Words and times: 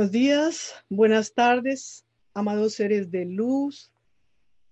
Buenos 0.00 0.12
días, 0.12 0.74
buenas 0.88 1.34
tardes, 1.34 2.06
amados 2.32 2.72
seres 2.72 3.10
de 3.10 3.26
luz. 3.26 3.92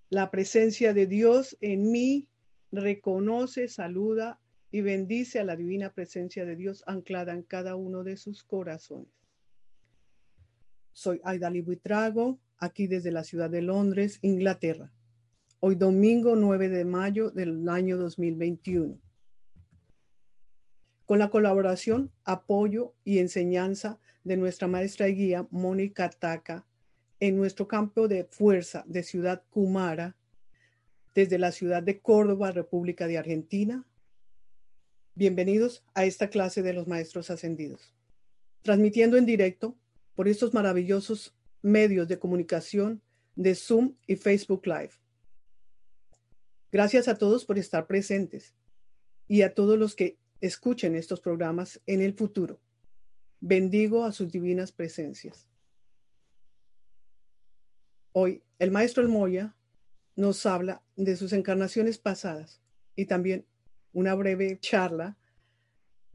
La 0.09 0.31
presencia 0.31 0.91
de 0.91 1.05
Dios 1.05 1.55
en 1.61 1.91
mí 1.91 2.27
reconoce, 2.71 3.67
saluda 3.67 4.39
y 4.71 4.81
bendice 4.81 5.39
a 5.39 5.43
la 5.43 5.55
divina 5.55 5.93
presencia 5.93 6.45
de 6.45 6.55
Dios 6.55 6.83
anclada 6.87 7.33
en 7.33 7.43
cada 7.43 7.75
uno 7.75 8.03
de 8.03 8.17
sus 8.17 8.43
corazones. 8.43 9.13
Soy 10.93 11.21
Aidali 11.23 11.61
Buitrago, 11.61 12.39
aquí 12.57 12.87
desde 12.87 13.11
la 13.11 13.23
ciudad 13.23 13.51
de 13.51 13.61
Londres, 13.61 14.17
Inglaterra. 14.23 14.91
Hoy 15.59 15.75
domingo 15.75 16.35
9 16.35 16.69
de 16.69 16.85
mayo 16.85 17.29
del 17.29 17.69
año 17.69 17.97
2021. 17.97 18.99
Con 21.05 21.19
la 21.19 21.29
colaboración, 21.29 22.11
apoyo 22.23 22.95
y 23.03 23.19
enseñanza 23.19 23.99
de 24.23 24.37
nuestra 24.37 24.67
maestra 24.67 25.07
y 25.07 25.15
guía 25.15 25.47
Mónica 25.51 26.09
Taca 26.09 26.65
en 27.19 27.37
nuestro 27.37 27.67
campo 27.67 28.07
de 28.07 28.25
fuerza 28.25 28.83
de 28.87 29.03
Ciudad 29.03 29.43
Cumara, 29.49 30.15
desde 31.13 31.37
la 31.37 31.51
ciudad 31.51 31.83
de 31.83 31.99
Córdoba, 31.99 32.51
República 32.51 33.07
de 33.07 33.17
Argentina. 33.17 33.85
Bienvenidos 35.15 35.83
a 35.93 36.05
esta 36.05 36.29
clase 36.29 36.61
de 36.61 36.73
los 36.73 36.87
maestros 36.87 37.29
ascendidos, 37.29 37.93
transmitiendo 38.61 39.17
en 39.17 39.25
directo 39.25 39.75
por 40.15 40.27
estos 40.27 40.53
maravillosos 40.53 41.35
medios 41.61 42.07
de 42.07 42.19
comunicación 42.19 43.01
de 43.35 43.55
Zoom 43.55 43.95
y 44.07 44.15
Facebook 44.15 44.65
Live. 44.65 44.91
Gracias 46.71 47.07
a 47.07 47.17
todos 47.17 47.45
por 47.45 47.57
estar 47.57 47.87
presentes 47.87 48.53
y 49.27 49.41
a 49.41 49.53
todos 49.53 49.77
los 49.77 49.95
que 49.95 50.17
escuchen 50.39 50.95
estos 50.95 51.19
programas 51.19 51.81
en 51.85 52.01
el 52.01 52.13
futuro. 52.13 52.61
Bendigo 53.41 54.03
a 54.03 54.11
sus 54.11 54.31
divinas 54.31 54.71
presencias. 54.71 55.47
Hoy, 58.11 58.43
el 58.57 58.71
maestro 58.71 59.01
El 59.01 59.09
Moya 59.09 59.55
nos 60.15 60.45
habla 60.45 60.83
de 60.97 61.15
sus 61.15 61.31
encarnaciones 61.31 61.97
pasadas 61.97 62.61
y 62.95 63.05
también 63.05 63.45
una 63.93 64.13
breve 64.15 64.59
charla 64.59 65.17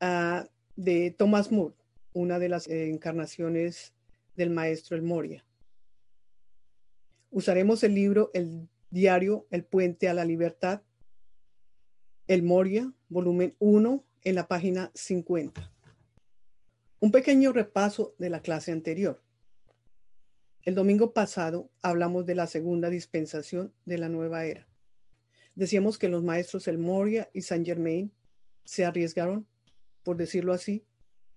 uh, 0.03 0.47
de 0.77 1.15
Thomas 1.17 1.51
Moore, 1.51 1.75
una 2.13 2.39
de 2.39 2.51
las 2.51 2.69
encarnaciones 2.69 3.95
del 4.37 4.51
maestro 4.51 4.97
El 4.97 5.03
Moria. 5.03 5.47
Usaremos 7.31 7.83
el 7.85 7.95
libro 7.95 8.31
El 8.35 8.69
diario 8.91 9.47
El 9.51 9.65
puente 9.65 10.09
a 10.09 10.15
la 10.15 10.27
libertad, 10.27 10.83
El 12.27 12.43
Moria, 12.43 12.93
volumen 13.09 13.57
1, 13.59 14.05
en 14.25 14.35
la 14.35 14.47
página 14.47 14.91
50. 14.95 15.74
Un 17.05 17.13
pequeño 17.13 17.53
repaso 17.53 18.15
de 18.17 18.31
la 18.31 18.41
clase 18.41 18.73
anterior. 18.73 19.23
El 20.63 20.75
domingo 20.75 21.13
pasado 21.13 21.71
hablamos 21.83 22.25
de 22.25 22.35
la 22.35 22.47
segunda 22.47 22.89
dispensación 22.89 23.75
de 23.85 23.99
la 23.99 24.09
nueva 24.09 24.47
era. 24.47 24.67
Decíamos 25.55 25.99
que 25.99 26.09
los 26.09 26.23
maestros 26.23 26.67
El 26.67 26.79
Moria 26.79 27.29
y 27.35 27.43
Saint 27.43 27.67
Germain 27.67 28.11
se 28.65 28.87
arriesgaron, 28.87 29.47
por 30.03 30.17
decirlo 30.17 30.55
así, 30.55 30.87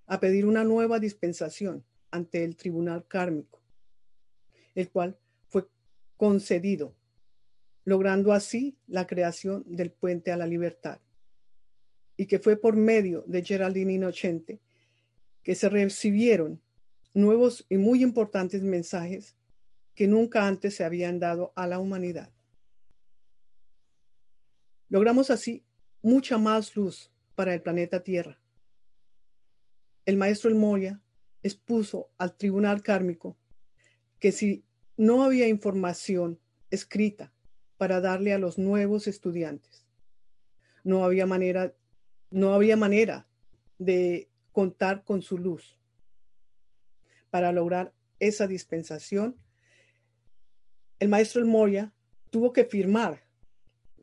a 0.05 0.21
pedir 0.21 0.45
una 0.45 0.63
nueva 0.63 1.01
dispensación 1.01 1.83
ante 2.11 2.45
el 2.45 2.55
tribunal 2.55 3.05
kármico, 3.05 3.61
el 4.73 4.89
cual 4.89 5.19
fue 5.49 5.67
concedido, 6.15 6.95
logrando 7.83 8.31
así 8.31 8.77
la 8.87 9.05
creación 9.05 9.65
del 9.67 9.91
puente 9.91 10.31
a 10.31 10.37
la 10.37 10.47
libertad 10.47 11.01
y 12.15 12.25
que 12.25 12.39
fue 12.39 12.55
por 12.55 12.77
medio 12.77 13.25
de 13.27 13.43
Geraldine 13.43 13.91
Inocente 13.91 14.61
que 15.43 15.55
se 15.55 15.69
recibieron 15.69 16.61
nuevos 17.13 17.65
y 17.69 17.77
muy 17.77 18.03
importantes 18.03 18.61
mensajes 18.63 19.35
que 19.95 20.07
nunca 20.07 20.47
antes 20.47 20.75
se 20.75 20.83
habían 20.83 21.19
dado 21.19 21.53
a 21.55 21.65
la 21.65 21.79
humanidad. 21.79 22.31
Logramos 24.89 25.31
así 25.31 25.65
mucha 26.01 26.37
más 26.37 26.75
luz 26.75 27.11
para 27.35 27.53
el 27.53 27.61
planeta 27.61 28.03
Tierra. 28.03 28.39
El 30.05 30.17
maestro 30.17 30.49
El 30.49 30.55
Moya 30.55 31.01
expuso 31.43 32.11
al 32.17 32.37
tribunal 32.37 32.81
kármico 32.81 33.37
que 34.19 34.31
si 34.31 34.63
no 34.95 35.23
había 35.23 35.47
información 35.47 36.39
escrita 36.69 37.33
para 37.77 38.01
darle 38.01 38.33
a 38.33 38.39
los 38.39 38.57
nuevos 38.57 39.07
estudiantes, 39.07 39.85
no 40.83 41.03
había 41.03 41.25
manera 41.25 41.73
no 42.29 42.53
había 42.53 42.75
manera 42.75 43.27
de 43.77 44.29
contar 44.57 45.03
con 45.03 45.21
su 45.21 45.37
luz. 45.37 45.77
Para 47.29 47.51
lograr 47.51 47.93
esa 48.17 48.47
dispensación, 48.47 49.35
el 50.97 51.09
maestro 51.09 51.41
El 51.41 51.47
Moria 51.47 51.93
tuvo 52.31 52.53
que 52.53 52.65
firmar 52.65 53.21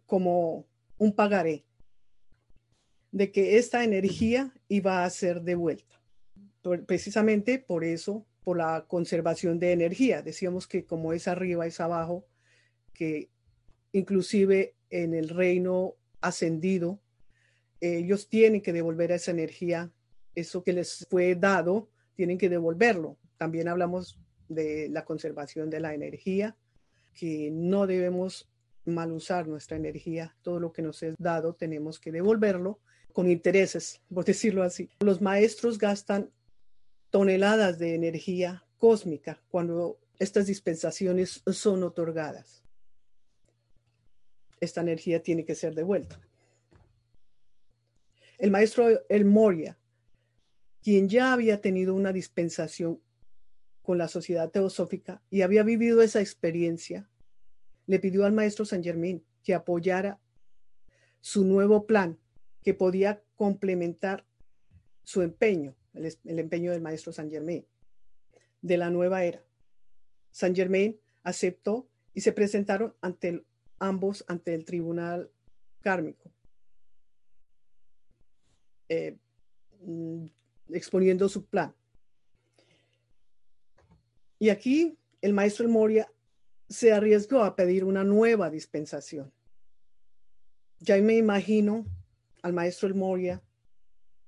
como 0.06 0.68
un 0.96 1.12
pagaré 1.12 1.64
de 3.10 3.32
que 3.32 3.58
esta 3.58 3.82
energía 3.82 4.54
iba 4.68 5.04
a 5.04 5.10
ser 5.10 5.42
devuelta. 5.42 6.00
Precisamente 6.86 7.58
por 7.58 7.82
eso, 7.82 8.24
por 8.44 8.56
la 8.58 8.84
conservación 8.86 9.58
de 9.58 9.72
energía. 9.72 10.22
Decíamos 10.22 10.68
que 10.68 10.84
como 10.84 11.12
es 11.12 11.26
arriba, 11.26 11.66
es 11.66 11.80
abajo, 11.80 12.28
que 12.92 13.28
inclusive 13.90 14.76
en 14.88 15.14
el 15.14 15.30
reino 15.30 15.96
ascendido 16.20 17.00
ellos 17.80 18.28
tienen 18.28 18.62
que 18.62 18.72
devolver 18.72 19.10
esa 19.10 19.32
energía, 19.32 19.90
eso 20.34 20.62
que 20.62 20.72
les 20.72 21.06
fue 21.08 21.34
dado, 21.34 21.88
tienen 22.14 22.38
que 22.38 22.48
devolverlo. 22.48 23.18
También 23.36 23.68
hablamos 23.68 24.18
de 24.48 24.88
la 24.90 25.04
conservación 25.04 25.70
de 25.70 25.80
la 25.80 25.94
energía, 25.94 26.56
que 27.14 27.50
no 27.50 27.86
debemos 27.86 28.48
mal 28.84 29.12
usar 29.12 29.46
nuestra 29.46 29.76
energía, 29.76 30.36
todo 30.42 30.60
lo 30.60 30.72
que 30.72 30.82
nos 30.82 31.02
es 31.02 31.14
dado 31.18 31.54
tenemos 31.54 31.98
que 31.98 32.12
devolverlo 32.12 32.80
con 33.12 33.30
intereses, 33.30 34.00
por 34.12 34.24
decirlo 34.24 34.62
así. 34.62 34.90
Los 35.00 35.20
maestros 35.20 35.78
gastan 35.78 36.30
toneladas 37.10 37.78
de 37.78 37.94
energía 37.94 38.64
cósmica 38.78 39.40
cuando 39.48 39.98
estas 40.18 40.46
dispensaciones 40.46 41.42
son 41.46 41.82
otorgadas. 41.82 42.62
Esta 44.60 44.80
energía 44.80 45.22
tiene 45.22 45.44
que 45.44 45.54
ser 45.54 45.74
devuelta. 45.74 46.20
El 48.38 48.50
maestro 48.50 48.88
El 49.08 49.24
Moria, 49.24 49.78
quien 50.84 51.08
ya 51.08 51.32
había 51.32 51.62
tenido 51.62 51.94
una 51.94 52.12
dispensación 52.12 53.00
con 53.80 53.96
la 53.96 54.06
sociedad 54.06 54.50
teosófica 54.50 55.22
y 55.30 55.40
había 55.40 55.62
vivido 55.62 56.02
esa 56.02 56.20
experiencia, 56.20 57.08
le 57.86 57.98
pidió 57.98 58.26
al 58.26 58.34
maestro 58.34 58.66
San 58.66 58.84
Germán 58.84 59.24
que 59.42 59.54
apoyara 59.54 60.20
su 61.20 61.42
nuevo 61.46 61.86
plan 61.86 62.18
que 62.62 62.74
podía 62.74 63.22
complementar 63.34 64.26
su 65.04 65.22
empeño, 65.22 65.74
el, 65.94 66.38
empeño 66.38 66.70
del 66.72 66.82
maestro 66.82 67.12
San 67.12 67.30
Germán 67.30 67.64
de 68.60 68.76
la 68.76 68.90
nueva 68.90 69.24
era. 69.24 69.42
San 70.32 70.54
Germán 70.54 70.96
aceptó 71.22 71.88
y 72.12 72.20
se 72.20 72.32
presentaron 72.32 72.94
ante 73.00 73.42
ambos 73.78 74.22
ante 74.28 74.54
el 74.54 74.66
tribunal 74.66 75.30
kármico. 75.80 76.30
Eh, 78.90 79.16
mm, 79.80 80.26
exponiendo 80.70 81.28
su 81.28 81.44
plan. 81.44 81.74
Y 84.38 84.50
aquí 84.50 84.98
el 85.20 85.32
maestro 85.32 85.68
Moria 85.68 86.10
se 86.68 86.92
arriesgó 86.92 87.44
a 87.44 87.56
pedir 87.56 87.84
una 87.84 88.04
nueva 88.04 88.50
dispensación. 88.50 89.32
Ya 90.80 90.96
me 90.98 91.16
imagino 91.16 91.86
al 92.42 92.52
maestro 92.52 92.88
El 92.88 92.94
Moria 92.94 93.42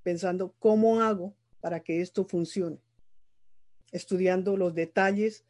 pensando 0.02 0.54
cómo 0.58 1.02
hago 1.02 1.36
para 1.60 1.80
que 1.80 2.00
esto 2.00 2.24
funcione, 2.24 2.80
estudiando 3.92 4.56
los 4.56 4.74
detalles 4.74 5.44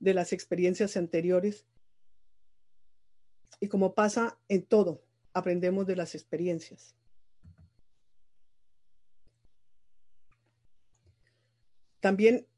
de 0.00 0.14
las 0.14 0.32
experiencias 0.32 0.96
anteriores. 0.96 1.64
Y 3.60 3.68
como 3.68 3.94
pasa 3.94 4.38
en 4.48 4.66
todo, 4.66 5.02
aprendemos 5.32 5.86
de 5.86 5.96
las 5.96 6.14
experiencias. 6.14 6.96
También, 12.02 12.48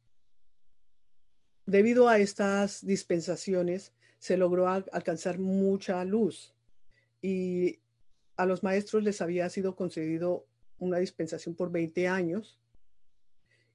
debido 1.67 2.09
a 2.09 2.19
estas 2.19 2.85
dispensaciones, 2.87 3.93
se 4.19 4.39
logró 4.39 4.69
alcanzar 4.69 5.39
mucha 5.39 6.03
luz 6.07 6.55
y 7.21 7.79
a 8.39 8.47
los 8.47 8.63
maestros 8.63 9.03
les 9.03 9.21
había 9.21 9.51
sido 9.51 9.77
concedido 9.77 10.47
una 10.79 10.97
dispensación 10.97 11.55
por 11.55 11.71
20 11.71 12.09
años 12.09 12.59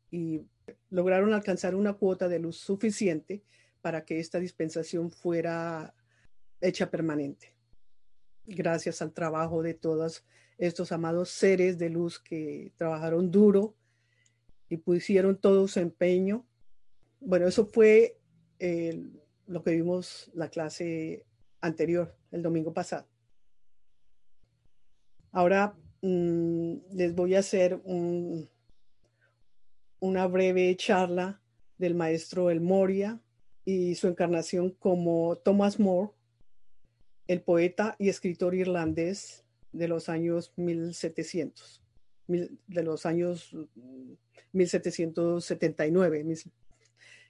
y 0.10 0.42
lograron 0.90 1.34
alcanzar 1.34 1.76
una 1.76 1.94
cuota 1.94 2.28
de 2.28 2.40
luz 2.40 2.58
suficiente 2.58 3.44
para 3.82 4.06
que 4.06 4.20
esta 4.20 4.40
dispensación 4.40 5.12
fuera 5.12 5.94
hecha 6.62 6.90
permanente. 6.90 7.54
Gracias 8.48 9.04
al 9.04 9.14
trabajo 9.14 9.62
de 9.62 9.76
todos 9.76 10.26
estos 10.58 10.92
amados 10.92 11.30
seres 11.30 11.78
de 11.78 11.90
luz 11.92 12.18
que 12.18 12.74
trabajaron 12.76 13.30
duro 13.30 13.76
y 14.70 14.78
pusieron 14.78 15.38
todo 15.38 15.68
su 15.68 15.80
empeño. 15.80 16.46
Bueno, 17.20 17.48
eso 17.48 17.66
fue 17.66 18.18
lo 19.48 19.64
que 19.64 19.72
vimos 19.72 20.30
la 20.34 20.50
clase 20.50 21.26
anterior, 21.62 22.16
el 22.32 22.42
domingo 22.42 22.74
pasado. 22.74 23.08
Ahora 25.32 25.76
mm, 26.02 26.76
les 26.94 27.14
voy 27.16 27.36
a 27.36 27.40
hacer 27.40 27.82
una 30.00 30.28
breve 30.28 30.76
charla 30.76 31.42
del 31.78 31.96
maestro 31.96 32.50
El 32.50 32.62
Moria 32.62 33.22
y 33.66 33.96
su 33.96 34.08
encarnación 34.08 34.72
como 34.72 35.36
Thomas 35.38 35.80
More, 35.80 36.12
el 37.28 37.42
poeta 37.42 37.96
y 38.00 38.10
escritor 38.10 38.56
irlandés 38.56 39.46
de 39.72 39.88
los 39.88 40.10
años 40.10 40.52
1700, 40.56 41.84
de 42.30 42.84
los 42.84 43.06
años 43.06 43.56
1779, 44.52 46.26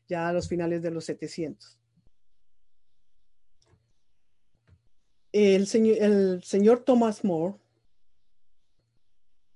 ya 0.08 0.28
a 0.28 0.34
los 0.34 0.48
finales 0.50 0.82
de 0.82 0.92
los 0.92 1.06
700. 1.06 1.78
El 5.32 5.68
señor, 5.68 5.98
el 6.02 6.44
señor 6.44 6.80
Thomas 6.80 7.24
More, 7.24 7.56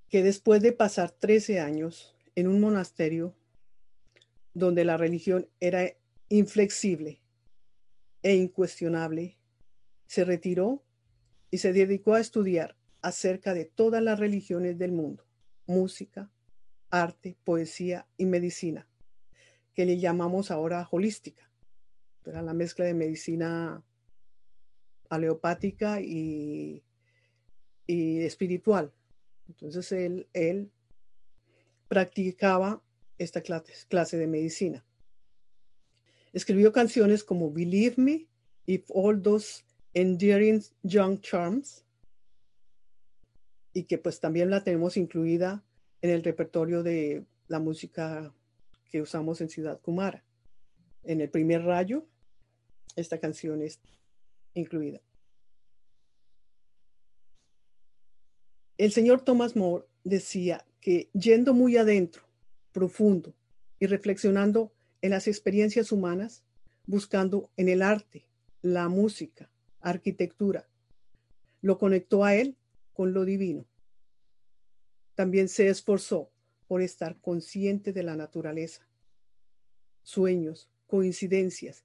que 0.08 0.24
después 0.24 0.62
de 0.62 0.72
pasar 0.72 1.12
13 1.12 1.60
años 1.60 2.16
en 2.36 2.48
un 2.48 2.62
monasterio 2.62 3.36
donde 4.54 4.86
la 4.86 4.98
religión 4.98 5.50
era 5.60 5.92
inflexible 6.30 7.22
e 8.22 8.36
incuestionable, 8.36 9.38
se 10.06 10.24
retiró 10.24 10.84
y 11.50 11.58
se 11.58 11.74
dedicó 11.74 12.14
a 12.14 12.20
estudiar 12.20 12.78
acerca 13.04 13.54
de 13.54 13.66
todas 13.66 14.02
las 14.02 14.20
religiones 14.20 14.80
del 14.80 14.92
mundo, 14.92 15.26
música, 15.66 16.32
arte, 16.90 17.36
poesía 17.44 18.08
y 18.18 18.26
medicina, 18.26 18.88
que 19.74 19.86
le 19.86 19.98
llamamos 19.98 20.52
ahora 20.52 20.88
holística. 20.92 21.50
Era 22.26 22.42
la 22.42 22.54
mezcla 22.54 22.86
de 22.86 22.94
medicina 22.94 23.84
aleopática 25.10 26.02
y, 26.02 26.84
y 27.88 28.22
espiritual. 28.22 28.94
Entonces 29.48 29.92
él, 29.92 30.28
él 30.34 30.72
practicaba 31.88 32.82
esta 33.18 33.42
clase, 33.42 33.74
clase 33.90 34.18
de 34.18 34.28
medicina. 34.28 34.86
Escribió 36.32 36.72
canciones 36.72 37.24
como 37.24 37.52
Believe 37.52 37.96
Me, 37.98 38.28
If 38.66 38.86
All 38.90 39.22
Those 39.22 39.64
Endearing 39.94 40.64
Young 40.82 41.20
Charms, 41.20 41.86
y 43.74 43.84
que 43.84 43.98
pues 43.98 44.20
también 44.20 44.50
la 44.50 44.64
tenemos 44.64 44.98
incluida 44.98 45.64
en 46.02 46.12
el 46.12 46.24
repertorio 46.24 46.84
de 46.84 47.26
la 47.48 47.60
música 47.60 48.34
que 48.90 49.02
usamos 49.02 49.42
en 49.42 49.50
Ciudad 49.50 49.82
Kumara. 49.82 50.24
En 51.04 51.22
el 51.22 51.30
primer 51.30 51.64
rayo, 51.64 52.06
esta 52.96 53.18
canción 53.20 53.62
es 53.62 53.80
incluida. 54.54 55.02
El 58.78 58.92
señor 58.92 59.22
Thomas 59.22 59.56
More 59.56 59.86
decía 60.04 60.66
que 60.82 61.10
yendo 61.14 61.54
muy 61.54 61.78
adentro, 61.78 62.24
profundo 62.72 63.34
y 63.80 63.88
reflexionando 63.88 64.72
en 65.02 65.12
las 65.12 65.28
experiencias 65.28 65.92
humanas, 65.92 66.44
buscando 66.86 67.50
en 67.58 67.70
el 67.70 67.82
arte, 67.82 68.26
la 68.62 68.90
música, 68.90 69.50
arquitectura, 69.80 70.68
lo 71.62 71.78
conectó 71.78 72.24
a 72.24 72.36
él 72.36 72.58
con 72.94 73.14
lo 73.14 73.26
divino. 73.26 73.66
También 75.16 75.50
se 75.50 75.68
esforzó 75.68 76.32
por 76.68 76.82
estar 76.82 77.20
consciente 77.20 77.94
de 77.94 78.04
la 78.04 78.16
naturaleza, 78.16 78.88
sueños, 80.02 80.70
coincidencias 80.88 81.84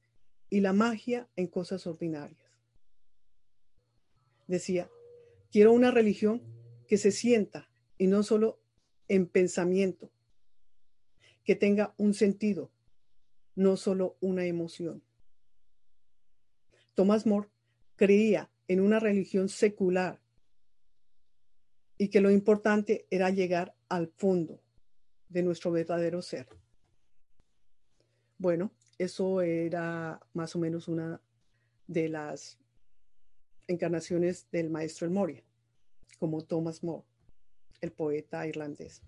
y 0.51 0.61
la 0.61 0.73
magia 0.73 1.29
en 1.37 1.47
cosas 1.47 1.87
ordinarias. 1.87 2.41
Decía, 4.47 4.89
quiero 5.51 5.73
una 5.73 5.91
religión 5.91 6.43
que 6.87 6.97
se 6.97 7.13
sienta 7.13 7.69
y 7.99 8.07
no 8.07 8.23
solo 8.23 8.61
en 9.09 9.27
pensamiento, 9.27 10.11
que 11.45 11.55
tenga 11.55 11.95
un 11.99 12.15
sentido, 12.15 12.71
no 13.55 13.77
solo 13.77 14.17
una 14.21 14.47
emoción. 14.47 15.03
Thomas 16.95 17.27
More 17.27 17.49
creía 17.97 18.51
en 18.69 18.81
una 18.81 19.01
religión 19.01 19.49
secular 19.49 20.21
y 21.99 22.09
que 22.09 22.21
lo 22.21 22.31
importante 22.31 23.07
era 23.11 23.29
llegar 23.31 23.75
al 23.89 24.09
fondo 24.09 24.61
de 25.29 25.43
nuestro 25.43 25.73
verdadero 25.73 26.23
ser. 26.23 26.49
Bueno, 28.39 28.73
eso 28.99 29.43
era 29.43 30.21
más 30.33 30.55
o 30.55 30.61
menos 30.61 30.89
una 30.89 31.21
de 31.89 32.09
las 32.09 32.59
encarnaciones 33.67 34.49
del 34.51 34.71
maestro 34.71 35.07
El 35.07 35.13
Moria 35.13 35.43
como 36.19 36.43
Thomas 36.43 36.83
More, 36.83 37.05
el 37.81 37.93
poeta 37.93 38.47
irlandés, 38.47 39.03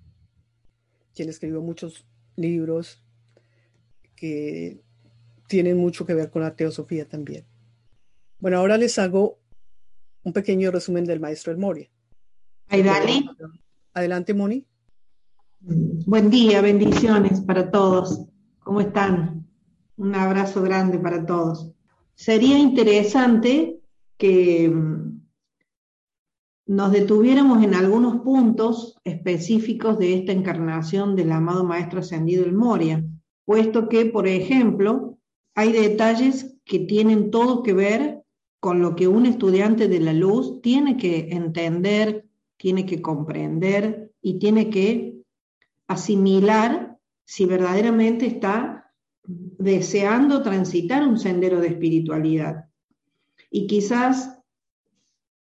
quien 1.14 1.28
escribió 1.28 1.60
muchos 1.60 2.06
libros 2.36 3.02
que 4.14 4.80
tienen 5.48 5.76
mucho 5.76 6.06
que 6.06 6.14
ver 6.14 6.30
con 6.30 6.42
la 6.42 6.54
teosofía 6.54 7.08
también. 7.08 7.44
Bueno, 8.38 8.58
ahora 8.58 8.76
les 8.76 8.98
hago 8.98 9.40
un 10.22 10.32
pequeño 10.32 10.70
resumen 10.70 11.04
del 11.04 11.20
maestro 11.20 11.52
El 11.52 11.58
Moria. 11.58 11.90
Ay, 12.72 12.84
dale. 12.84 13.24
Adelante, 13.94 14.32
Moni. 14.32 14.64
Buen 15.58 16.30
día, 16.30 16.62
bendiciones 16.62 17.40
para 17.40 17.68
todos. 17.68 18.26
¿Cómo 18.60 18.80
están? 18.80 19.44
Un 19.96 20.14
abrazo 20.14 20.62
grande 20.62 21.00
para 21.00 21.26
todos. 21.26 21.72
Sería 22.14 22.56
interesante 22.56 23.80
que 24.16 24.72
nos 26.66 26.92
detuviéramos 26.92 27.64
en 27.64 27.74
algunos 27.74 28.22
puntos 28.22 28.96
específicos 29.02 29.98
de 29.98 30.14
esta 30.14 30.30
encarnación 30.30 31.16
del 31.16 31.32
amado 31.32 31.64
Maestro 31.64 31.98
Ascendido 31.98 32.44
el 32.44 32.52
Moria, 32.52 33.04
puesto 33.44 33.88
que, 33.88 34.06
por 34.06 34.28
ejemplo, 34.28 35.18
hay 35.56 35.72
detalles 35.72 36.56
que 36.64 36.78
tienen 36.78 37.32
todo 37.32 37.64
que 37.64 37.72
ver 37.72 38.22
con 38.60 38.80
lo 38.80 38.94
que 38.94 39.08
un 39.08 39.26
estudiante 39.26 39.88
de 39.88 39.98
la 39.98 40.12
luz 40.12 40.60
tiene 40.62 40.96
que 40.96 41.30
entender, 41.32 42.29
tiene 42.60 42.84
que 42.84 43.00
comprender 43.00 44.12
y 44.20 44.38
tiene 44.38 44.68
que 44.68 45.14
asimilar 45.88 46.98
si 47.24 47.46
verdaderamente 47.46 48.26
está 48.26 48.92
deseando 49.24 50.42
transitar 50.42 51.08
un 51.08 51.18
sendero 51.18 51.60
de 51.60 51.68
espiritualidad. 51.68 52.66
Y 53.50 53.66
quizás 53.66 54.38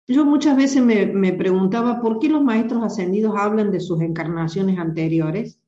yo 0.09 0.25
muchas 0.25 0.57
veces 0.57 0.83
me, 0.83 1.33
preguntaba 1.35 2.01
por 2.01 2.19
qué 2.19 2.29
los 2.29 2.43
maestros 2.43 2.83
ascendidos 2.83 3.37
hablan 3.37 3.71
de 3.71 3.81
sus 3.81 4.01
encarnaciones 4.01 4.77
anteriores, 4.79 5.61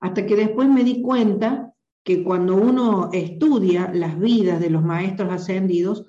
hasta 0.00 0.24
que 0.24 0.36
después 0.36 0.70
me 0.70 0.84
di 0.84 1.02
cuenta 1.02 1.74
que 2.02 2.24
cuando 2.24 2.56
uno 2.56 3.10
estudia 3.12 3.90
las 3.92 4.18
vidas 4.18 4.58
de 4.60 4.70
los 4.70 4.82
maestros 4.82 5.30
ascendidos, 5.30 6.06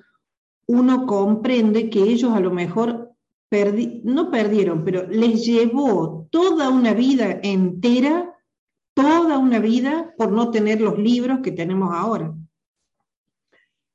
uno 0.68 1.06
comprende 1.06 1.90
que 1.90 2.04
ellos 2.04 2.32
a 2.32 2.40
lo 2.40 2.52
mejor 2.52 3.07
no 3.50 4.30
perdieron, 4.30 4.84
pero 4.84 5.08
les 5.08 5.46
llevó 5.46 6.28
toda 6.32 6.70
una 6.70 6.94
vida 6.94 7.40
entera, 7.44 8.36
toda 8.94 9.38
una 9.38 9.60
vida 9.60 10.14
por 10.18 10.32
no 10.32 10.52
tener 10.52 10.82
los 10.82 10.98
libros 10.98 11.40
que 11.42 11.52
tenemos 11.52 11.94
ahora. 11.94 12.34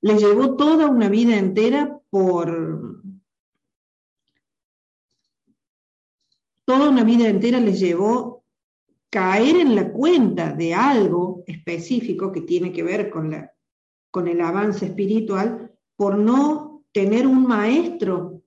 Les 0.01 0.21
llevó 0.21 0.57
toda 0.57 0.89
una 0.89 1.09
vida 1.09 1.37
entera 1.37 2.01
por 2.11 3.03
toda 6.65 6.89
una 6.89 7.05
vida 7.05 7.29
entera 7.29 7.61
les 7.61 7.81
llevó 7.81 8.45
caer 9.11 9.57
en 9.57 9.75
la 9.75 9.93
cuenta 9.93 10.53
de 10.53 10.73
algo 10.73 11.45
específico 11.47 12.33
que 12.33 12.41
tiene 12.41 12.73
que 12.73 12.83
ver 12.83 13.11
con, 13.11 13.31
la, 13.31 13.53
con 14.11 14.27
el 14.27 14.41
avance 14.41 14.87
espiritual 14.87 15.71
por 15.97 16.17
no 16.17 16.85
tener 16.93 17.27
un 17.27 17.47
maestro 17.47 18.42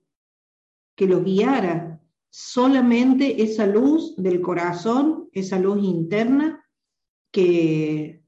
que 0.96 1.06
los 1.06 1.22
guiara, 1.22 2.00
solamente 2.28 3.42
esa 3.42 3.66
luz 3.66 4.14
del 4.16 4.40
corazón, 4.40 5.28
esa 5.32 5.58
luz 5.58 5.84
interna 5.84 6.64
que, 7.30 8.24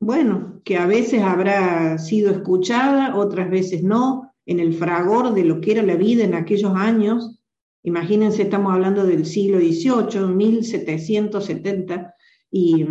bueno, 0.00 0.60
que 0.64 0.76
a 0.76 0.86
veces 0.86 1.22
habrá 1.22 1.98
sido 1.98 2.32
escuchada, 2.32 3.14
otras 3.16 3.50
veces 3.50 3.82
no, 3.82 4.34
en 4.46 4.58
el 4.58 4.74
fragor 4.74 5.34
de 5.34 5.44
lo 5.44 5.60
que 5.60 5.72
era 5.72 5.82
la 5.82 5.94
vida 5.94 6.24
en 6.24 6.34
aquellos 6.34 6.74
años, 6.74 7.40
Imagínense, 7.82 8.42
estamos 8.42 8.74
hablando 8.74 9.06
del 9.06 9.24
siglo 9.24 9.58
XVIII, 9.58 10.26
1770, 10.26 12.14
y, 12.50 12.86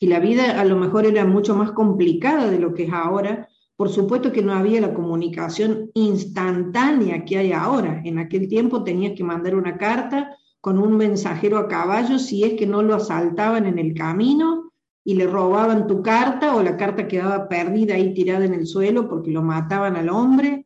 y 0.00 0.06
la 0.06 0.20
vida 0.20 0.58
a 0.58 0.64
lo 0.64 0.76
mejor 0.76 1.04
era 1.04 1.26
mucho 1.26 1.54
más 1.54 1.72
complicada 1.72 2.50
de 2.50 2.58
lo 2.58 2.72
que 2.72 2.84
es 2.84 2.92
ahora. 2.92 3.48
Por 3.82 3.90
supuesto 3.90 4.30
que 4.30 4.42
no 4.42 4.52
había 4.52 4.80
la 4.80 4.94
comunicación 4.94 5.90
instantánea 5.94 7.24
que 7.24 7.36
hay 7.36 7.50
ahora. 7.50 8.00
En 8.04 8.20
aquel 8.20 8.46
tiempo 8.46 8.84
tenías 8.84 9.14
que 9.16 9.24
mandar 9.24 9.56
una 9.56 9.76
carta 9.76 10.36
con 10.60 10.78
un 10.78 10.96
mensajero 10.96 11.58
a 11.58 11.66
caballo 11.66 12.20
si 12.20 12.44
es 12.44 12.52
que 12.52 12.64
no 12.64 12.84
lo 12.84 12.94
asaltaban 12.94 13.66
en 13.66 13.80
el 13.80 13.92
camino 13.92 14.70
y 15.02 15.14
le 15.14 15.26
robaban 15.26 15.88
tu 15.88 16.00
carta 16.00 16.54
o 16.54 16.62
la 16.62 16.76
carta 16.76 17.08
quedaba 17.08 17.48
perdida 17.48 17.96
ahí 17.96 18.14
tirada 18.14 18.44
en 18.44 18.54
el 18.54 18.68
suelo 18.68 19.08
porque 19.08 19.32
lo 19.32 19.42
mataban 19.42 19.96
al 19.96 20.10
hombre. 20.10 20.64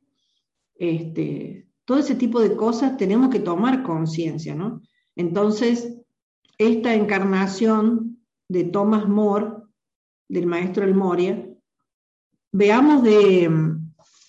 Este, 0.74 1.70
todo 1.86 1.96
ese 1.96 2.16
tipo 2.16 2.38
de 2.40 2.54
cosas 2.54 2.98
tenemos 2.98 3.30
que 3.30 3.40
tomar 3.40 3.82
conciencia, 3.82 4.54
¿no? 4.54 4.82
Entonces, 5.14 6.02
esta 6.58 6.92
encarnación 6.92 8.18
de 8.46 8.64
Thomas 8.64 9.08
More, 9.08 9.52
del 10.28 10.46
maestro 10.46 10.84
El 10.84 10.94
Moria, 10.94 11.45
veamos 12.56 13.02
de, 13.02 13.50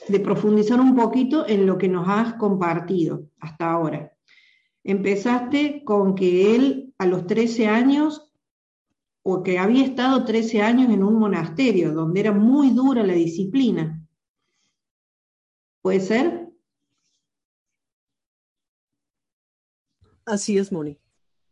de 0.10 0.20
profundizar 0.20 0.82
un 0.82 0.96
poquito 0.96 1.48
en 1.48 1.66
lo 1.66 1.78
que 1.78 1.88
nos 1.88 2.08
has 2.10 2.34
compartido 2.34 3.30
hasta 3.40 3.72
ahora. 3.72 4.14
Empezaste 4.84 5.84
con 5.86 6.14
que 6.14 6.54
él 6.56 6.94
a 6.98 7.06
los 7.06 7.26
13 7.26 7.68
años, 7.68 8.30
o 9.24 9.44
que 9.44 9.60
había 9.60 9.86
estado 9.86 10.26
13 10.26 10.62
años 10.62 10.90
en 10.90 11.04
un 11.04 11.20
monasterio, 11.20 11.94
donde 11.94 12.20
era 12.20 12.32
muy 12.32 12.72
dura 12.72 13.04
la 13.04 13.14
disciplina. 13.14 14.06
¿Puede 15.82 16.00
ser? 16.02 16.50
Así 20.26 20.58
es, 20.58 20.72
Moni. 20.72 20.98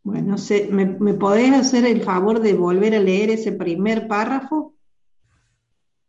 Bueno, 0.04 0.36
¿me, 0.72 0.86
¿me 0.86 1.14
podés 1.14 1.54
hacer 1.54 1.86
el 1.86 2.02
favor 2.02 2.42
de 2.42 2.54
volver 2.54 2.96
a 2.96 3.00
leer 3.00 3.30
ese 3.30 3.54
primer 3.54 4.08
párrafo? 4.08 4.75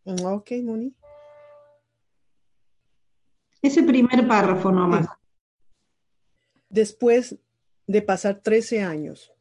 Ok, 0.06 0.52
Moni. 0.62 0.94
Ese 3.60 3.82
primer 3.82 4.28
párrafo 4.28 4.70
nomás. 4.70 5.08
Después 6.68 7.36
de 7.88 8.02
pasar 8.02 8.40
13 8.40 8.82
años 8.82 9.32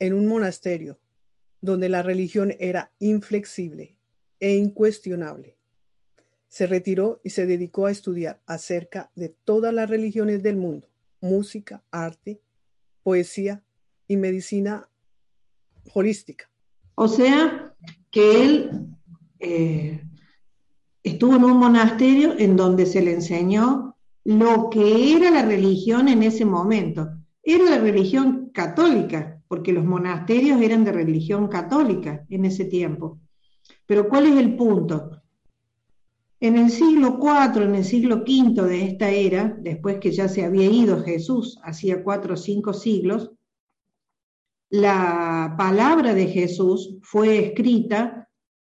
en 0.00 0.14
un 0.14 0.26
monasterio 0.26 0.98
donde 1.60 1.88
la 1.88 2.02
religión 2.02 2.52
era 2.58 2.90
inflexible 2.98 3.96
e 4.40 4.56
incuestionable, 4.56 5.56
se 6.48 6.66
retiró 6.66 7.20
y 7.22 7.30
se 7.30 7.46
dedicó 7.46 7.86
a 7.86 7.92
estudiar 7.92 8.42
acerca 8.46 9.12
de 9.14 9.28
todas 9.28 9.72
las 9.72 9.88
religiones 9.88 10.42
del 10.42 10.56
mundo, 10.56 10.88
música, 11.20 11.84
arte, 11.92 12.40
poesía 13.04 13.62
y 14.08 14.16
medicina 14.16 14.88
holística. 15.94 16.50
O 16.96 17.06
sea, 17.06 17.72
que 18.10 18.42
él 18.42 18.81
eh, 19.42 20.00
estuvo 21.02 21.34
en 21.34 21.44
un 21.44 21.58
monasterio 21.58 22.38
en 22.38 22.56
donde 22.56 22.86
se 22.86 23.02
le 23.02 23.12
enseñó 23.12 23.96
lo 24.24 24.70
que 24.70 25.16
era 25.16 25.32
la 25.32 25.44
religión 25.44 26.06
en 26.06 26.22
ese 26.22 26.44
momento. 26.44 27.08
Era 27.42 27.64
la 27.64 27.78
religión 27.78 28.50
católica, 28.54 29.42
porque 29.48 29.72
los 29.72 29.84
monasterios 29.84 30.60
eran 30.60 30.84
de 30.84 30.92
religión 30.92 31.48
católica 31.48 32.24
en 32.30 32.44
ese 32.44 32.66
tiempo. 32.66 33.18
Pero 33.84 34.08
¿cuál 34.08 34.26
es 34.26 34.36
el 34.36 34.54
punto? 34.54 35.20
En 36.38 36.56
el 36.56 36.70
siglo 36.70 37.18
IV, 37.20 37.64
en 37.64 37.74
el 37.74 37.84
siglo 37.84 38.24
V 38.24 38.62
de 38.62 38.84
esta 38.84 39.10
era, 39.10 39.56
después 39.60 39.98
que 39.98 40.12
ya 40.12 40.28
se 40.28 40.44
había 40.44 40.66
ido 40.66 41.02
Jesús, 41.02 41.58
hacía 41.64 42.04
cuatro 42.04 42.34
o 42.34 42.36
cinco 42.36 42.72
siglos, 42.72 43.32
la 44.70 45.54
palabra 45.58 46.14
de 46.14 46.28
Jesús 46.28 46.96
fue 47.02 47.46
escrita 47.46 48.21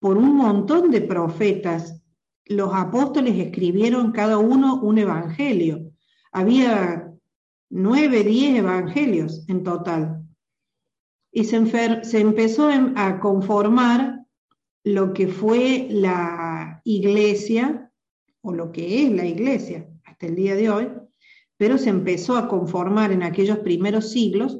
por 0.03 0.17
un 0.17 0.35
montón 0.35 0.91
de 0.91 0.99
profetas 0.99 2.03
los 2.43 2.71
apóstoles 2.73 3.39
escribieron 3.39 4.11
cada 4.11 4.37
uno 4.37 4.81
un 4.81 4.97
evangelio. 4.97 5.93
Había 6.33 7.09
nueve, 7.69 8.25
diez 8.25 8.59
evangelios 8.59 9.45
en 9.47 9.63
total. 9.63 10.27
Y 11.31 11.45
se, 11.45 12.03
se 12.03 12.19
empezó 12.19 12.69
a 12.97 13.21
conformar 13.21 14.25
lo 14.83 15.13
que 15.13 15.29
fue 15.29 15.87
la 15.89 16.81
iglesia, 16.83 17.89
o 18.41 18.51
lo 18.51 18.73
que 18.73 19.05
es 19.05 19.11
la 19.13 19.25
iglesia 19.25 19.87
hasta 20.03 20.25
el 20.25 20.35
día 20.35 20.55
de 20.55 20.69
hoy, 20.69 20.89
pero 21.55 21.77
se 21.77 21.91
empezó 21.91 22.35
a 22.35 22.49
conformar 22.49 23.13
en 23.13 23.23
aquellos 23.23 23.59
primeros 23.59 24.11
siglos 24.11 24.59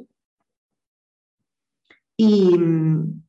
y 2.16 2.56
mm, 2.56 3.23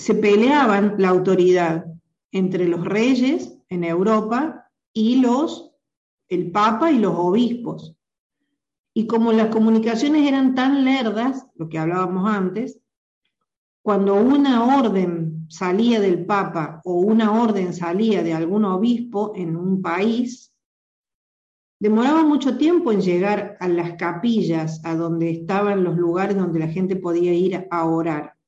se 0.00 0.14
peleaban 0.14 0.94
la 0.96 1.10
autoridad 1.10 1.84
entre 2.32 2.66
los 2.66 2.86
reyes 2.86 3.58
en 3.68 3.84
Europa 3.84 4.70
y 4.94 5.16
los, 5.16 5.72
el 6.28 6.50
Papa 6.50 6.90
y 6.90 6.98
los 6.98 7.14
obispos. 7.14 7.94
Y 8.94 9.06
como 9.06 9.30
las 9.32 9.48
comunicaciones 9.48 10.26
eran 10.26 10.54
tan 10.54 10.86
lerdas, 10.86 11.46
lo 11.54 11.68
que 11.68 11.78
hablábamos 11.78 12.28
antes, 12.30 12.80
cuando 13.82 14.14
una 14.14 14.78
orden 14.78 15.44
salía 15.50 16.00
del 16.00 16.24
Papa 16.24 16.80
o 16.84 17.00
una 17.00 17.32
orden 17.32 17.74
salía 17.74 18.22
de 18.22 18.32
algún 18.32 18.64
obispo 18.64 19.32
en 19.36 19.54
un 19.54 19.82
país, 19.82 20.54
demoraba 21.78 22.24
mucho 22.24 22.56
tiempo 22.56 22.90
en 22.90 23.02
llegar 23.02 23.58
a 23.60 23.68
las 23.68 23.96
capillas, 23.96 24.80
a 24.82 24.94
donde 24.94 25.30
estaban 25.30 25.84
los 25.84 25.96
lugares 25.96 26.38
donde 26.38 26.58
la 26.58 26.68
gente 26.68 26.96
podía 26.96 27.34
ir 27.34 27.68
a 27.70 27.84
orar. 27.84 28.39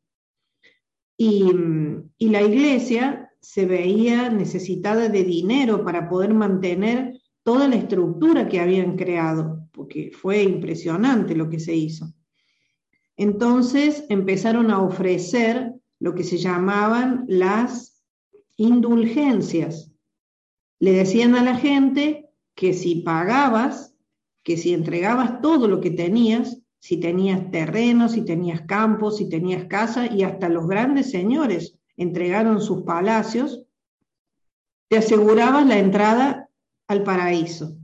Y, 1.25 2.29
la 2.31 2.43
iglesia 2.43 3.31
se 3.41 3.65
veía 3.65 4.29
necesitada 4.29 5.09
de 5.09 5.23
dinero 5.23 5.85
para 5.85 6.09
poder 6.09 6.35
mantener 6.35 7.21
toda 7.45 7.69
la 7.69 7.77
estructura 7.77 8.49
que 8.49 8.59
habían 8.59 8.97
creado, 8.97 9.69
porque 9.71 10.11
fue 10.13 10.43
impresionante 10.43 11.37
lo 11.37 11.49
que 11.49 11.61
se 11.61 11.77
hizo. 11.77 12.13
Entonces 13.17 14.05
empezaron 14.09 14.71
a 14.73 14.83
ofrecer 14.83 15.73
lo 16.01 16.15
que 16.15 16.25
se 16.25 16.39
llamaban 16.39 17.25
las 17.29 18.03
indulgencias. 18.57 19.93
Le 20.81 20.93
decían 20.93 21.37
a 21.37 21.45
la 21.45 21.55
gente 21.55 22.31
que 22.57 22.73
si 22.73 22.97
pagabas, 22.97 23.95
que 24.43 24.57
si 24.57 24.75
entregabas 24.75 25.41
todo 25.41 25.69
lo 25.69 25.81
que 25.81 25.91
tenías, 25.91 26.62
si 26.83 26.97
tenías 26.97 27.49
terrenos, 27.53 28.11
si 28.13 28.25
tenías 28.25 28.63
campos, 28.63 29.19
si 29.19 29.29
tenías 29.29 29.67
casa, 29.67 30.13
y 30.13 30.25
hasta 30.25 30.49
los 30.49 30.67
grandes 30.67 31.13
señores 31.13 31.79
entregaron 31.97 32.61
sus 32.61 32.83
palacios, 32.83 33.63
te 34.89 34.97
asegurabas 34.97 35.65
la 35.65 35.79
entrada 35.79 36.51
al 36.89 37.05
paraíso. 37.05 37.77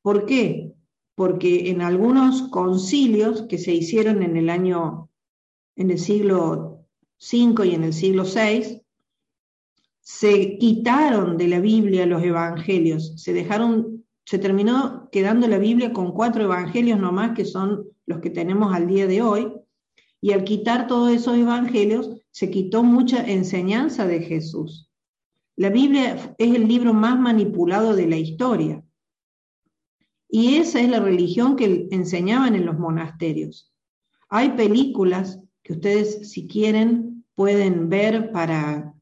¿Por 0.00 0.24
qué? 0.24 0.72
Porque 1.16 1.68
en 1.68 1.82
algunos 1.82 2.48
concilios 2.48 3.42
que 3.42 3.58
se 3.58 3.74
hicieron 3.74 4.22
en 4.22 4.38
el 4.38 4.48
año, 4.48 5.10
en 5.76 5.90
el 5.90 5.98
siglo 5.98 6.86
V 7.20 7.66
y 7.66 7.74
en 7.74 7.84
el 7.84 7.92
siglo 7.92 8.24
VI, 8.24 8.80
se 10.00 10.56
quitaron 10.56 11.36
de 11.36 11.48
la 11.48 11.60
Biblia 11.60 12.06
los 12.06 12.22
evangelios, 12.22 13.20
se 13.20 13.34
dejaron, 13.34 14.06
se 14.24 14.38
terminó 14.38 15.10
quedando 15.12 15.46
la 15.46 15.58
Biblia 15.58 15.92
con 15.92 16.12
cuatro 16.12 16.44
evangelios 16.44 16.98
nomás, 16.98 17.36
que 17.36 17.44
son 17.44 17.86
los 18.08 18.20
que 18.20 18.30
tenemos 18.30 18.74
al 18.74 18.88
día 18.88 19.06
de 19.06 19.22
hoy, 19.22 19.52
y 20.20 20.32
al 20.32 20.42
quitar 20.42 20.86
todos 20.88 21.12
esos 21.12 21.36
evangelios, 21.36 22.10
se 22.30 22.50
quitó 22.50 22.82
mucha 22.82 23.24
enseñanza 23.24 24.06
de 24.06 24.20
Jesús. 24.22 24.90
La 25.54 25.70
Biblia 25.70 26.34
es 26.38 26.54
el 26.54 26.66
libro 26.66 26.94
más 26.94 27.18
manipulado 27.18 27.94
de 27.94 28.06
la 28.06 28.16
historia. 28.16 28.82
Y 30.28 30.56
esa 30.56 30.80
es 30.80 30.88
la 30.88 31.00
religión 31.00 31.56
que 31.56 31.88
enseñaban 31.90 32.54
en 32.54 32.66
los 32.66 32.78
monasterios. 32.78 33.72
Hay 34.28 34.50
películas 34.50 35.40
que 35.62 35.74
ustedes, 35.74 36.30
si 36.30 36.46
quieren, 36.46 37.24
pueden 37.34 37.88
ver 37.88 38.32
para 38.32 38.94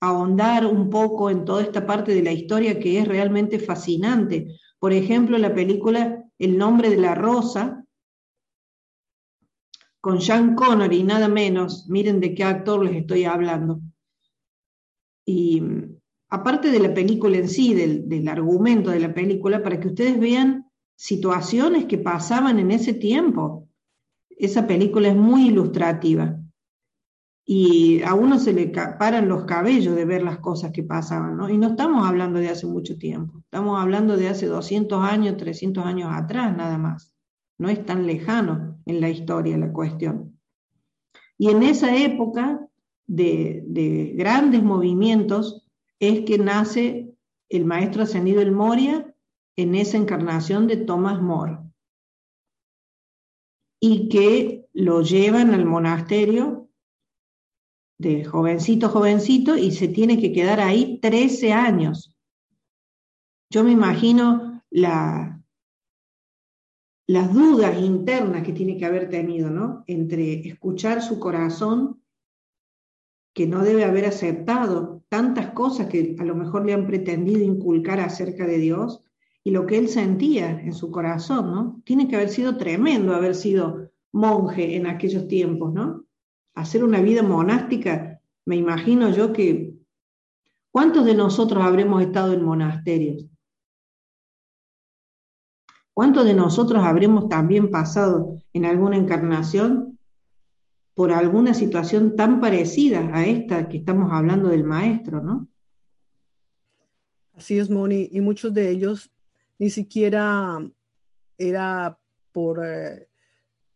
ahondar 0.00 0.66
un 0.66 0.90
poco 0.90 1.30
en 1.30 1.44
toda 1.44 1.62
esta 1.62 1.86
parte 1.86 2.14
de 2.14 2.22
la 2.22 2.32
historia 2.32 2.78
que 2.78 2.98
es 2.98 3.08
realmente 3.08 3.58
fascinante. 3.58 4.58
Por 4.78 4.92
ejemplo, 4.92 5.38
la 5.38 5.54
película 5.54 6.20
El 6.38 6.58
nombre 6.58 6.90
de 6.90 6.96
la 6.96 7.14
rosa, 7.14 7.83
con 10.04 10.20
Sean 10.20 10.54
Connery, 10.54 11.02
nada 11.02 11.28
menos, 11.28 11.88
miren 11.88 12.20
de 12.20 12.34
qué 12.34 12.44
actor 12.44 12.84
les 12.84 12.94
estoy 12.94 13.24
hablando. 13.24 13.80
Y 15.24 15.62
aparte 16.28 16.70
de 16.70 16.78
la 16.78 16.92
película 16.92 17.38
en 17.38 17.48
sí, 17.48 17.72
del, 17.72 18.06
del 18.06 18.28
argumento 18.28 18.90
de 18.90 19.00
la 19.00 19.14
película, 19.14 19.62
para 19.62 19.80
que 19.80 19.88
ustedes 19.88 20.20
vean 20.20 20.70
situaciones 20.94 21.86
que 21.86 21.96
pasaban 21.96 22.58
en 22.58 22.70
ese 22.70 22.92
tiempo. 22.92 23.66
Esa 24.28 24.66
película 24.66 25.08
es 25.08 25.16
muy 25.16 25.46
ilustrativa. 25.46 26.38
Y 27.46 28.02
a 28.02 28.12
uno 28.12 28.38
se 28.38 28.52
le 28.52 28.66
paran 28.98 29.26
los 29.26 29.46
cabellos 29.46 29.96
de 29.96 30.04
ver 30.04 30.22
las 30.22 30.38
cosas 30.38 30.70
que 30.70 30.82
pasaban, 30.82 31.38
¿no? 31.38 31.48
Y 31.48 31.56
no 31.56 31.68
estamos 31.68 32.06
hablando 32.06 32.40
de 32.40 32.50
hace 32.50 32.66
mucho 32.66 32.98
tiempo, 32.98 33.38
estamos 33.38 33.80
hablando 33.80 34.18
de 34.18 34.28
hace 34.28 34.48
200 34.48 35.02
años, 35.02 35.38
300 35.38 35.82
años 35.86 36.10
atrás, 36.12 36.54
nada 36.54 36.76
más. 36.76 37.14
No 37.56 37.70
es 37.70 37.86
tan 37.86 38.06
lejano 38.06 38.73
en 38.86 39.00
la 39.00 39.08
historia 39.08 39.56
la 39.56 39.72
cuestión. 39.72 40.38
Y 41.38 41.50
en 41.50 41.62
esa 41.62 41.96
época 41.96 42.68
de, 43.06 44.12
grandes 44.16 44.62
movimientos 44.62 45.66
es 45.98 46.20
que 46.24 46.38
nace 46.38 47.14
el 47.48 47.64
maestro 47.64 48.02
ascendido 48.02 48.40
el 48.40 48.52
Moria 48.52 49.14
en 49.56 49.74
esa 49.74 49.96
encarnación 49.96 50.66
de 50.66 50.78
Thomas 50.78 51.20
More. 51.20 51.58
y 53.80 54.08
que 54.08 54.66
lo 54.72 55.02
llevan 55.02 55.52
al 55.52 55.66
monasterio 55.66 56.70
de 57.98 58.24
jovencito, 58.24 58.88
jovencito, 58.88 59.58
y 59.58 59.72
se 59.72 59.88
tiene 59.88 60.18
que 60.18 60.32
quedar 60.32 60.58
ahí 60.58 60.98
13 61.00 61.52
años. 61.52 62.16
Yo 63.50 63.62
me 63.62 63.72
imagino 63.72 64.62
la, 64.70 65.43
las 67.06 67.32
dudas 67.34 67.80
internas 67.80 68.42
que 68.42 68.52
tiene 68.52 68.76
que 68.78 68.86
haber 68.86 69.10
tenido, 69.10 69.50
¿no? 69.50 69.84
Entre 69.86 70.48
escuchar 70.48 71.02
su 71.02 71.18
corazón, 71.18 72.00
que 73.34 73.46
no 73.46 73.62
debe 73.62 73.84
haber 73.84 74.06
aceptado 74.06 75.02
tantas 75.08 75.50
cosas 75.50 75.88
que 75.88 76.16
a 76.18 76.24
lo 76.24 76.34
mejor 76.34 76.64
le 76.64 76.72
han 76.72 76.86
pretendido 76.86 77.42
inculcar 77.42 78.00
acerca 78.00 78.46
de 78.46 78.58
Dios, 78.58 79.04
y 79.42 79.50
lo 79.50 79.66
que 79.66 79.76
él 79.76 79.88
sentía 79.88 80.50
en 80.62 80.72
su 80.72 80.90
corazón, 80.90 81.52
¿no? 81.52 81.82
Tiene 81.84 82.08
que 82.08 82.16
haber 82.16 82.30
sido 82.30 82.56
tremendo 82.56 83.14
haber 83.14 83.34
sido 83.34 83.90
monje 84.12 84.76
en 84.76 84.86
aquellos 84.86 85.28
tiempos, 85.28 85.74
¿no? 85.74 86.06
Hacer 86.54 86.82
una 86.82 87.02
vida 87.02 87.22
monástica, 87.22 88.22
me 88.46 88.56
imagino 88.56 89.10
yo 89.10 89.32
que... 89.32 89.74
¿Cuántos 90.70 91.04
de 91.04 91.14
nosotros 91.14 91.62
habremos 91.62 92.02
estado 92.02 92.32
en 92.32 92.42
monasterios? 92.42 93.26
¿Cuántos 95.94 96.24
de 96.24 96.34
nosotros 96.34 96.82
habremos 96.82 97.28
también 97.28 97.70
pasado 97.70 98.36
en 98.52 98.64
alguna 98.64 98.96
encarnación 98.96 99.96
por 100.94 101.12
alguna 101.12 101.54
situación 101.54 102.16
tan 102.16 102.40
parecida 102.40 103.10
a 103.12 103.24
esta 103.24 103.68
que 103.68 103.78
estamos 103.78 104.12
hablando 104.12 104.48
del 104.48 104.64
maestro, 104.64 105.22
¿no? 105.22 105.48
Así 107.36 107.58
es, 107.58 107.70
Moni, 107.70 108.08
y 108.10 108.20
muchos 108.20 108.52
de 108.52 108.70
ellos 108.70 109.10
ni 109.58 109.70
siquiera 109.70 110.58
era 111.38 111.96
por, 112.32 112.64
eh, 112.64 113.08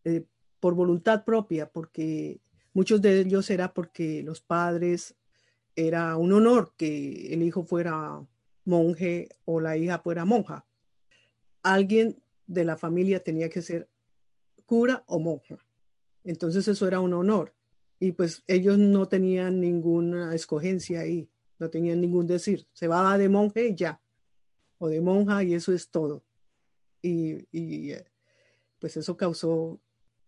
eh, 0.03 0.25
por 0.59 0.75
voluntad 0.75 1.23
propia, 1.23 1.69
porque 1.69 2.41
muchos 2.73 3.01
de 3.01 3.21
ellos 3.21 3.49
era 3.49 3.73
porque 3.73 4.23
los 4.23 4.41
padres 4.41 5.15
era 5.73 6.17
un 6.17 6.33
honor 6.33 6.73
que 6.75 7.33
el 7.33 7.43
hijo 7.43 7.63
fuera 7.63 8.21
monje 8.65 9.29
o 9.45 9.61
la 9.61 9.77
hija 9.77 9.99
fuera 9.99 10.25
monja 10.25 10.65
alguien 11.63 12.21
de 12.47 12.65
la 12.65 12.77
familia 12.77 13.23
tenía 13.23 13.49
que 13.49 13.61
ser 13.61 13.89
cura 14.65 15.03
o 15.07 15.19
monja. 15.19 15.57
Entonces 16.23 16.67
eso 16.67 16.87
era 16.87 16.99
un 16.99 17.13
honor. 17.13 17.53
Y 17.99 18.13
pues 18.13 18.43
ellos 18.47 18.77
no 18.77 19.07
tenían 19.07 19.59
ninguna 19.59 20.33
escogencia 20.33 21.01
ahí, 21.01 21.29
no 21.57 21.69
tenían 21.69 21.99
ningún 21.99 22.27
decir. 22.27 22.67
Se 22.73 22.87
va 22.87 23.17
de 23.17 23.29
monje 23.29 23.69
y 23.69 23.75
ya, 23.75 23.99
o 24.77 24.87
de 24.87 25.01
monja 25.01 25.43
y 25.43 25.53
eso 25.53 25.73
es 25.73 25.89
todo. 25.89 26.23
Y, 27.01 27.45
eh, 27.51 28.05
pues 28.79 28.95
eso 28.95 29.17
causó, 29.17 29.79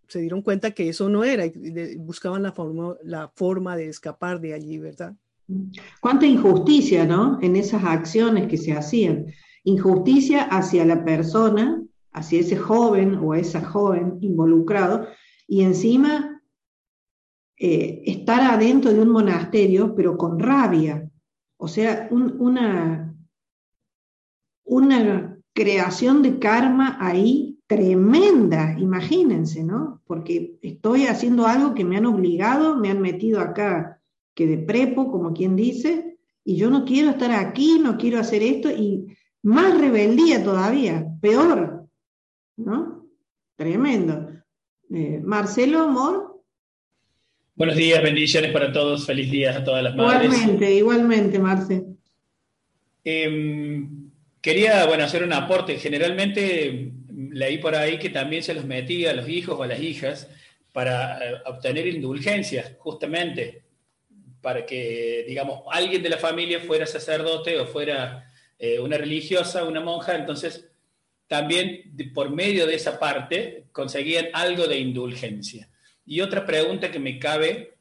se 0.08 0.20
dieron 0.20 0.42
cuenta 0.42 0.72
que 0.72 0.90
eso 0.90 1.08
no 1.08 1.24
era 1.24 1.46
y 1.46 1.96
buscaban 1.98 2.44
la 2.44 2.52
forma, 2.52 2.98
la 3.04 3.30
forma 3.30 3.78
de 3.78 3.88
escapar 3.88 4.42
de 4.42 4.54
allí, 4.54 4.78
¿verdad? 4.78 5.16
Cuánta 6.02 6.26
injusticia, 6.26 7.06
¿no? 7.06 7.40
En 7.42 7.56
esas 7.56 7.84
acciones 7.84 8.48
que 8.48 8.58
se 8.58 8.74
hacían 8.74 9.28
injusticia 9.64 10.44
hacia 10.44 10.86
la 10.86 11.04
persona, 11.04 11.84
hacia 12.12 12.40
ese 12.40 12.58
joven 12.58 13.16
o 13.16 13.34
esa 13.34 13.64
joven 13.64 14.18
involucrado, 14.22 15.08
y 15.48 15.62
encima 15.64 16.42
eh, 17.58 18.02
estar 18.06 18.42
adentro 18.42 18.92
de 18.92 19.02
un 19.02 19.10
monasterio, 19.10 19.94
pero 19.96 20.18
con 20.18 20.40
rabia. 20.40 21.10
O 21.58 21.68
sea, 21.68 22.08
una, 22.10 23.16
una 24.64 25.38
creación 25.54 26.24
de 26.24 26.40
karma 26.40 26.98
ahí 27.00 27.60
tremenda, 27.68 28.76
imagínense, 28.80 29.64
¿no? 29.64 30.02
Porque 30.06 30.58
estoy 30.62 31.06
haciendo 31.06 31.46
algo 31.46 31.74
que 31.74 31.86
me 31.86 31.98
han 31.98 32.06
obligado, 32.06 32.76
me 32.76 32.90
han 32.90 33.00
metido 33.00 33.40
acá 33.40 34.02
que 34.34 34.48
de 34.48 34.58
prepo, 34.58 35.12
como 35.12 35.34
quien 35.34 35.56
dice, 35.56 36.18
y 36.44 36.56
yo 36.56 36.70
no 36.70 36.84
quiero 36.84 37.12
estar 37.12 37.32
aquí, 37.32 37.80
no 37.80 37.98
quiero 37.98 38.20
hacer 38.20 38.42
esto, 38.42 38.70
y 38.72 39.16
más 39.44 39.80
rebeldía 39.80 40.44
todavía, 40.44 41.06
peor, 41.22 41.88
¿no? 42.58 43.08
Tremendo. 43.56 44.30
Eh, 44.94 45.20
Marcelo, 45.24 45.84
amor. 45.84 46.42
Buenos 47.56 47.76
días, 47.76 48.02
bendiciones 48.02 48.52
para 48.52 48.72
todos, 48.72 49.06
feliz 49.06 49.30
día 49.32 49.58
a 49.58 49.64
todas 49.64 49.84
las 49.84 49.96
madres. 49.96 50.32
Igualmente, 50.34 50.74
igualmente, 50.74 51.40
Marce. 51.40 51.84
Em, 53.04 54.10
quería, 54.42 54.86
bueno, 54.86 55.04
hacer 55.04 55.24
un 55.24 55.34
aporte. 55.34 55.78
Generalmente 55.78 56.92
leí 57.10 57.58
por 57.58 57.76
ahí 57.76 58.00
que 58.00 58.10
también 58.10 58.44
se 58.44 58.54
los 58.54 58.66
metía 58.66 59.12
a 59.12 59.14
los 59.14 59.28
hijos 59.28 59.58
o 59.58 59.64
a 59.64 59.68
las 59.68 59.80
hijas 59.80 60.28
para 60.72 61.18
eh, 61.18 61.42
obtener 61.46 61.88
indulgencias, 61.88 62.74
justamente, 62.80 63.64
para 64.42 64.66
que, 64.66 65.26
digamos, 65.28 65.62
alguien 65.72 66.02
de 66.02 66.10
la 66.10 66.18
familia 66.18 66.60
fuera 66.60 66.86
sacerdote 66.86 67.60
o 67.60 67.68
fuera 67.68 68.31
eh, 68.64 68.80
una 68.80 68.96
religiosa, 68.96 69.64
una 69.64 69.82
monja, 69.82 70.16
entonces 70.16 70.70
también 71.26 71.96
por 72.14 72.30
medio 72.30 72.68
de 72.68 72.76
esa 72.76 73.00
parte 73.00 73.64
conseguían 73.72 74.28
algo 74.34 74.68
de 74.68 74.78
indulgencia. 74.78 75.68
Y 76.06 76.22
otra 76.22 76.46
pregunta 76.46 76.92
que 76.92 77.00
me 77.00 77.18
cabe, 77.18 77.74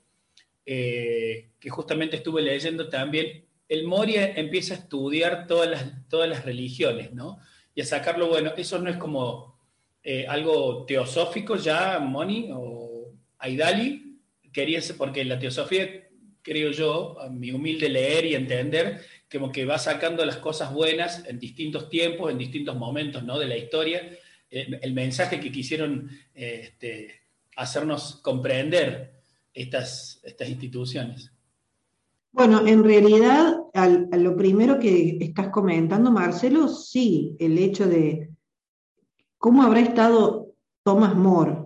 eh, 0.64 1.51
que 1.61 1.69
justamente 1.69 2.16
estuve 2.16 2.40
leyendo 2.40 2.88
también, 2.88 3.45
el 3.69 3.85
Moria 3.85 4.33
empieza 4.35 4.73
a 4.73 4.79
estudiar 4.79 5.47
todas 5.47 5.69
las, 5.69 6.09
todas 6.09 6.31
las 6.31 6.47
religiones, 6.47 7.12
¿no? 7.12 7.40
Y 7.75 7.83
a 7.83 7.85
sacarlo, 7.85 8.29
bueno, 8.29 8.55
eso 8.57 8.79
no 8.79 8.88
es 8.88 8.97
como 8.97 9.59
eh, 10.03 10.25
algo 10.27 10.87
teosófico 10.87 11.57
ya, 11.57 11.99
Moni 11.99 12.49
o 12.55 13.12
Aidali, 13.38 14.16
quería 14.51 14.81
porque 14.97 15.27
la 15.27 15.38
teosofía, 15.38 16.09
creo 16.40 16.71
yo, 16.71 17.21
a 17.21 17.29
mi 17.29 17.53
humilde 17.53 17.90
leer 17.90 18.25
y 18.25 18.35
entender, 18.35 19.03
como 19.31 19.53
que 19.53 19.64
va 19.64 19.79
sacando 19.79 20.25
las 20.25 20.38
cosas 20.38 20.73
buenas 20.73 21.25
en 21.27 21.38
distintos 21.38 21.88
tiempos, 21.88 22.31
en 22.31 22.38
distintos 22.38 22.77
momentos 22.77 23.23
¿no? 23.23 23.38
de 23.38 23.47
la 23.47 23.57
historia, 23.57 24.03
eh, 24.51 24.79
el 24.83 24.93
mensaje 24.93 25.38
que 25.38 25.53
quisieron 25.53 26.11
eh, 26.35 26.61
este, 26.64 27.21
hacernos 27.57 28.16
comprender 28.23 29.12
estas, 29.55 30.21
estas 30.25 30.49
instituciones. 30.49 31.33
Bueno, 32.33 32.66
en 32.66 32.85
realidad, 32.85 33.57
a 33.75 34.16
lo 34.16 34.37
primero 34.37 34.79
que 34.79 35.19
estás 35.21 35.49
comentando, 35.49 36.12
Marcelo, 36.12 36.69
sí, 36.69 37.37
el 37.40 37.59
hecho 37.59 37.88
de 37.88 38.31
cómo 39.37 39.62
habrá 39.62 39.81
estado 39.81 40.55
Thomas 40.85 41.16
More, 41.16 41.64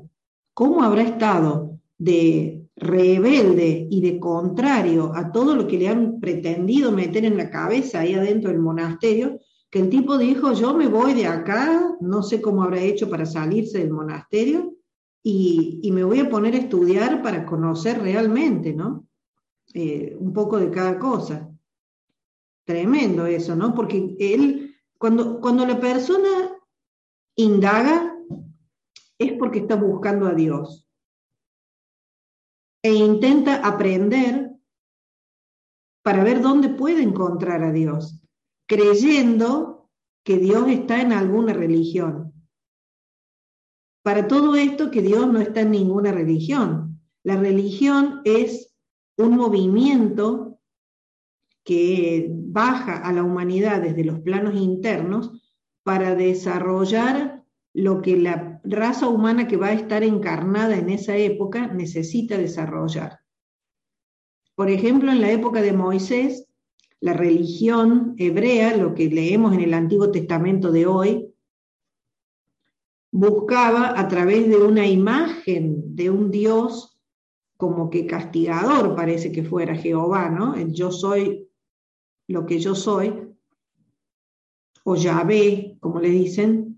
cómo 0.55 0.83
habrá 0.83 1.03
estado 1.03 1.79
de 1.98 2.54
rebelde 2.76 3.87
y 3.88 4.00
de 4.00 4.18
contrario 4.18 5.12
a 5.14 5.30
todo 5.30 5.54
lo 5.54 5.66
que 5.66 5.78
le 5.78 5.88
han 5.88 6.20
pretendido 6.20 6.90
meter 6.90 7.24
en 7.24 7.37
la 7.37 7.50
cabeza 7.50 8.00
ahí 8.00 8.14
adentro 8.14 8.50
del 8.50 8.58
monasterio, 8.58 9.38
que 9.70 9.80
el 9.80 9.90
tipo 9.90 10.18
dijo, 10.18 10.52
yo 10.52 10.74
me 10.74 10.88
voy 10.88 11.14
de 11.14 11.26
acá, 11.26 11.96
no 12.00 12.22
sé 12.22 12.40
cómo 12.40 12.62
habrá 12.62 12.80
hecho 12.80 13.08
para 13.08 13.26
salirse 13.26 13.78
del 13.78 13.90
monasterio, 13.90 14.72
y, 15.26 15.90
me 15.90 16.04
voy 16.04 16.20
a 16.20 16.28
poner 16.28 16.54
a 16.54 16.58
estudiar 16.58 17.22
para 17.22 17.46
conocer 17.46 17.98
realmente, 18.02 18.74
¿no? 18.74 19.06
Eh, 19.72 20.14
un 20.18 20.34
poco 20.34 20.58
de 20.58 20.70
cada 20.70 20.98
cosa. 20.98 21.50
Tremendo 22.66 23.24
eso, 23.24 23.56
¿no? 23.56 23.74
Porque 23.74 24.14
él, 24.18 24.76
cuando, 24.98 25.40
cuando 25.40 25.64
la 25.64 25.80
persona 25.80 26.28
indaga, 27.37 28.14
es 29.18 29.32
porque 29.32 29.60
está 29.60 29.76
buscando 29.76 30.26
a 30.26 30.34
Dios 30.34 30.84
e 32.85 32.92
intenta 32.92 33.66
aprender 33.66 34.51
para 36.03 36.23
ver 36.23 36.42
dónde 36.42 36.68
puede 36.68 37.03
encontrar 37.03 37.64
a 37.64 37.73
Dios, 37.73 38.23
creyendo 38.66 39.88
que 40.23 40.37
Dios 40.37 40.68
está 40.68 41.01
en 41.01 41.14
alguna 41.14 41.55
religión. 41.55 42.35
Para 44.03 44.29
todo 44.29 44.55
esto, 44.55 44.90
que 44.90 45.01
Dios 45.01 45.27
no 45.33 45.40
está 45.40 45.62
en 45.62 45.70
ninguna 45.70 46.12
religión. 46.12 47.01
La 47.23 47.37
religión 47.37 48.20
es 48.25 48.77
un 49.16 49.35
movimiento 49.35 50.61
que 51.64 52.29
baja 52.31 52.99
a 52.99 53.14
la 53.14 53.23
humanidad 53.23 53.81
desde 53.81 54.05
los 54.05 54.20
planos 54.20 54.57
internos 54.57 55.33
para 55.85 56.14
desarrollar 56.14 57.34
lo 57.74 58.00
que 58.00 58.16
la 58.16 58.60
raza 58.64 59.08
humana 59.08 59.48
que 59.48 59.56
va 59.56 59.66
a 59.68 59.72
estar 59.72 60.04
encarnada 60.04 60.76
en 60.76 60.88
esa 60.88 61.16
época 61.16 61.66
necesita 61.66 62.38
desarrollar. 62.38 63.20
Por 64.54 64.70
ejemplo, 64.70 65.10
en 65.10 65.20
la 65.20 65.32
época 65.32 65.60
de 65.60 65.72
Moisés, 65.72 66.46
la 67.00 67.12
religión 67.12 68.14
hebrea, 68.16 68.76
lo 68.76 68.94
que 68.94 69.08
leemos 69.10 69.52
en 69.52 69.60
el 69.60 69.74
Antiguo 69.74 70.10
Testamento 70.12 70.70
de 70.70 70.87
hoy, 70.87 71.34
buscaba 73.10 73.98
a 73.98 74.08
través 74.08 74.48
de 74.48 74.56
una 74.56 74.87
imagen 74.87 75.94
de 75.96 76.10
un 76.10 76.30
Dios 76.30 76.98
como 77.56 77.90
que 77.90 78.06
castigador, 78.06 78.94
parece 78.94 79.32
que 79.32 79.42
fuera 79.42 79.74
Jehová, 79.74 80.30
¿no? 80.30 80.54
El 80.54 80.72
yo 80.72 80.90
soy 80.90 81.48
lo 82.26 82.46
que 82.46 82.58
yo 82.58 82.74
soy, 82.74 83.34
o 84.84 84.96
Yahvé, 84.96 85.76
como 85.80 86.00
le 86.00 86.08
dicen, 86.08 86.73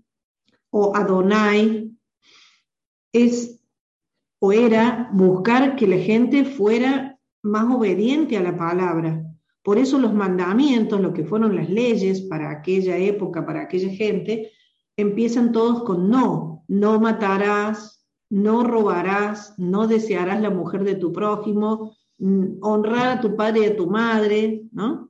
o 0.79 0.95
Adonai, 0.95 1.91
es 3.11 3.59
o 4.39 4.51
era 4.51 5.09
buscar 5.11 5.75
que 5.75 5.87
la 5.87 5.97
gente 5.97 6.45
fuera 6.45 7.19
más 7.41 7.73
obediente 7.73 8.37
a 8.37 8.43
la 8.43 8.55
palabra. 8.55 9.23
Por 9.63 9.79
eso 9.79 9.97
los 9.97 10.13
mandamientos, 10.13 11.01
lo 11.01 11.13
que 11.13 11.25
fueron 11.25 11.55
las 11.55 11.67
leyes 11.67 12.21
para 12.21 12.51
aquella 12.51 12.95
época, 12.95 13.43
para 13.43 13.61
aquella 13.63 13.89
gente, 13.89 14.51
empiezan 14.95 15.51
todos 15.51 15.83
con 15.83 16.11
no, 16.11 16.63
no 16.67 16.99
matarás, 16.99 18.05
no 18.29 18.63
robarás, 18.63 19.55
no 19.57 19.87
desearás 19.87 20.39
la 20.41 20.51
mujer 20.51 20.83
de 20.83 20.93
tu 20.93 21.11
prójimo, 21.11 21.97
honrar 22.61 23.17
a 23.17 23.21
tu 23.21 23.35
padre 23.35 23.61
y 23.61 23.65
a 23.65 23.75
tu 23.75 23.87
madre, 23.87 24.61
¿no? 24.71 25.06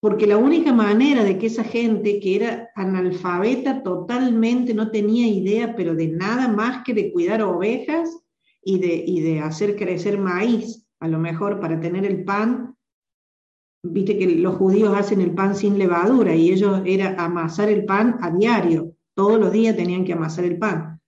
Porque 0.00 0.26
la 0.26 0.38
única 0.38 0.72
manera 0.72 1.24
de 1.24 1.38
que 1.38 1.46
esa 1.46 1.62
gente 1.62 2.20
que 2.20 2.36
era 2.36 2.70
analfabeta 2.74 3.82
totalmente, 3.82 4.72
no 4.72 4.90
tenía 4.90 5.28
idea, 5.28 5.76
pero 5.76 5.94
de 5.94 6.08
nada 6.08 6.48
más 6.48 6.82
que 6.84 6.94
de 6.94 7.12
cuidar 7.12 7.42
ovejas 7.42 8.08
y 8.62 8.78
de, 8.78 9.04
y 9.06 9.20
de 9.20 9.40
hacer 9.40 9.76
crecer 9.76 10.18
maíz, 10.18 10.86
a 11.00 11.08
lo 11.08 11.18
mejor 11.18 11.60
para 11.60 11.78
tener 11.80 12.06
el 12.06 12.24
pan, 12.24 12.76
viste 13.82 14.18
que 14.18 14.26
los 14.26 14.56
judíos 14.56 14.96
hacen 14.96 15.20
el 15.20 15.34
pan 15.34 15.54
sin 15.54 15.78
levadura 15.78 16.34
y 16.34 16.50
ellos 16.50 16.82
era 16.84 17.14
amasar 17.22 17.68
el 17.68 17.84
pan 17.84 18.18
a 18.20 18.30
diario, 18.30 18.96
todos 19.14 19.38
los 19.38 19.52
días 19.52 19.76
tenían 19.76 20.04
que 20.04 20.12
amasar 20.12 20.44
el 20.44 20.58
pan. 20.58 21.00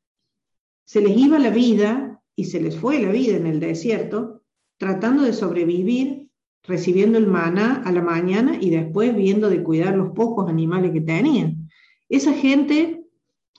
Se 0.85 1.00
les 1.00 1.16
iba 1.16 1.38
la 1.38 1.50
vida 1.50 2.22
y 2.37 2.44
se 2.44 2.61
les 2.61 2.76
fue 2.76 3.00
la 3.00 3.11
vida 3.11 3.37
en 3.37 3.46
el 3.46 3.61
desierto, 3.61 4.42
tratando 4.78 5.22
de 5.22 5.33
sobrevivir, 5.33 6.31
recibiendo 6.64 7.18
el 7.18 7.27
maná 7.27 7.83
a 7.85 7.92
la 7.92 8.03
mañana 8.03 8.57
y 8.61 8.70
después 8.70 9.14
viendo 9.14 9.48
de 9.51 9.62
cuidar 9.62 9.96
los 9.96 10.11
pocos 10.11 10.48
animales 10.48 10.92
que 10.92 11.01
tenían. 11.01 11.68
Esa 12.09 12.33
gente 12.33 13.05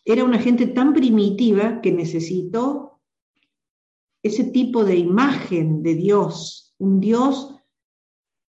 era 0.06 0.24
una 0.24 0.40
gente 0.40 0.68
tan 0.68 0.94
primitiva 0.94 1.82
que 1.82 1.92
necesitó 1.92 3.00
ese 4.22 4.46
tipo 4.46 4.86
de 4.86 4.96
imagen 4.96 5.84
de 5.84 5.96
Dios, 5.96 6.74
un 6.78 7.00
Dios 7.00 7.56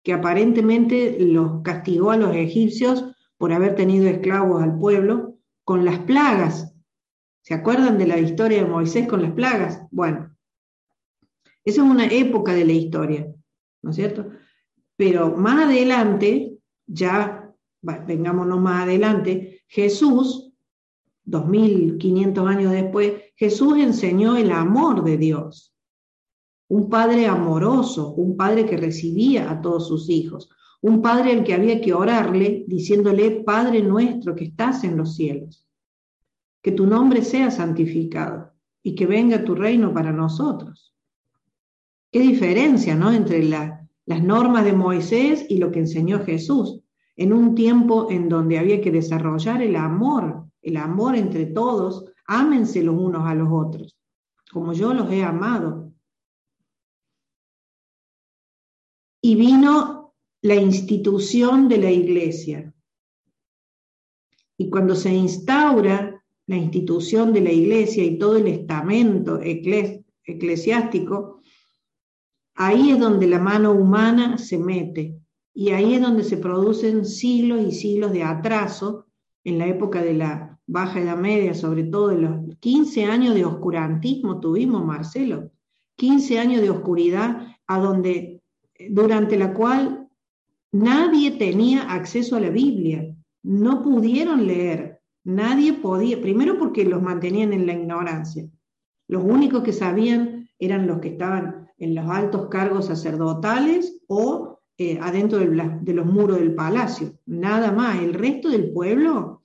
que 0.04 0.14
aparentemente 0.14 1.18
los 1.20 1.62
castigó 1.62 2.12
a 2.12 2.18
los 2.18 2.36
egipcios 2.36 3.06
por 3.38 3.54
haber 3.54 3.76
tenido 3.76 4.08
esclavos 4.08 4.62
al 4.62 4.78
pueblo 4.78 5.38
con 5.64 5.86
las 5.86 6.00
plagas. 6.00 6.76
¿Se 7.42 7.54
acuerdan 7.54 7.98
de 7.98 8.08
la 8.08 8.20
historia 8.20 8.64
de 8.64 8.70
Moisés 8.70 9.08
con 9.08 9.22
las 9.22 9.32
plagas? 9.32 9.82
Bueno, 9.92 10.36
esa 11.64 11.84
es 11.84 11.88
una 11.90 12.06
época 12.08 12.54
de 12.54 12.66
la 12.66 12.74
historia, 12.74 13.34
¿no 13.82 13.92
es 13.92 13.96
cierto? 13.96 14.32
Pero 15.02 15.36
más 15.36 15.66
adelante, 15.66 16.60
ya 16.86 17.52
vengámonos 17.82 18.62
más 18.62 18.84
adelante, 18.84 19.64
Jesús, 19.68 20.54
2500 21.24 22.48
años 22.48 22.72
después, 22.72 23.14
Jesús 23.36 23.80
enseñó 23.80 24.38
el 24.38 24.52
amor 24.52 25.04
de 25.04 25.18
Dios 25.18 25.76
un 26.68 26.88
padre 26.88 27.26
amoroso, 27.26 28.14
un 28.14 28.38
padre 28.38 28.68
que 28.68 28.78
recibía 28.78 29.50
a 29.50 29.60
todos 29.60 29.88
sus 29.88 30.08
hijos, 30.08 30.52
un 30.82 31.02
padre 31.02 31.32
al 31.32 31.44
que 31.44 31.56
había 31.56 31.82
que 31.82 31.96
orarle 31.96 32.64
diciéndole, 32.68 33.42
Padre 33.44 33.82
nuestro 33.82 34.36
que 34.36 34.44
estás 34.44 34.84
en 34.84 34.98
los 34.98 35.16
cielos, 35.16 35.68
que 36.62 36.74
tu 36.74 36.86
nombre 36.86 37.24
sea 37.24 37.50
santificado 37.50 38.52
y 38.84 38.94
que 38.94 39.08
venga 39.08 39.44
tu 39.44 39.56
reino 39.56 39.92
para 39.96 40.12
nosotros. 40.12 40.96
Qué 42.12 42.20
diferencia, 42.20 42.94
¿no? 42.94 43.12
Entre 43.12 43.42
las 44.06 44.24
normas 44.24 44.66
de 44.66 44.74
Moisés 44.74 45.46
y 45.50 45.58
lo 45.58 45.72
que 45.72 45.80
enseñó 45.80 46.24
Jesús, 46.24 46.82
en 47.16 47.34
un 47.34 47.56
tiempo 47.56 48.10
en 48.10 48.30
donde 48.30 48.58
había 48.58 48.82
que 48.82 48.92
desarrollar 48.92 49.62
el 49.62 49.76
amor, 49.76 50.46
el 50.62 50.78
amor 50.78 51.16
entre 51.16 51.46
todos, 51.46 52.06
ámense 52.26 52.84
los 52.84 52.96
unos 52.96 53.28
a 53.28 53.36
los 53.36 53.50
otros, 53.52 53.98
como 54.52 54.74
yo 54.74 54.94
los 54.94 55.12
he 55.12 55.24
amado, 55.24 55.92
y 59.22 59.36
vino 59.36 60.14
la 60.42 60.56
institución 60.56 61.68
de 61.68 61.78
la 61.78 61.92
iglesia. 61.92 62.74
Y 64.58 64.70
cuando 64.70 64.96
se 64.96 65.14
instaura 65.14 66.24
la 66.48 66.56
institución 66.56 67.34
de 67.34 67.42
la 67.42 67.52
iglesia 67.52 68.04
y 68.04 68.18
todo 68.18 68.38
el 68.38 68.48
estamento 68.48 69.40
eclesiástico, 69.42 71.41
ahí 72.66 72.92
es 72.92 73.00
donde 73.00 73.28
la 73.28 73.40
mano 73.40 73.72
humana 73.72 74.38
se 74.38 74.60
mete 74.60 75.20
y 75.54 75.72
ahí 75.72 75.96
es 75.96 76.02
donde 76.02 76.24
se 76.24 76.38
producen 76.38 77.06
siglos 77.06 77.62
y 77.62 77.72
siglos 77.72 78.14
de 78.14 78.24
atraso 78.24 79.08
en 79.44 79.58
la 79.58 79.66
época 79.66 80.04
de 80.04 80.14
la 80.14 80.60
Baja 80.68 81.02
Edad 81.02 81.18
Media, 81.18 81.56
sobre 81.56 81.84
todo 81.84 82.12
en 82.12 82.22
los 82.22 82.58
15 82.60 83.06
años 83.06 83.34
de 83.34 83.46
oscurantismo 83.46 84.40
tuvimos, 84.40 84.86
Marcelo, 84.86 85.50
15 85.98 86.40
años 86.40 86.62
de 86.62 86.70
oscuridad 86.70 87.48
a 87.66 87.80
donde 87.80 88.44
durante 88.90 89.38
la 89.38 89.54
cual 89.54 90.08
nadie 90.72 91.32
tenía 91.32 91.92
acceso 91.92 92.36
a 92.36 92.40
la 92.40 92.50
Biblia, 92.52 93.16
no 93.44 93.82
pudieron 93.82 94.46
leer, 94.46 95.02
nadie 95.24 95.74
podía, 95.74 96.22
primero 96.22 96.60
porque 96.60 96.86
los 96.86 97.02
mantenían 97.02 97.54
en 97.54 97.66
la 97.66 97.74
ignorancia, 97.74 98.48
los 99.08 99.24
únicos 99.24 99.64
que 99.64 99.74
sabían 99.74 100.41
eran 100.62 100.88
los 100.88 101.00
que 101.00 101.10
estaban 101.10 101.68
en 101.78 101.96
los 101.96 102.08
altos 102.10 102.48
cargos 102.48 102.86
sacerdotales 102.86 104.00
o 104.08 104.60
eh, 104.78 105.00
adentro 105.02 105.40
de 105.40 105.94
los 105.94 106.06
muros 106.06 106.40
del 106.40 106.56
palacio, 106.56 107.20
nada 107.26 107.72
más, 107.72 108.00
el 108.00 108.14
resto 108.14 108.50
del 108.50 108.72
pueblo 108.72 109.44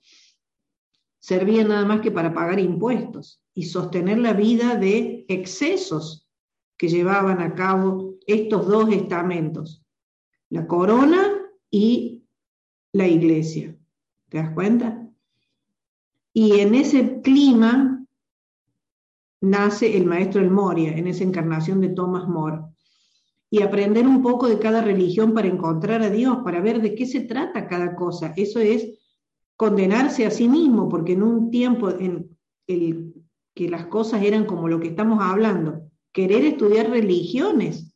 servía 1.19 1.63
nada 1.63 1.85
más 1.85 2.01
que 2.01 2.11
para 2.11 2.33
pagar 2.33 2.59
impuestos 2.59 3.43
y 3.53 3.63
sostener 3.63 4.19
la 4.19 4.33
vida 4.33 4.75
de 4.75 5.25
excesos 5.27 6.29
que 6.77 6.87
llevaban 6.87 7.41
a 7.41 7.53
cabo 7.55 8.15
estos 8.25 8.67
dos 8.67 8.91
estamentos, 8.93 9.83
la 10.49 10.67
corona 10.67 11.33
y 11.69 12.23
la 12.93 13.07
iglesia. 13.07 13.75
¿Te 14.29 14.37
das 14.37 14.51
cuenta? 14.51 15.07
Y 16.33 16.59
en 16.59 16.75
ese 16.75 17.21
clima 17.21 17.96
nace 19.41 19.97
el 19.97 20.05
maestro 20.05 20.41
El 20.41 20.51
Moria, 20.51 20.91
en 20.95 21.07
esa 21.07 21.23
encarnación 21.23 21.81
de 21.81 21.89
Thomas 21.89 22.27
More. 22.27 22.61
Y 23.49 23.61
aprender 23.61 24.05
un 24.05 24.21
poco 24.21 24.47
de 24.47 24.59
cada 24.59 24.81
religión 24.81 25.33
para 25.33 25.47
encontrar 25.47 26.01
a 26.01 26.09
Dios, 26.09 26.39
para 26.43 26.59
ver 26.59 26.81
de 26.81 26.95
qué 26.95 27.05
se 27.05 27.21
trata 27.21 27.67
cada 27.67 27.95
cosa. 27.95 28.33
Eso 28.35 28.59
es 28.59 28.99
condenarse 29.55 30.25
a 30.25 30.31
sí 30.31 30.49
mismo, 30.49 30.89
porque 30.89 31.13
en 31.13 31.23
un 31.23 31.49
tiempo 31.49 31.89
en 31.89 32.37
el 32.67 33.13
que 33.55 33.69
las 33.69 33.87
cosas 33.87 34.21
eran 34.23 34.45
como 34.45 34.67
lo 34.67 34.79
que 34.79 34.89
estamos 34.89 35.19
hablando, 35.21 35.89
querer 36.11 36.45
estudiar 36.45 36.89
religiones 36.89 37.93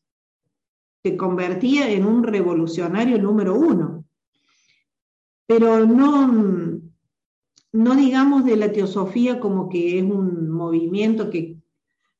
se 1.03 1.17
convertía 1.17 1.89
en 1.89 2.05
un 2.05 2.23
revolucionario 2.23 3.17
número 3.17 3.55
uno. 3.55 4.05
Pero 5.47 5.85
no, 5.85 6.81
no 7.73 7.95
digamos 7.95 8.45
de 8.45 8.57
la 8.57 8.71
teosofía 8.71 9.39
como 9.39 9.69
que 9.69 9.97
es 9.97 10.03
un 10.03 10.49
movimiento 10.49 11.29
que 11.29 11.57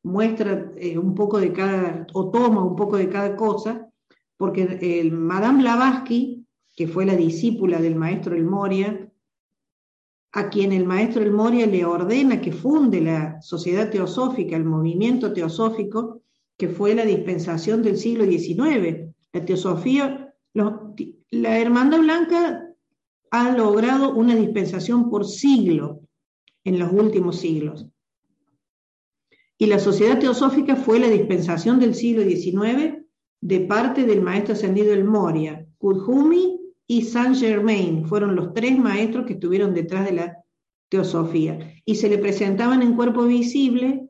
muestra 0.04 0.72
eh, 0.78 0.98
un 0.98 1.14
poco 1.14 1.40
de 1.40 1.54
cada, 1.54 2.08
o 2.14 2.32
toma 2.32 2.64
un 2.64 2.76
poco 2.76 2.98
de 2.98 3.10
cada 3.10 3.36
cosa, 3.36 3.90
porque 4.38 4.80
el 4.82 5.12
Madame 5.12 5.62
Blavatsky, 5.62 6.46
que 6.76 6.88
fue 6.88 7.06
la 7.06 7.16
discípula 7.16 7.80
del 7.80 7.96
maestro 7.96 8.36
El 8.36 8.46
Moria, 8.46 9.12
a 10.32 10.50
quien 10.50 10.72
el 10.72 10.86
maestro 10.86 11.22
El 11.22 11.32
Moria 11.32 11.68
le 11.68 11.86
ordena 11.86 12.40
que 12.40 12.54
funde 12.54 13.02
la 13.02 13.42
sociedad 13.42 13.90
teosófica, 13.90 14.56
el 14.56 14.64
movimiento 14.64 15.34
teosófico, 15.34 16.22
que 16.58 16.70
fue 16.70 16.96
la 16.96 17.06
dispensación 17.06 17.84
del 17.84 17.98
siglo 17.98 18.24
XIX. 18.26 19.14
La 19.34 19.46
teosofía, 19.46 20.34
la 20.54 21.60
Hermandad 21.60 22.00
Blanca 22.00 22.71
ha 23.32 23.52
logrado 23.56 24.14
una 24.14 24.36
dispensación 24.36 25.10
por 25.10 25.26
siglo 25.26 26.02
en 26.64 26.78
los 26.78 26.92
últimos 26.92 27.40
siglos. 27.40 27.88
Y 29.58 29.68
la 29.68 29.80
sociedad 29.80 30.20
teosófica 30.20 30.76
fue 30.76 31.00
la 31.00 31.08
dispensación 31.08 31.80
del 31.80 31.96
siglo 31.96 32.24
XIX 32.24 33.06
de 33.42 33.60
parte 33.62 34.06
del 34.06 34.22
maestro 34.22 34.54
ascendido 34.54 34.94
El 34.94 35.06
Moria, 35.06 35.66
Kudjumi 35.78 36.60
y 36.88 37.04
Saint 37.04 37.36
Germain. 37.36 38.06
Fueron 38.06 38.36
los 38.36 38.54
tres 38.54 38.78
maestros 38.78 39.26
que 39.26 39.34
estuvieron 39.34 39.74
detrás 39.74 40.06
de 40.06 40.14
la 40.14 40.38
teosofía. 40.90 41.74
Y 41.86 41.96
se 41.96 42.10
le 42.10 42.18
presentaban 42.18 42.82
en 42.82 42.96
cuerpo 42.96 43.24
visible 43.24 44.10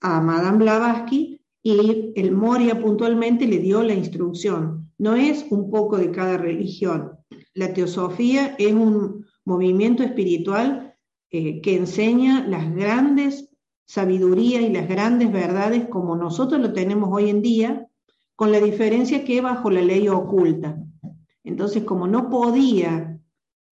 a 0.00 0.20
Madame 0.20 0.58
Blavatsky 0.58 1.40
y 1.62 2.12
el 2.16 2.32
Moria 2.32 2.80
puntualmente 2.80 3.46
le 3.46 3.58
dio 3.58 3.82
la 3.82 3.94
instrucción. 3.94 4.90
No 4.98 5.16
es 5.16 5.46
un 5.50 5.70
poco 5.70 5.98
de 5.98 6.10
cada 6.10 6.38
religión. 6.38 7.18
La 7.54 7.72
teosofía 7.72 8.56
es 8.58 8.72
un 8.72 9.26
movimiento 9.44 10.02
espiritual 10.02 10.96
eh, 11.30 11.60
que 11.60 11.76
enseña 11.76 12.46
las 12.46 12.74
grandes 12.74 13.50
sabidurías 13.86 14.62
y 14.62 14.70
las 14.70 14.88
grandes 14.88 15.32
verdades 15.32 15.86
como 15.88 16.16
nosotros 16.16 16.60
lo 16.60 16.72
tenemos 16.72 17.10
hoy 17.12 17.30
en 17.30 17.42
día, 17.42 17.88
con 18.34 18.50
la 18.50 18.58
diferencia 18.58 19.24
que 19.24 19.40
bajo 19.40 19.70
la 19.70 19.82
ley 19.82 20.08
oculta. 20.08 20.76
Entonces, 21.44 21.84
como 21.84 22.08
no 22.08 22.28
podía 22.30 23.20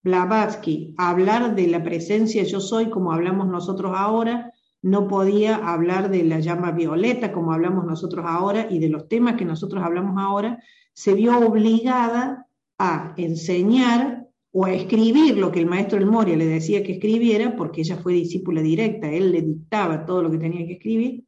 Blavatsky 0.04 0.94
hablar 0.98 1.54
de 1.54 1.68
la 1.68 1.82
presencia 1.82 2.42
yo 2.42 2.60
soy 2.60 2.90
como 2.90 3.12
hablamos 3.12 3.48
nosotros 3.48 3.92
ahora, 3.96 4.52
no 4.82 5.06
podía 5.06 5.56
hablar 5.56 6.10
de 6.10 6.24
la 6.24 6.40
llama 6.40 6.72
violeta 6.72 7.32
como 7.32 7.52
hablamos 7.52 7.84
nosotros 7.84 8.24
ahora 8.28 8.66
y 8.68 8.80
de 8.80 8.88
los 8.88 9.08
temas 9.08 9.36
que 9.36 9.44
nosotros 9.44 9.82
hablamos 9.82 10.20
ahora, 10.20 10.62
se 10.92 11.14
vio 11.14 11.38
obligada 11.38 12.48
a 12.84 13.14
enseñar 13.16 14.28
o 14.50 14.64
a 14.64 14.72
escribir 14.72 15.38
lo 15.38 15.52
que 15.52 15.60
el 15.60 15.66
maestro 15.66 15.98
El 15.98 16.06
Moria 16.06 16.36
le 16.36 16.46
decía 16.46 16.82
que 16.82 16.94
escribiera, 16.94 17.54
porque 17.54 17.82
ella 17.82 17.96
fue 17.96 18.12
discípula 18.14 18.60
directa, 18.60 19.08
él 19.08 19.30
le 19.30 19.40
dictaba 19.40 20.04
todo 20.04 20.20
lo 20.20 20.32
que 20.32 20.38
tenía 20.38 20.66
que 20.66 20.74
escribir, 20.74 21.24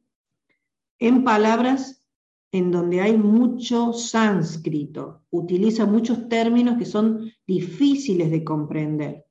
en 0.99 1.23
palabras 1.23 2.05
en 2.51 2.71
donde 2.71 2.99
hay 2.99 3.17
mucho 3.17 3.93
sánscrito, 3.93 5.23
utiliza 5.29 5.85
muchos 5.85 6.27
términos 6.27 6.77
que 6.77 6.85
son 6.85 7.31
difíciles 7.47 8.31
de 8.31 8.43
comprender, 8.43 9.25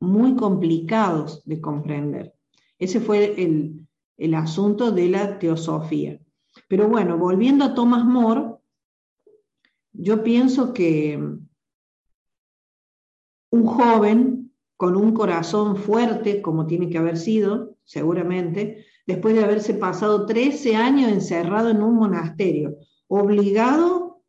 muy 0.00 0.36
complicados 0.36 1.42
de 1.44 1.60
comprender. 1.60 2.34
Ese 2.78 3.00
fue 3.00 3.42
el, 3.42 3.88
el 4.16 4.34
asunto 4.34 4.92
de 4.92 5.08
la 5.08 5.40
teosofía. 5.40 6.20
Pero 6.68 6.88
bueno, 6.88 7.18
volviendo 7.18 7.64
a 7.64 7.74
Thomas 7.74 8.04
More, 8.04 8.54
yo 9.92 10.22
pienso 10.22 10.72
que 10.72 11.38
un 13.56 13.66
joven 13.66 14.52
con 14.76 14.96
un 14.96 15.12
corazón 15.12 15.76
fuerte, 15.76 16.42
como 16.42 16.66
tiene 16.66 16.90
que 16.90 16.98
haber 16.98 17.16
sido, 17.16 17.76
seguramente, 17.84 18.84
después 19.06 19.34
de 19.34 19.44
haberse 19.44 19.74
pasado 19.74 20.26
13 20.26 20.76
años 20.76 21.10
encerrado 21.10 21.70
en 21.70 21.82
un 21.82 21.96
monasterio, 21.96 22.76
obligado 23.08 24.22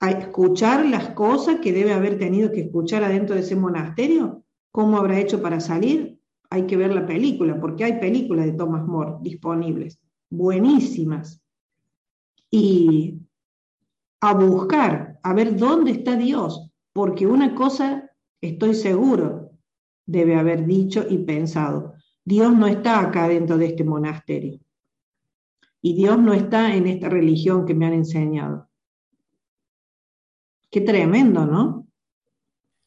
a 0.00 0.10
escuchar 0.10 0.84
las 0.86 1.10
cosas 1.10 1.60
que 1.60 1.72
debe 1.72 1.92
haber 1.92 2.18
tenido 2.18 2.50
que 2.50 2.62
escuchar 2.62 3.04
adentro 3.04 3.34
de 3.34 3.42
ese 3.42 3.56
monasterio, 3.56 4.42
¿cómo 4.72 4.98
habrá 4.98 5.18
hecho 5.20 5.40
para 5.40 5.60
salir? 5.60 6.18
Hay 6.50 6.66
que 6.66 6.76
ver 6.76 6.94
la 6.94 7.06
película, 7.06 7.60
porque 7.60 7.84
hay 7.84 8.00
películas 8.00 8.46
de 8.46 8.52
Thomas 8.52 8.86
More 8.86 9.16
disponibles, 9.20 10.00
buenísimas. 10.30 11.40
Y 12.50 13.20
a 14.20 14.34
buscar, 14.34 15.18
a 15.22 15.34
ver 15.34 15.56
dónde 15.56 15.92
está 15.92 16.16
Dios, 16.16 16.70
porque 16.92 17.26
una 17.26 17.54
cosa 17.54 18.05
estoy 18.40 18.74
seguro 18.74 19.52
debe 20.06 20.36
haber 20.36 20.64
dicho 20.64 21.04
y 21.08 21.18
pensado, 21.18 21.94
Dios 22.24 22.56
no 22.56 22.66
está 22.66 23.00
acá 23.00 23.28
dentro 23.28 23.58
de 23.58 23.66
este 23.66 23.84
monasterio. 23.84 24.60
Y 25.82 25.94
Dios 25.94 26.18
no 26.18 26.32
está 26.32 26.74
en 26.74 26.86
esta 26.86 27.08
religión 27.08 27.66
que 27.66 27.74
me 27.74 27.86
han 27.86 27.92
enseñado. 27.92 28.68
Qué 30.70 30.80
tremendo, 30.80 31.46
¿no? 31.46 31.86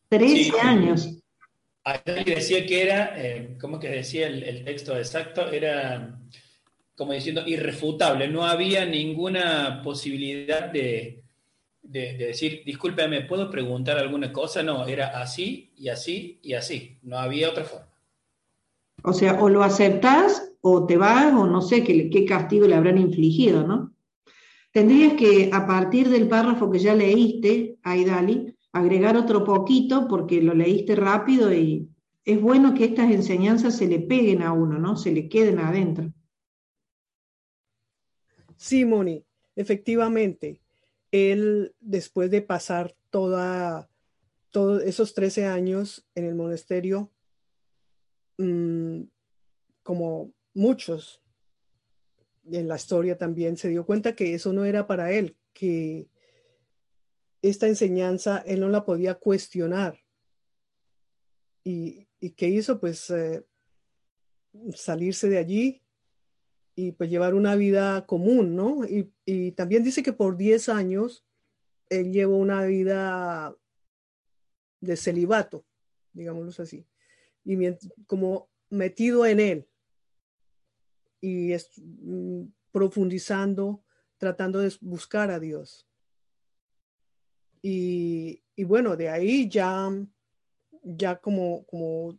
Trece 0.10 0.60
años. 0.60 1.22
Ahí 1.84 2.24
decía 2.26 2.66
que 2.66 2.84
era, 2.84 3.14
eh, 3.16 3.58
¿cómo 3.60 3.80
que 3.80 3.90
decía 3.90 4.28
el, 4.28 4.66
texto 4.66 4.98
exacto? 4.98 5.50
Era 5.50 6.20
como 6.96 7.14
diciendo 7.14 7.44
irrefutable, 7.48 8.28
no 8.28 8.44
había 8.44 8.86
ninguna 8.86 9.82
posibilidad 9.82 10.70
de, 10.70 11.24
de, 11.90 12.14
decir, 12.18 12.62
discúlpeme, 12.66 13.22
¿puedo 13.22 13.50
preguntar 13.50 13.98
alguna 13.98 14.32
cosa? 14.32 14.62
No, 14.62 14.86
era 14.86 15.20
así 15.20 15.72
y 15.76 15.90
así 15.90 16.40
y 16.44 16.54
así, 16.54 17.00
no 17.02 17.18
había 17.18 17.50
otra 17.50 17.64
forma. 17.64 17.90
O 19.04 19.14
sea, 19.14 19.42
o 19.42 19.50
lo 19.50 19.64
aceptás 19.64 20.52
o 20.62 20.86
te 20.86 20.98
vas 20.98 21.34
o 21.34 21.48
no 21.48 21.62
sé 21.62 21.84
qué, 21.84 22.10
qué 22.10 22.26
castigo 22.26 22.68
le 22.68 22.76
habrán 22.76 22.98
infligido, 22.98 23.66
¿no? 23.66 23.94
Tendrías 24.72 25.14
que, 25.14 25.50
a 25.52 25.66
partir 25.66 26.10
del 26.10 26.28
párrafo 26.28 26.70
que 26.70 26.78
ya 26.78 26.94
leíste, 26.94 27.80
Aidali, 27.82 28.56
agregar 28.72 29.18
otro 29.18 29.44
poquito 29.44 30.08
porque 30.08 30.42
lo 30.42 30.54
leíste 30.54 30.96
rápido 30.96 31.52
y 31.52 31.90
es 32.24 32.40
bueno 32.40 32.76
que 32.76 32.86
estas 32.86 33.10
enseñanzas 33.10 33.76
se 33.76 33.88
le 33.88 34.00
peguen 34.00 34.44
a 34.44 34.54
uno, 34.54 34.78
¿no? 34.78 34.96
Se 34.96 35.12
le 35.12 35.28
queden 35.28 35.58
adentro. 35.58 36.14
Sí, 38.58 38.86
Moni, 38.86 39.24
efectivamente. 39.56 40.62
Él, 41.12 41.76
después 41.80 42.30
de 42.32 42.42
pasar 42.42 42.96
toda, 43.10 43.90
todos 44.52 44.84
esos 44.84 45.14
13 45.14 45.46
años 45.46 46.08
en 46.16 46.26
el 46.26 46.36
monasterio, 46.36 47.12
Mm, 48.40 49.04
como 49.84 50.34
muchos 50.54 51.22
en 52.50 52.70
la 52.70 52.78
historia 52.78 53.18
también, 53.18 53.58
se 53.58 53.68
dio 53.68 53.86
cuenta 53.86 54.16
que 54.16 54.34
eso 54.34 54.54
no 54.54 54.64
era 54.64 54.88
para 54.88 55.12
él, 55.12 55.36
que 55.52 56.10
esta 57.42 57.68
enseñanza 57.68 58.38
él 58.48 58.62
no 58.62 58.70
la 58.70 58.86
podía 58.86 59.16
cuestionar. 59.16 60.00
¿Y, 61.66 62.08
qué 62.38 62.48
hizo? 62.48 62.80
Pues 62.80 63.10
eh, 63.10 63.46
salirse 64.74 65.28
de 65.28 65.38
allí 65.38 65.84
y 66.80 66.92
pues 66.94 67.10
llevar 67.10 67.34
una 67.34 67.56
vida 67.56 68.06
común, 68.06 68.56
¿no? 68.56 68.86
Y, 68.86 69.52
también 69.52 69.84
dice 69.84 70.02
que 70.04 70.14
por 70.14 70.38
10 70.38 70.70
años 70.70 71.26
él 71.90 72.12
llevó 72.12 72.38
una 72.38 72.64
vida 72.64 73.56
de 74.82 74.96
celibato, 74.96 75.66
digámoslo 76.14 76.64
así 76.64 76.86
y 77.44 77.58
como 78.06 78.50
metido 78.70 79.26
en 79.26 79.40
él 79.40 79.68
y 81.22 81.54
mm, 81.78 82.44
profundizando, 82.72 83.84
tratando 84.18 84.60
de 84.60 84.72
buscar 84.82 85.32
a 85.32 85.40
Dios. 85.40 85.88
Y, 87.62 88.44
bueno, 88.64 88.96
de 88.96 89.10
ahí 89.10 89.50
ya, 89.50 89.90
ya 90.84 91.16
como, 91.18 91.66
como, 91.66 92.18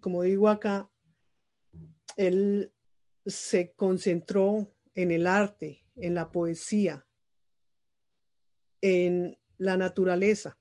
como 0.00 0.22
digo 0.22 0.48
acá, 0.48 0.90
él 2.16 2.72
se 3.26 3.72
concentró 3.72 4.72
en 4.94 5.10
el 5.10 5.26
arte, 5.26 5.84
en 5.96 6.14
la 6.14 6.30
poesía, 6.30 7.06
en 8.80 9.36
la 9.58 9.76
naturaleza, 9.76 10.58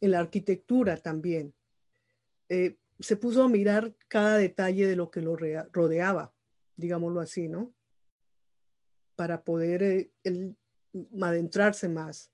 en 0.00 0.12
la 0.12 0.20
arquitectura 0.20 0.96
también. 0.96 1.54
Eh, 2.48 2.78
se 3.00 3.16
puso 3.16 3.42
a 3.42 3.48
mirar 3.48 3.94
cada 4.06 4.38
detalle 4.38 4.86
de 4.86 4.96
lo 4.96 5.10
que 5.10 5.20
lo 5.20 5.36
rodeaba, 5.36 6.34
digámoslo 6.76 7.20
así, 7.20 7.48
¿no? 7.48 7.74
Para 9.16 9.42
poder 9.42 9.82
eh, 9.82 10.10
adentrarse 11.20 11.88
más. 11.88 12.32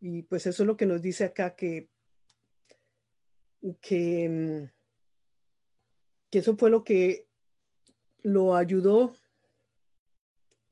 Y 0.00 0.22
pues 0.22 0.46
eso 0.46 0.62
es 0.62 0.66
lo 0.66 0.76
que 0.76 0.86
nos 0.86 1.02
dice 1.02 1.24
acá 1.24 1.56
que, 1.56 1.88
que, 3.80 4.28
mm, 4.28 4.70
que 6.30 6.38
eso 6.38 6.56
fue 6.56 6.70
lo 6.70 6.84
que 6.84 7.27
lo 8.32 8.54
ayudó 8.54 9.14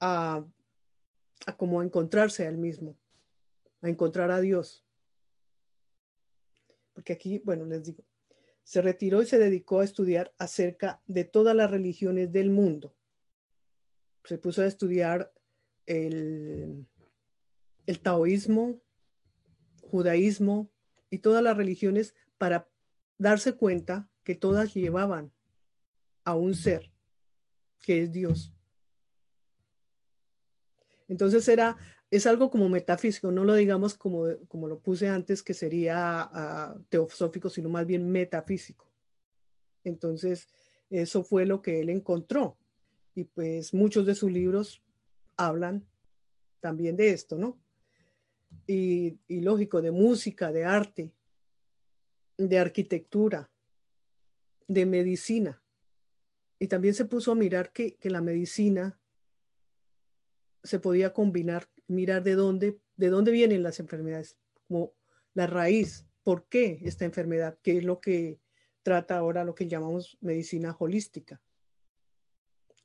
a, 0.01 0.45
como 1.57 1.81
a 1.81 1.85
encontrarse 1.85 2.45
a 2.45 2.49
él 2.49 2.59
mismo, 2.59 2.97
a 3.83 3.88
encontrar 3.88 4.31
a 4.31 4.40
Dios. 4.40 4.85
Porque 6.92 7.12
aquí, 7.12 7.38
bueno, 7.45 7.64
les 7.66 7.85
digo, 7.85 8.05
se 8.62 8.83
retiró 8.83 9.23
y 9.23 9.27
se 9.27 9.38
dedicó 9.38 9.81
a 9.81 9.85
estudiar 9.85 10.35
acerca 10.38 11.01
de 11.07 11.25
todas 11.25 11.55
las 11.55 11.71
religiones 11.71 12.33
del 12.33 12.51
mundo. 12.51 12.95
Se 14.25 14.38
puso 14.38 14.62
a 14.62 14.66
estudiar 14.66 15.33
el, 15.87 16.87
el 17.87 18.01
taoísmo, 18.01 18.81
judaísmo 19.83 20.69
y 21.11 21.19
todas 21.19 21.42
las 21.42 21.57
religiones 21.57 22.14
para 22.38 22.69
darse 23.19 23.55
cuenta 23.55 24.11
que 24.25 24.35
todas 24.35 24.75
llevaban 24.75 25.33
a 26.25 26.35
un 26.35 26.55
ser 26.55 26.96
que 27.87 28.03
es 28.03 28.12
Dios. 28.12 28.53
Entonces 31.09 31.46
era 31.46 31.77
es 32.11 32.27
algo 32.27 32.51
como 32.51 32.68
metafísico, 32.68 33.33
no 33.33 33.44
lo 33.44 33.55
digamos 33.55 33.94
como, 33.94 34.27
como 34.49 34.68
lo 34.68 34.79
puse 34.79 35.09
antes, 35.09 35.42
que 35.42 35.55
sería 35.55 36.31
uh, 36.33 36.81
teosófico, 36.88 37.51
sino 37.51 37.68
más 37.68 37.87
bien 37.87 38.11
metafísico. 38.11 38.87
Entonces, 39.83 40.49
eso 40.88 41.25
fue 41.25 41.46
lo 41.46 41.62
que 41.62 41.81
él 41.81 41.90
encontró. 41.90 42.57
Y 43.14 43.25
pues 43.25 43.75
muchos 43.75 44.07
de 44.07 44.14
sus 44.14 44.31
libros 44.31 44.83
hablan 45.37 45.85
también 46.61 46.96
de 46.96 47.11
esto, 47.11 47.37
¿no? 47.37 47.59
Y, 48.66 49.18
y 49.27 49.40
lógico, 49.40 49.83
de 49.83 49.90
música, 49.90 50.53
de 50.53 50.64
arte, 50.64 51.12
de 52.37 52.59
arquitectura, 52.59 53.51
de 54.68 54.87
medicina. 54.87 55.61
Y 56.59 56.69
también 56.69 56.95
se 56.95 57.05
puso 57.05 57.33
a 57.33 57.35
mirar 57.35 57.73
que, 57.73 57.97
que 57.97 58.11
la 58.11 58.21
medicina 58.21 58.99
se 60.62 60.81
podía 60.81 61.12
combinar 61.12 61.69
mirar 61.88 62.23
de 62.23 62.35
dónde, 62.35 62.81
de 62.97 63.09
dónde 63.09 63.31
vienen 63.31 63.62
las 63.62 63.81
enfermedades, 63.81 64.37
como 64.66 64.95
la 65.35 65.47
raíz, 65.47 66.07
por 66.23 66.49
qué 66.49 66.81
esta 66.83 67.05
enfermedad, 67.05 67.59
qué 67.62 67.79
es 67.79 67.85
lo 67.85 68.01
que 68.01 68.40
trata 68.83 69.19
ahora 69.19 69.45
lo 69.45 69.55
que 69.55 69.69
llamamos 69.69 70.16
medicina 70.21 70.75
holística. 70.79 71.40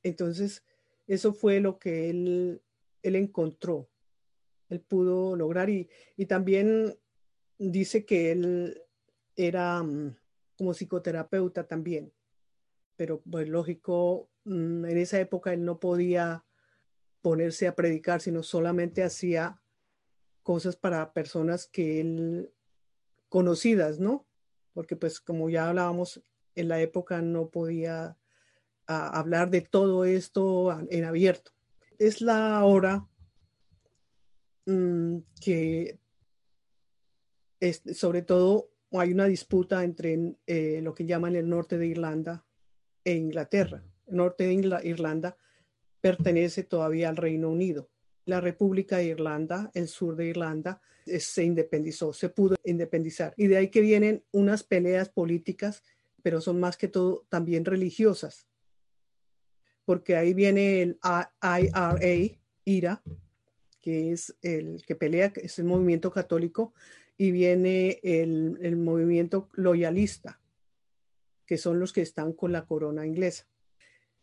Entonces, 0.03 0.63
eso 1.07 1.33
fue 1.33 1.59
lo 1.59 1.77
que 1.79 2.09
él, 2.09 2.61
él 3.03 3.15
encontró, 3.15 3.89
él 4.69 4.81
pudo 4.81 5.35
lograr 5.35 5.69
y, 5.69 5.89
y 6.15 6.25
también 6.25 6.97
dice 7.57 8.05
que 8.05 8.31
él 8.31 8.81
era 9.35 9.81
mm, 9.83 10.15
como 10.57 10.73
psicoterapeuta 10.73 11.67
también, 11.67 12.13
pero 13.01 13.19
pues 13.19 13.49
lógico, 13.49 14.29
mm, 14.43 14.85
en 14.85 14.97
esa 14.99 15.19
época 15.19 15.51
él 15.51 15.65
no 15.65 15.79
podía 15.79 16.45
ponerse 17.23 17.67
a 17.67 17.73
predicar, 17.73 18.21
sino 18.21 18.43
solamente 18.43 19.01
hacía 19.01 19.59
cosas 20.43 20.75
para 20.75 21.11
personas 21.11 21.65
que 21.65 21.99
él 21.99 22.53
conocidas, 23.27 23.99
¿no? 23.99 24.27
Porque 24.73 24.95
pues 24.95 25.19
como 25.19 25.49
ya 25.49 25.67
hablábamos, 25.67 26.21
en 26.53 26.67
la 26.67 26.79
época 26.79 27.23
no 27.23 27.49
podía 27.49 28.19
ah, 28.85 29.19
hablar 29.19 29.49
de 29.49 29.61
todo 29.61 30.05
esto 30.05 30.71
en 30.91 31.03
abierto. 31.03 31.53
Es 31.97 32.21
la 32.21 32.63
hora 32.63 33.07
mm, 34.67 35.17
que 35.41 35.97
sobre 37.95 38.21
todo 38.21 38.69
hay 38.91 39.11
una 39.11 39.25
disputa 39.25 39.83
entre 39.83 40.35
eh, 40.45 40.81
lo 40.83 40.93
que 40.93 41.07
llaman 41.07 41.35
el 41.35 41.49
norte 41.49 41.79
de 41.79 41.87
Irlanda 41.87 42.45
e 43.03 43.13
Inglaterra. 43.13 43.83
El 44.07 44.17
norte 44.17 44.45
de 44.45 44.81
Irlanda 44.83 45.37
pertenece 46.01 46.63
todavía 46.63 47.09
al 47.09 47.17
Reino 47.17 47.49
Unido. 47.49 47.89
La 48.25 48.41
República 48.41 48.97
de 48.97 49.05
Irlanda, 49.05 49.71
el 49.73 49.87
sur 49.87 50.15
de 50.15 50.27
Irlanda, 50.27 50.81
se 51.05 51.43
independizó, 51.43 52.13
se 52.13 52.29
pudo 52.29 52.55
independizar. 52.63 53.33
Y 53.37 53.47
de 53.47 53.57
ahí 53.57 53.69
que 53.69 53.81
vienen 53.81 54.23
unas 54.31 54.63
peleas 54.63 55.09
políticas, 55.09 55.83
pero 56.21 56.41
son 56.41 56.59
más 56.59 56.77
que 56.77 56.87
todo 56.87 57.25
también 57.29 57.65
religiosas. 57.65 58.47
Porque 59.85 60.15
ahí 60.15 60.33
viene 60.33 60.81
el 60.81 60.99
IRA, 61.41 61.97
IRA, 62.65 63.03
que 63.81 64.11
es 64.11 64.35
el 64.41 64.83
que 64.85 64.95
pelea, 64.95 65.33
es 65.35 65.57
el 65.57 65.65
movimiento 65.65 66.11
católico, 66.11 66.73
y 67.21 67.29
viene 67.29 67.99
el, 68.01 68.77
movimiento 68.77 69.47
loyalista, 69.53 70.40
que 71.51 71.57
son 71.57 71.81
los 71.81 71.91
que 71.91 71.99
están 71.99 72.31
con 72.31 72.53
la 72.53 72.65
corona 72.65 73.05
inglesa. 73.05 73.45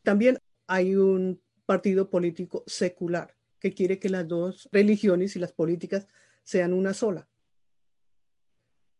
También 0.03 0.39
hay 0.67 0.97
un 0.97 1.43
partido 1.67 2.09
político 2.09 2.65
secular 2.67 3.37
que 3.61 3.75
quiere 3.75 3.99
que 3.99 4.09
las 4.09 4.27
dos 4.27 4.67
religiones 4.73 5.37
y 5.37 5.39
las 5.39 5.53
políticas 5.53 6.09
sean 6.43 6.73
una 6.73 6.95
sola. 6.95 7.29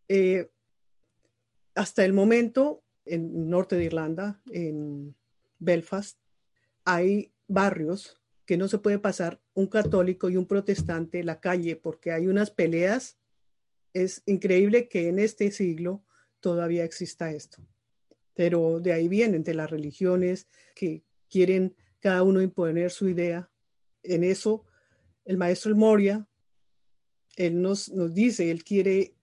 Eh, 0.09 0.51
hasta 1.75 2.05
el 2.05 2.13
momento, 2.13 2.83
en 3.07 3.49
norte 3.49 3.77
de 3.77 3.85
Irlanda, 3.85 4.43
en 4.51 5.17
Belfast, 5.59 6.19
hay 6.85 7.33
barrios 7.47 8.21
que 8.45 8.59
no 8.59 8.69
se 8.69 8.77
puede 8.77 8.99
pasar 8.99 9.41
un 9.55 9.69
católico 9.69 10.29
y 10.29 10.37
un 10.37 10.45
protestante 10.45 11.25
la 11.25 11.41
calle 11.41 11.77
porque 11.77 12.13
hay 12.13 12.27
unas 12.27 12.51
peleas 12.51 13.17
es 13.95 14.23
increíble 14.27 14.87
que 14.87 15.09
en 15.09 15.19
este 15.19 15.51
siglo 15.51 16.05
todavía 16.41 16.85
exista 16.85 17.31
esto. 17.31 17.67
Pero 18.39 18.79
de 18.79 18.93
ahí 18.93 19.09
vienen 19.09 19.43
de 19.43 19.53
las 19.53 19.69
religiones 19.69 20.47
que 20.77 21.03
quieren 21.29 21.75
cada 21.99 22.23
uno 22.23 22.41
imponer 22.41 22.93
su 22.93 23.09
idea. 23.09 23.51
En 24.05 24.23
eso, 24.23 24.65
el 25.25 25.37
maestro 25.37 25.73
El 25.73 25.77
Moria, 25.77 26.29
él 27.35 27.61
nos, 27.61 27.89
nos 27.89 28.15
dice, 28.15 28.53
él 28.53 28.63
quiere 28.63 29.17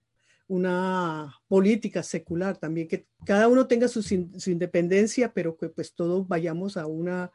una 0.48 1.34
política 1.48 2.02
secular 2.02 2.58
también, 2.58 2.88
que 2.88 3.06
cada 3.24 3.48
uno 3.48 3.66
tenga 3.66 3.88
su, 3.88 4.04
independencia, 4.50 5.32
pero 5.32 5.56
que 5.56 5.70
pues 5.70 5.94
todos 5.94 6.28
vayamos 6.28 6.76
a, 6.76 6.84
una, 6.84 7.32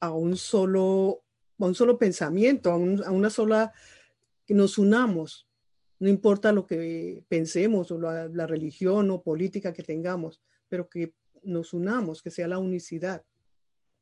a, 0.00 0.12
un, 0.14 0.38
solo, 0.38 1.22
a 1.58 1.66
un 1.66 1.74
solo 1.74 1.98
pensamiento, 1.98 2.70
a, 2.70 2.76
a 2.76 3.10
una 3.10 3.28
sola, 3.28 3.74
que 4.46 4.54
nos 4.54 4.78
unamos 4.78 5.50
no 6.00 6.08
importa 6.08 6.50
lo 6.50 6.66
que 6.66 7.22
pensemos 7.28 7.92
o 7.92 7.98
la, 7.98 8.46
religión 8.46 9.10
o 9.10 9.22
política 9.22 9.72
que 9.72 9.82
tengamos, 9.82 10.40
pero 10.70 10.88
que 10.88 11.12
nos 11.42 11.74
unamos, 11.74 12.22
que 12.22 12.30
sea 12.30 12.48
la 12.48 12.58
unicidad. 12.58 13.22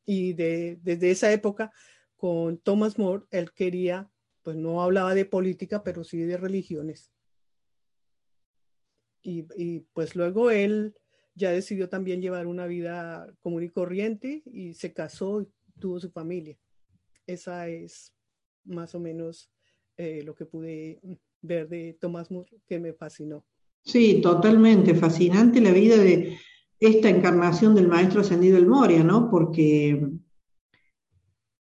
Y 0.05 0.33
desde 0.33 1.11
esa 1.11 1.31
época, 1.33 1.73
con 2.15 2.57
Thomas 2.59 2.97
More, 2.97 3.25
él 3.31 3.51
quería, 3.51 4.09
pues 4.43 4.55
no 4.55 4.81
hablaba 4.81 5.13
de 5.13 5.25
política, 5.25 5.83
pero 5.83 6.03
sí 6.03 6.19
de 6.19 6.37
religiones. 6.37 7.11
Y, 9.21 9.81
pues 9.93 10.15
luego 10.15 10.49
él 10.49 10.95
ya 11.35 11.51
decidió 11.51 11.89
también 11.89 12.21
llevar 12.21 12.47
una 12.47 12.65
vida 12.65 13.27
común 13.41 13.63
y 13.63 13.69
corriente 13.69 14.41
y 14.45 14.73
se 14.73 14.93
casó 14.93 15.41
y 15.41 15.49
tuvo 15.79 15.99
su 15.99 16.09
familia. 16.09 16.57
Esa 17.27 17.67
es 17.67 18.13
más 18.63 18.95
o 18.95 18.99
menos 18.99 19.51
eh, 19.97 20.23
lo 20.23 20.35
que 20.35 20.45
pude 20.45 20.99
ver 21.41 21.67
de 21.67 21.97
Tomás 21.99 22.31
Moore 22.31 22.49
que 22.65 22.79
me 22.79 22.93
fascinó. 22.93 23.45
Sí, 23.83 24.21
totalmente, 24.21 24.93
fascinante 24.93 25.61
la 25.61 25.71
vida 25.71 25.97
de 25.97 26.37
esta 26.79 27.09
encarnación 27.09 27.75
del 27.75 27.87
Maestro 27.87 28.21
Ascendido 28.21 28.55
del 28.55 28.67
Moria, 28.67 29.03
¿no? 29.03 29.29
Porque 29.29 30.09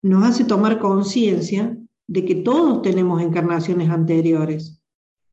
nos 0.02 0.24
hace 0.24 0.44
tomar 0.44 0.80
conciencia 0.80 1.78
de 2.08 2.26
que 2.26 2.36
todos 2.36 2.82
tenemos 2.82 3.22
encarnaciones 3.22 3.90
anteriores, 3.90 4.82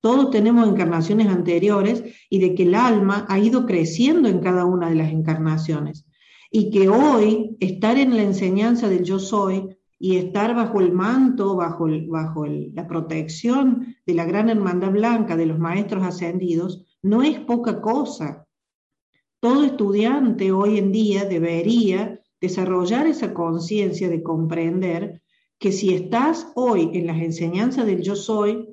todos 0.00 0.30
tenemos 0.30 0.68
encarnaciones 0.68 1.28
anteriores 1.28 2.04
y 2.30 2.38
de 2.40 2.54
que 2.54 2.64
el 2.64 2.74
alma 2.74 3.26
ha 3.28 3.38
ido 3.38 3.66
creciendo 3.66 4.28
en 4.28 4.40
cada 4.40 4.64
una 4.64 4.88
de 4.88 4.96
las 4.96 5.12
encarnaciones 5.12 6.06
y 6.50 6.70
que 6.70 6.88
hoy 6.88 7.56
estar 7.60 7.98
en 7.98 8.16
la 8.16 8.22
enseñanza 8.22 8.88
del 8.88 9.04
yo 9.04 9.18
soy 9.18 9.76
y 9.98 10.16
estar 10.16 10.54
bajo 10.54 10.80
el 10.80 10.92
manto, 10.92 11.56
bajo 11.56 11.86
la 11.86 12.86
protección 12.88 13.94
de 14.04 14.14
la 14.14 14.24
gran 14.24 14.48
hermandad 14.48 14.90
blanca 14.90 15.36
de 15.36 15.46
los 15.46 15.58
maestros 15.58 16.02
ascendidos, 16.02 16.84
no 17.02 17.22
es 17.22 17.38
poca 17.38 17.80
cosa. 17.80 18.46
Todo 19.42 19.64
estudiante 19.64 20.52
hoy 20.52 20.78
en 20.78 20.92
día 20.92 21.24
debería 21.24 22.20
desarrollar 22.40 23.08
esa 23.08 23.34
conciencia 23.34 24.08
de 24.08 24.22
comprender 24.22 25.20
que 25.58 25.72
si 25.72 25.94
estás 25.94 26.52
hoy 26.54 26.90
en 26.94 27.08
las 27.08 27.20
enseñanzas 27.20 27.84
del 27.86 28.02
yo 28.02 28.14
soy, 28.14 28.68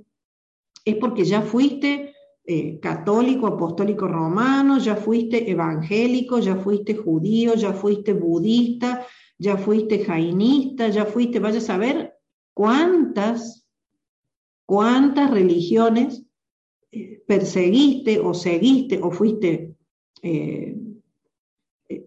es 0.86 0.96
porque 0.98 1.26
ya 1.26 1.42
fuiste 1.42 2.14
eh, 2.46 2.80
católico, 2.80 3.48
apostólico 3.48 4.08
romano, 4.08 4.78
ya 4.78 4.96
fuiste 4.96 5.50
evangélico, 5.50 6.38
ya 6.38 6.56
fuiste 6.56 6.94
judío, 6.94 7.56
ya 7.56 7.74
fuiste 7.74 8.14
budista, 8.14 9.08
ya 9.40 9.58
fuiste 9.58 10.06
jainista, 10.06 10.90
ya 10.90 11.08
fuiste, 11.08 11.40
vaya 11.40 11.58
a 11.58 11.62
saber 11.62 12.14
cuántas, 12.54 13.68
cuántas 14.68 15.32
religiones 15.32 16.24
eh, 16.92 17.24
perseguiste 17.26 18.20
o 18.20 18.36
seguiste 18.36 19.00
o 19.02 19.10
fuiste 19.10 19.69
eh, 20.22 20.78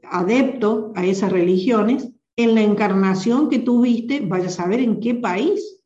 adepto 0.04 0.92
a 0.94 1.04
esas 1.04 1.32
religiones 1.32 2.12
en 2.36 2.54
la 2.54 2.62
encarnación 2.62 3.48
que 3.48 3.58
tuviste, 3.58 4.20
vaya 4.20 4.46
a 4.46 4.50
saber 4.50 4.80
en 4.80 5.00
qué 5.00 5.14
país, 5.14 5.80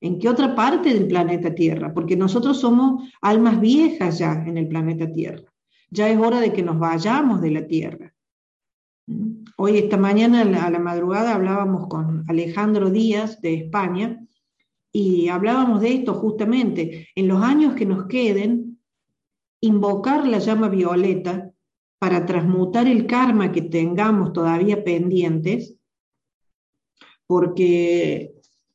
en 0.00 0.18
qué 0.18 0.28
otra 0.28 0.54
parte 0.54 0.92
del 0.92 1.08
planeta 1.08 1.54
Tierra, 1.54 1.92
porque 1.92 2.16
nosotros 2.16 2.60
somos 2.60 3.10
almas 3.20 3.60
viejas 3.60 4.18
ya 4.18 4.32
en 4.46 4.58
el 4.58 4.68
planeta 4.68 5.10
Tierra. 5.10 5.52
Ya 5.90 6.08
es 6.08 6.18
hora 6.18 6.40
de 6.40 6.52
que 6.52 6.62
nos 6.62 6.78
vayamos 6.78 7.40
de 7.40 7.50
la 7.50 7.66
Tierra. 7.66 8.12
Hoy, 9.56 9.78
esta 9.78 9.96
mañana, 9.96 10.42
a 10.42 10.70
la 10.70 10.78
madrugada, 10.78 11.34
hablábamos 11.34 11.86
con 11.88 12.24
Alejandro 12.28 12.90
Díaz 12.90 13.40
de 13.40 13.54
España 13.54 14.20
y 14.92 15.28
hablábamos 15.28 15.80
de 15.80 15.94
esto 15.94 16.14
justamente. 16.14 17.08
En 17.14 17.28
los 17.28 17.42
años 17.42 17.74
que 17.74 17.86
nos 17.86 18.06
queden, 18.06 18.65
invocar 19.60 20.26
la 20.26 20.38
llama 20.38 20.68
violeta 20.68 21.52
para 21.98 22.26
transmutar 22.26 22.86
el 22.86 23.06
karma 23.06 23.52
que 23.52 23.62
tengamos 23.62 24.32
todavía 24.32 24.84
pendientes, 24.84 25.76
porque 27.26 28.34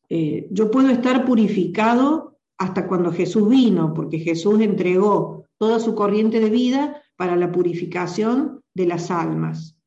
eh, 0.10 0.48
yo 0.52 0.72
puedo 0.72 0.90
estar 0.90 1.26
purificado 1.26 2.40
hasta 2.58 2.88
cuando 2.88 3.12
Jesús 3.12 3.48
vino, 3.48 3.94
porque 3.94 4.20
Jesús 4.20 4.60
entregó 4.62 5.46
toda 5.58 5.80
su 5.80 5.96
corriente 5.96 6.40
de 6.40 6.50
vida 6.50 7.02
para 7.16 7.36
la 7.36 7.52
purificación 7.52 8.62
de 8.74 8.88
las 8.88 9.12
almas. 9.12 9.78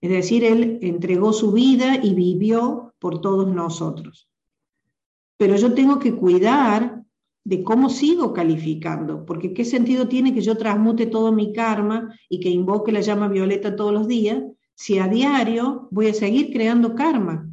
Es 0.00 0.10
decir, 0.10 0.44
Él 0.44 0.78
entregó 0.82 1.32
su 1.32 1.52
vida 1.52 1.96
y 2.02 2.14
vivió 2.14 2.92
por 2.98 3.20
todos 3.20 3.52
nosotros. 3.52 4.28
Pero 5.36 5.56
yo 5.56 5.74
tengo 5.74 5.98
que 5.98 6.14
cuidar 6.14 7.01
de 7.44 7.64
cómo 7.64 7.90
sigo 7.90 8.32
calificando, 8.32 9.24
porque 9.26 9.52
qué 9.52 9.64
sentido 9.64 10.08
tiene 10.08 10.32
que 10.32 10.40
yo 10.40 10.56
transmute 10.56 11.06
todo 11.06 11.32
mi 11.32 11.52
karma 11.52 12.14
y 12.28 12.40
que 12.40 12.48
invoque 12.48 12.92
la 12.92 13.00
llama 13.00 13.28
violeta 13.28 13.74
todos 13.74 13.92
los 13.92 14.06
días 14.06 14.42
si 14.74 14.98
a 14.98 15.08
diario 15.08 15.88
voy 15.90 16.08
a 16.08 16.14
seguir 16.14 16.52
creando 16.52 16.94
karma. 16.94 17.48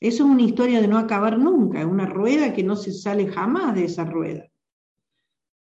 Eso 0.00 0.24
es 0.24 0.30
una 0.30 0.42
historia 0.42 0.80
de 0.80 0.88
no 0.88 0.98
acabar 0.98 1.38
nunca, 1.38 1.80
es 1.80 1.86
una 1.86 2.06
rueda 2.06 2.52
que 2.52 2.62
no 2.62 2.76
se 2.76 2.92
sale 2.92 3.26
jamás 3.26 3.74
de 3.74 3.84
esa 3.84 4.04
rueda. 4.04 4.50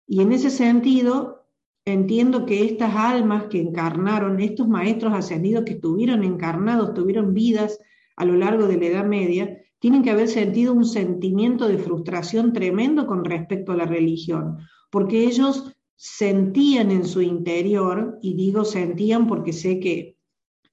Y 0.06 0.22
en 0.22 0.32
ese 0.32 0.50
sentido, 0.50 1.46
entiendo 1.84 2.46
que 2.46 2.64
estas 2.64 2.94
almas 2.94 3.44
que 3.44 3.60
encarnaron, 3.60 4.40
estos 4.40 4.68
maestros 4.68 5.12
ascendidos 5.12 5.64
que 5.64 5.74
estuvieron 5.74 6.24
encarnados, 6.24 6.94
tuvieron 6.94 7.34
vidas 7.34 7.78
a 8.16 8.24
lo 8.24 8.34
largo 8.34 8.66
de 8.66 8.76
la 8.76 8.86
Edad 8.86 9.04
Media, 9.06 9.61
tienen 9.82 10.04
que 10.04 10.12
haber 10.12 10.28
sentido 10.28 10.72
un 10.72 10.84
sentimiento 10.84 11.66
de 11.66 11.76
frustración 11.76 12.52
tremendo 12.52 13.04
con 13.04 13.24
respecto 13.24 13.72
a 13.72 13.76
la 13.76 13.84
religión, 13.84 14.58
porque 14.92 15.24
ellos 15.24 15.72
sentían 15.96 16.92
en 16.92 17.04
su 17.04 17.20
interior, 17.20 18.16
y 18.22 18.34
digo 18.34 18.64
sentían 18.64 19.26
porque 19.26 19.52
sé 19.52 19.80
que 19.80 20.16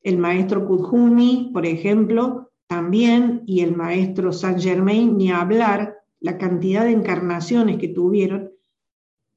el 0.04 0.20
maestro 0.20 0.64
Kudjumi, 0.68 1.50
por 1.52 1.66
ejemplo, 1.66 2.52
también, 2.68 3.42
y 3.48 3.62
el 3.62 3.76
maestro 3.76 4.32
Saint 4.32 4.60
Germain, 4.60 5.18
ni 5.18 5.32
hablar, 5.32 5.96
la 6.20 6.38
cantidad 6.38 6.84
de 6.84 6.92
encarnaciones 6.92 7.78
que 7.78 7.88
tuvieron, 7.88 8.52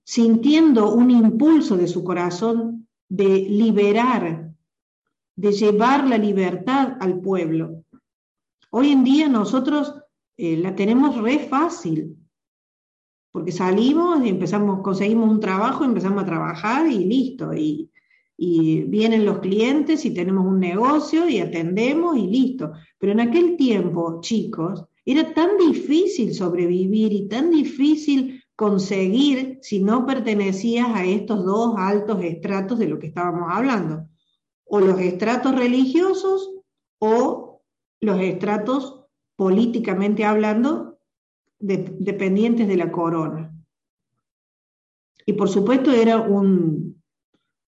sintiendo 0.05 0.93
un 0.93 1.11
impulso 1.11 1.79
de 1.79 1.89
su 1.89 2.05
corazón 2.05 2.89
de 3.09 3.39
liberar, 3.49 4.53
de 5.35 5.53
llevar 5.53 6.07
la 6.07 6.19
libertad 6.19 6.99
al 7.01 7.23
pueblo. 7.23 7.85
Hoy 8.75 8.91
en 8.91 9.05
día 9.05 9.29
nosotros 9.29 9.95
eh, 10.39 10.57
la 10.57 10.75
tenemos 10.75 11.21
re 11.21 11.41
fácil, 11.41 12.17
porque 13.31 13.53
salimos 13.53 14.25
y 14.25 14.31
empezamos, 14.31 14.81
conseguimos 14.81 15.29
un 15.29 15.41
trabajo, 15.41 15.85
empezamos 15.85 16.23
a 16.23 16.27
trabajar 16.27 16.91
y 16.91 17.05
listo, 17.05 17.53
y, 17.53 17.91
y 18.35 18.81
vienen 18.85 19.27
los 19.27 19.41
clientes 19.41 20.07
y 20.07 20.15
tenemos 20.15 20.47
un 20.47 20.59
negocio 20.59 21.29
y 21.29 21.39
atendemos 21.41 22.17
y 22.17 22.27
listo. 22.29 22.73
Pero 22.99 23.13
en 23.13 23.21
aquel 23.21 23.59
tiempo, 23.59 24.23
chicos, 24.23 24.87
era 25.05 25.35
tan 25.35 25.59
difícil 25.59 26.33
sobrevivir 26.33 27.13
y 27.13 27.29
tan 27.29 27.51
difícil 27.51 28.43
conseguir 28.57 29.59
si 29.61 29.83
no 29.83 30.07
pertenecías 30.07 30.89
a 30.95 31.05
estos 31.05 31.45
dos 31.45 31.75
altos 31.77 32.25
estratos 32.25 32.79
de 32.79 32.89
lo 32.89 32.99
que 32.99 33.09
estábamos 33.09 33.49
hablando, 33.51 34.09
o 34.65 34.81
los 34.81 34.99
estratos 34.99 35.55
religiosos 35.55 36.55
o 36.99 37.52
los 38.03 38.21
estratos 38.21 39.07
políticamente 39.37 40.25
hablando 40.25 40.99
dependientes 41.59 42.67
de 42.67 42.77
la 42.77 42.91
corona. 42.91 43.57
Y 45.25 45.35
por 45.35 45.49
supuesto 45.49 45.93
era 45.93 46.19
un, 46.21 47.01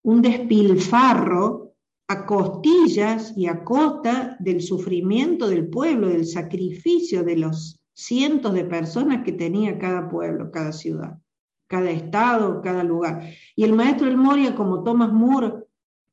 un 0.02 0.22
despilfarro 0.22 1.74
a 2.08 2.26
costillas 2.26 3.32
y 3.36 3.46
a 3.46 3.64
costa 3.64 4.36
del 4.38 4.60
sufrimiento 4.60 5.48
del 5.48 5.68
pueblo, 5.68 6.08
del 6.08 6.26
sacrificio 6.26 7.24
de 7.24 7.36
los 7.36 7.80
cientos 7.94 8.52
de 8.52 8.64
personas 8.64 9.24
que 9.24 9.32
tenía 9.32 9.78
cada 9.78 10.10
pueblo, 10.10 10.50
cada 10.50 10.72
ciudad, 10.72 11.18
cada 11.66 11.90
estado, 11.90 12.60
cada 12.60 12.84
lugar. 12.84 13.30
Y 13.56 13.64
el 13.64 13.72
maestro 13.72 14.06
El 14.06 14.18
Moria, 14.18 14.54
como 14.54 14.82
Thomas 14.82 15.12
Moore, 15.12 15.67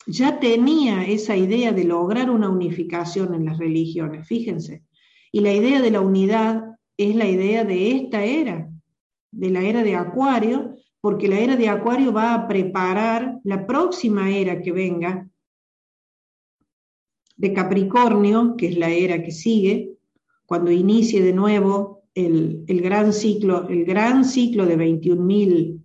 ya 0.08 0.40
tenía 0.40 1.06
esa 1.06 1.36
idea 1.36 1.72
de 1.72 1.84
lograr 1.84 2.30
una 2.30 2.50
unificación 2.50 3.34
en 3.34 3.46
las 3.46 3.58
religiones, 3.58 4.28
fíjense. 4.28 4.84
Y 5.32 5.42
la 5.42 5.54
idea 5.54 5.82
de 5.82 5.92
la 5.92 6.02
unidad 6.02 6.78
es 6.98 7.16
la 7.16 7.28
idea 7.28 7.64
de 7.64 7.92
esta 7.92 8.24
era, 8.24 8.70
de 9.32 9.50
la 9.50 9.62
era 9.62 9.84
de 9.84 9.96
Acuario, 9.96 10.76
porque 11.02 11.28
la 11.28 11.40
era 11.40 11.56
de 11.56 11.70
Acuario 11.70 12.14
va 12.14 12.34
a 12.34 12.48
preparar 12.48 13.40
la 13.44 13.68
próxima 13.68 14.32
era 14.32 14.62
que 14.62 14.72
venga, 14.72 15.30
de 17.38 17.54
Capricornio, 17.54 18.56
que 18.58 18.68
es 18.68 18.78
la 18.78 18.90
era 18.90 19.22
que 19.22 19.32
sigue, 19.32 19.98
cuando 20.46 20.72
inicie 20.72 21.22
de 21.22 21.34
nuevo 21.34 22.04
el, 22.14 22.64
gran 22.68 23.12
ciclo, 23.12 23.68
el 23.68 23.84
gran 23.86 24.24
ciclo 24.24 24.66
de 24.66 24.78
21.000 24.78 25.85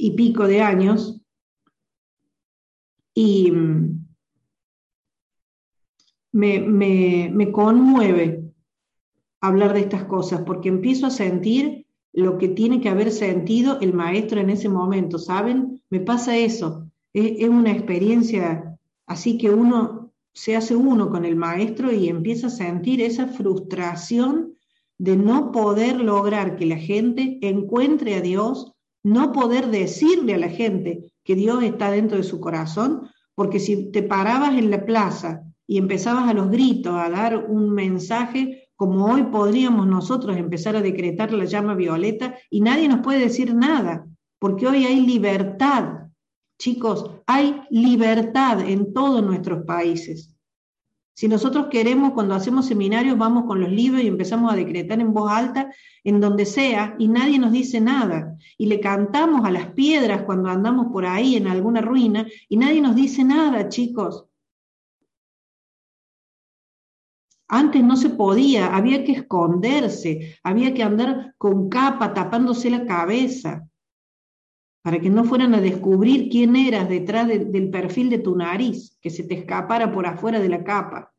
y 0.00 0.12
pico 0.12 0.46
de 0.46 0.62
años, 0.62 1.20
y 3.14 3.50
mm, 3.50 4.06
me, 6.32 6.60
me 7.30 7.52
conmueve 7.52 8.44
hablar 9.40 9.72
de 9.72 9.80
estas 9.80 10.04
cosas, 10.04 10.42
porque 10.42 10.68
empiezo 10.68 11.06
a 11.06 11.10
sentir 11.10 11.86
lo 12.12 12.38
que 12.38 12.48
tiene 12.48 12.80
que 12.80 12.88
haber 12.88 13.12
sentido 13.12 13.78
el 13.80 13.92
maestro 13.92 14.40
en 14.40 14.50
ese 14.50 14.68
momento, 14.68 15.18
¿saben? 15.18 15.82
Me 15.90 16.00
pasa 16.00 16.36
eso, 16.36 16.90
es, 17.12 17.48
una 17.48 17.72
experiencia 17.72 18.78
así 19.06 19.38
que 19.38 19.50
uno 19.50 20.12
se 20.32 20.56
hace 20.56 20.76
uno 20.76 21.10
con 21.10 21.24
el 21.24 21.36
maestro 21.36 21.92
y 21.92 22.08
empieza 22.08 22.46
a 22.46 22.50
sentir 22.50 23.00
esa 23.00 23.26
frustración 23.26 24.54
de 24.98 25.16
no 25.16 25.50
poder 25.50 26.00
lograr 26.00 26.56
que 26.56 26.66
la 26.66 26.76
gente 26.76 27.38
encuentre 27.42 28.14
a 28.14 28.20
Dios, 28.20 28.72
no 29.02 29.32
poder 29.32 29.68
decirle 29.68 30.34
a 30.34 30.38
la 30.38 30.48
gente 30.48 31.12
que 31.24 31.34
Dios 31.34 31.62
está 31.62 31.90
dentro 31.90 32.16
de 32.16 32.22
su 32.22 32.40
corazón, 32.40 33.08
porque 33.34 33.60
si 33.60 33.90
te 33.90 34.02
parabas 34.02 34.54
en 34.58 34.70
la 34.70 34.84
plaza 34.84 35.42
y 35.66 35.78
empezabas 35.78 36.28
a 36.28 36.34
los 36.34 36.50
gritos 36.50 36.94
a 36.94 37.08
dar 37.08 37.46
un 37.48 37.70
mensaje, 37.72 38.68
como 38.76 39.06
hoy 39.06 39.24
podríamos 39.24 39.86
nosotros 39.86 40.36
empezar 40.36 40.76
a 40.76 40.82
decretar 40.82 41.32
la 41.32 41.44
llama 41.44 41.74
violeta 41.74 42.34
y 42.50 42.60
nadie 42.60 42.88
nos 42.88 43.00
puede 43.00 43.20
decir 43.20 43.54
nada, 43.54 44.06
porque 44.38 44.66
hoy 44.66 44.84
hay 44.84 45.00
libertad 45.06 46.00
Chicos, 46.60 47.10
hay 47.26 47.62
libertad 47.70 48.60
en 48.60 48.92
todos 48.92 49.22
nuestros 49.22 49.64
países. 49.64 50.36
Si 51.20 51.28
nosotros 51.28 51.66
queremos, 51.70 52.14
cuando 52.14 52.34
hacemos 52.34 52.64
seminarios, 52.64 53.18
vamos 53.18 53.44
con 53.44 53.60
los 53.60 53.70
libros 53.70 54.02
y 54.02 54.06
empezamos 54.06 54.50
a 54.50 54.56
decretar 54.56 55.02
en 55.02 55.12
voz 55.12 55.30
alta, 55.30 55.70
en 56.02 56.18
donde 56.18 56.46
sea, 56.46 56.96
y 56.98 57.08
nadie 57.08 57.38
nos 57.38 57.52
dice 57.52 57.78
nada. 57.78 58.38
Y 58.56 58.64
le 58.64 58.80
cantamos 58.80 59.44
a 59.44 59.50
las 59.50 59.66
piedras 59.72 60.22
cuando 60.22 60.48
andamos 60.48 60.86
por 60.90 61.04
ahí 61.04 61.36
en 61.36 61.46
alguna 61.46 61.82
ruina, 61.82 62.26
y 62.48 62.56
nadie 62.56 62.80
nos 62.80 62.96
dice 62.96 63.22
nada, 63.22 63.68
chicos. 63.68 64.24
Antes 67.48 67.84
no 67.84 67.98
se 67.98 68.08
podía, 68.08 68.74
había 68.74 69.04
que 69.04 69.12
esconderse, 69.12 70.38
había 70.42 70.72
que 70.72 70.82
andar 70.82 71.34
con 71.36 71.68
capa 71.68 72.14
tapándose 72.14 72.70
la 72.70 72.86
cabeza 72.86 73.68
para 74.82 74.98
que 74.98 75.10
no 75.10 75.24
fueran 75.24 75.54
a 75.54 75.60
descubrir 75.60 76.30
quién 76.30 76.56
eras 76.56 76.88
detrás 76.88 77.28
del 77.28 77.68
perfil 77.68 78.08
de 78.08 78.20
tu 78.20 78.34
nariz, 78.34 78.96
que 79.02 79.10
se 79.10 79.24
te 79.24 79.34
escapara 79.34 79.92
por 79.92 80.06
afuera 80.06 80.40
de 80.40 80.48
la 80.48 80.64
capa. 80.64 81.09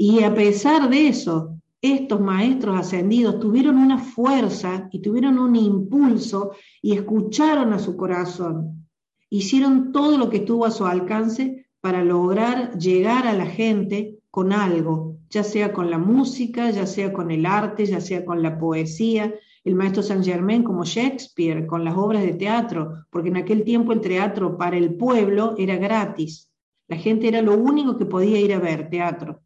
Y 0.00 0.22
a 0.22 0.32
pesar 0.32 0.88
de 0.88 1.08
eso, 1.08 1.58
estos 1.82 2.20
maestros 2.20 2.78
ascendidos 2.78 3.40
tuvieron 3.40 3.78
una 3.78 3.98
fuerza 3.98 4.88
y 4.92 5.00
tuvieron 5.02 5.40
un 5.40 5.56
impulso 5.56 6.52
y 6.80 6.92
escucharon 6.92 7.72
a 7.72 7.80
su 7.80 7.96
corazón. 7.96 8.86
Hicieron 9.28 9.90
todo 9.90 10.16
lo 10.16 10.30
que 10.30 10.36
estuvo 10.36 10.66
a 10.66 10.70
su 10.70 10.86
alcance 10.86 11.66
para 11.80 12.04
lograr 12.04 12.78
llegar 12.78 13.26
a 13.26 13.32
la 13.32 13.46
gente 13.46 14.20
con 14.30 14.52
algo, 14.52 15.16
ya 15.30 15.42
sea 15.42 15.72
con 15.72 15.90
la 15.90 15.98
música, 15.98 16.70
ya 16.70 16.86
sea 16.86 17.12
con 17.12 17.32
el 17.32 17.44
arte, 17.44 17.84
ya 17.84 18.00
sea 18.00 18.24
con 18.24 18.40
la 18.40 18.56
poesía, 18.56 19.34
el 19.64 19.74
maestro 19.74 20.04
Saint 20.04 20.24
Germain 20.24 20.62
como 20.62 20.84
Shakespeare 20.84 21.66
con 21.66 21.84
las 21.84 21.96
obras 21.96 22.22
de 22.22 22.34
teatro, 22.34 23.04
porque 23.10 23.30
en 23.30 23.38
aquel 23.38 23.64
tiempo 23.64 23.92
el 23.92 24.00
teatro 24.00 24.56
para 24.56 24.76
el 24.76 24.94
pueblo 24.94 25.56
era 25.58 25.74
gratis. 25.74 26.52
La 26.86 26.96
gente 26.96 27.26
era 27.26 27.42
lo 27.42 27.56
único 27.56 27.96
que 27.98 28.06
podía 28.06 28.38
ir 28.38 28.54
a 28.54 28.60
ver 28.60 28.88
teatro. 28.90 29.40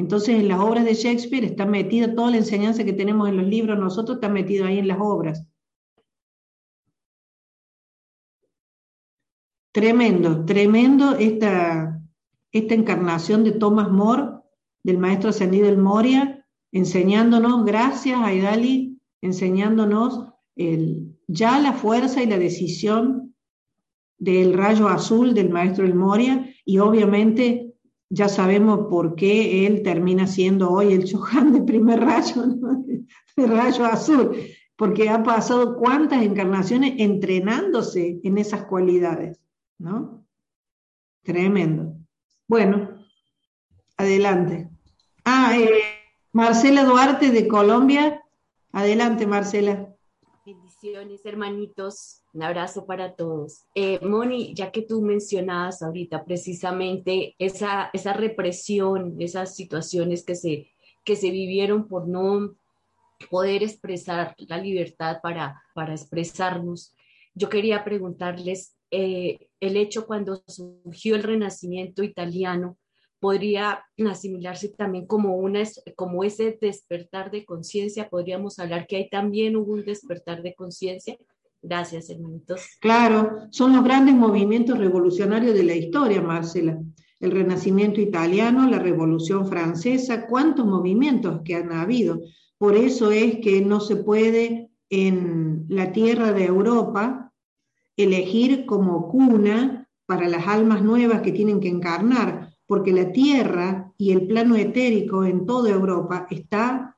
Entonces 0.00 0.40
en 0.40 0.48
las 0.48 0.60
obras 0.60 0.86
de 0.86 0.94
Shakespeare 0.94 1.44
está 1.44 1.66
metida 1.66 2.14
toda 2.14 2.30
la 2.30 2.38
enseñanza 2.38 2.84
que 2.84 2.94
tenemos 2.94 3.28
en 3.28 3.36
los 3.36 3.46
libros, 3.46 3.78
nosotros 3.78 4.16
está 4.16 4.30
metido 4.30 4.64
ahí 4.64 4.78
en 4.78 4.88
las 4.88 4.96
obras. 4.98 5.46
Tremendo, 9.72 10.46
tremendo 10.46 11.16
esta, 11.16 12.00
esta 12.50 12.74
encarnación 12.74 13.44
de 13.44 13.52
Thomas 13.52 13.90
More, 13.90 14.40
del 14.82 14.96
maestro 14.96 15.28
ascendido 15.28 15.66
del 15.66 15.76
Moria, 15.76 16.46
enseñándonos, 16.72 17.66
gracias 17.66 18.18
a 18.22 18.32
Idali, 18.32 18.98
enseñándonos 19.20 20.28
ya 21.26 21.58
la 21.58 21.74
fuerza 21.74 22.22
y 22.22 22.26
la 22.26 22.38
decisión 22.38 23.34
del 24.16 24.54
rayo 24.54 24.88
azul 24.88 25.34
del 25.34 25.50
maestro 25.50 25.84
El 25.84 25.94
Moria 25.94 26.54
y 26.64 26.78
obviamente 26.78 27.69
ya 28.10 28.28
sabemos 28.28 28.88
por 28.90 29.14
qué 29.14 29.66
él 29.66 29.82
termina 29.82 30.26
siendo 30.26 30.70
hoy 30.70 30.92
el 30.92 31.04
Chohan 31.04 31.52
de 31.52 31.62
primer 31.62 32.00
rayo, 32.00 32.44
de 33.36 33.46
rayo 33.46 33.84
azul, 33.86 34.36
porque 34.76 35.08
ha 35.08 35.22
pasado 35.22 35.76
cuántas 35.76 36.22
encarnaciones 36.22 36.94
entrenándose 36.98 38.20
en 38.22 38.36
esas 38.36 38.64
cualidades, 38.64 39.40
¿no? 39.78 40.26
Tremendo. 41.22 41.94
Bueno, 42.46 42.90
adelante. 43.96 44.68
Ah, 45.24 45.56
eh, 45.56 45.70
Marcela 46.32 46.84
Duarte 46.84 47.30
de 47.30 47.46
Colombia 47.46 48.20
Adelante, 48.72 49.26
Marcela. 49.26 49.94
Hermanitos. 51.24 52.22
Un 52.32 52.42
abrazo 52.42 52.86
para 52.86 53.14
todos. 53.14 53.66
Eh, 53.74 53.98
Moni, 54.04 54.54
ya 54.54 54.70
que 54.70 54.82
tú 54.82 55.02
mencionabas 55.02 55.82
ahorita 55.82 56.24
precisamente 56.24 57.34
esa, 57.38 57.90
esa 57.92 58.12
represión, 58.12 59.16
esas 59.18 59.54
situaciones 59.54 60.24
que 60.24 60.34
se, 60.34 60.70
que 61.04 61.16
se 61.16 61.30
vivieron 61.30 61.88
por 61.88 62.08
no 62.08 62.54
poder 63.30 63.62
expresar 63.62 64.34
la 64.38 64.58
libertad 64.58 65.18
para, 65.22 65.62
para 65.74 65.92
expresarnos, 65.92 66.94
yo 67.34 67.48
quería 67.48 67.84
preguntarles, 67.84 68.76
eh, 68.90 69.48
el 69.60 69.76
hecho 69.76 70.06
cuando 70.06 70.42
surgió 70.46 71.14
el 71.14 71.22
renacimiento 71.22 72.02
italiano, 72.02 72.78
podría 73.20 73.84
asimilarse 74.08 74.68
también 74.70 75.06
como, 75.06 75.36
una, 75.36 75.62
como 75.94 76.24
ese 76.24 76.58
despertar 76.60 77.30
de 77.30 77.44
conciencia. 77.44 78.08
Podríamos 78.08 78.58
hablar 78.58 78.86
que 78.86 78.96
ahí 78.96 79.08
también 79.10 79.56
hubo 79.56 79.74
un 79.74 79.84
despertar 79.84 80.42
de 80.42 80.54
conciencia. 80.54 81.16
Gracias, 81.62 82.08
hermanitos. 82.08 82.62
Claro, 82.80 83.46
son 83.50 83.74
los 83.74 83.84
grandes 83.84 84.14
movimientos 84.14 84.78
revolucionarios 84.78 85.54
de 85.54 85.64
la 85.64 85.74
historia, 85.74 86.22
Marcela. 86.22 86.80
El 87.20 87.32
Renacimiento 87.32 88.00
italiano, 88.00 88.68
la 88.68 88.78
Revolución 88.78 89.46
francesa, 89.46 90.26
cuántos 90.26 90.64
movimientos 90.64 91.42
que 91.44 91.54
han 91.54 91.70
habido. 91.72 92.22
Por 92.56 92.76
eso 92.76 93.10
es 93.10 93.40
que 93.40 93.60
no 93.60 93.80
se 93.80 93.96
puede 93.96 94.70
en 94.88 95.66
la 95.68 95.92
tierra 95.92 96.32
de 96.32 96.46
Europa 96.46 97.32
elegir 97.96 98.64
como 98.64 99.08
cuna 99.08 99.88
para 100.06 100.28
las 100.28 100.48
almas 100.48 100.82
nuevas 100.82 101.20
que 101.20 101.32
tienen 101.32 101.60
que 101.60 101.68
encarnar, 101.68 102.49
porque 102.70 102.92
la 102.92 103.10
tierra 103.10 103.92
y 103.98 104.12
el 104.12 104.28
plano 104.28 104.54
etérico 104.54 105.24
en 105.24 105.44
toda 105.44 105.70
Europa 105.70 106.28
está 106.30 106.96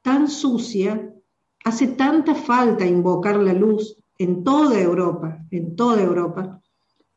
tan 0.00 0.28
sucia, 0.28 1.12
hace 1.64 1.88
tanta 1.88 2.36
falta 2.36 2.86
invocar 2.86 3.34
la 3.38 3.52
luz 3.52 3.96
en 4.16 4.44
toda 4.44 4.80
Europa, 4.80 5.44
en 5.50 5.74
toda 5.74 6.00
Europa, 6.00 6.62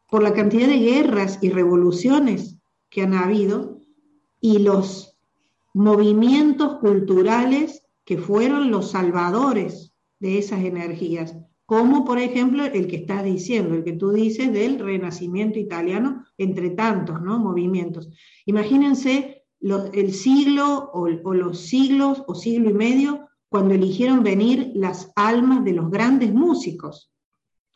por 0.09 0.24
la 0.24 0.34
cantidad 0.34 0.67
de 0.67 0.80
guerras 0.80 1.38
y 1.43 1.51
revoluciones 1.51 2.57
que 2.89 3.03
han 3.03 3.13
habido 3.13 3.78
y 4.41 4.57
los 4.57 5.15
movimientos 5.76 6.80
culturales 6.80 7.84
que 8.03 8.17
fueron 8.17 8.72
los 8.72 8.89
salvadores 8.89 9.93
de 10.20 10.39
esas 10.39 10.61
energías 10.61 11.36
como 11.70 12.03
por 12.03 12.17
ejemplo 12.17 12.65
el 12.65 12.88
que 12.88 12.95
estás 12.95 13.24
diciendo, 13.24 13.76
el 13.76 13.84
que 13.84 13.93
tú 13.93 14.11
dices 14.11 14.51
del 14.51 14.80
renacimiento 14.80 15.59
italiano, 15.59 16.26
entre 16.36 16.72
tantos 16.72 17.22
¿no? 17.22 17.38
movimientos. 17.38 18.09
Imagínense 18.47 19.45
el 19.61 20.11
siglo 20.11 20.89
o, 20.91 21.07
los 21.07 21.59
siglos 21.59 22.24
o 22.26 22.34
siglo 22.34 22.72
y 22.72 22.74
medio 22.74 23.30
cuando 23.49 23.76
eligieron 23.76 24.24
venir 24.24 24.72
las 24.74 25.11
almas 25.15 25.63
de 25.63 25.74
los 25.74 25.91
grandes 25.91 26.34
músicos. 26.34 27.11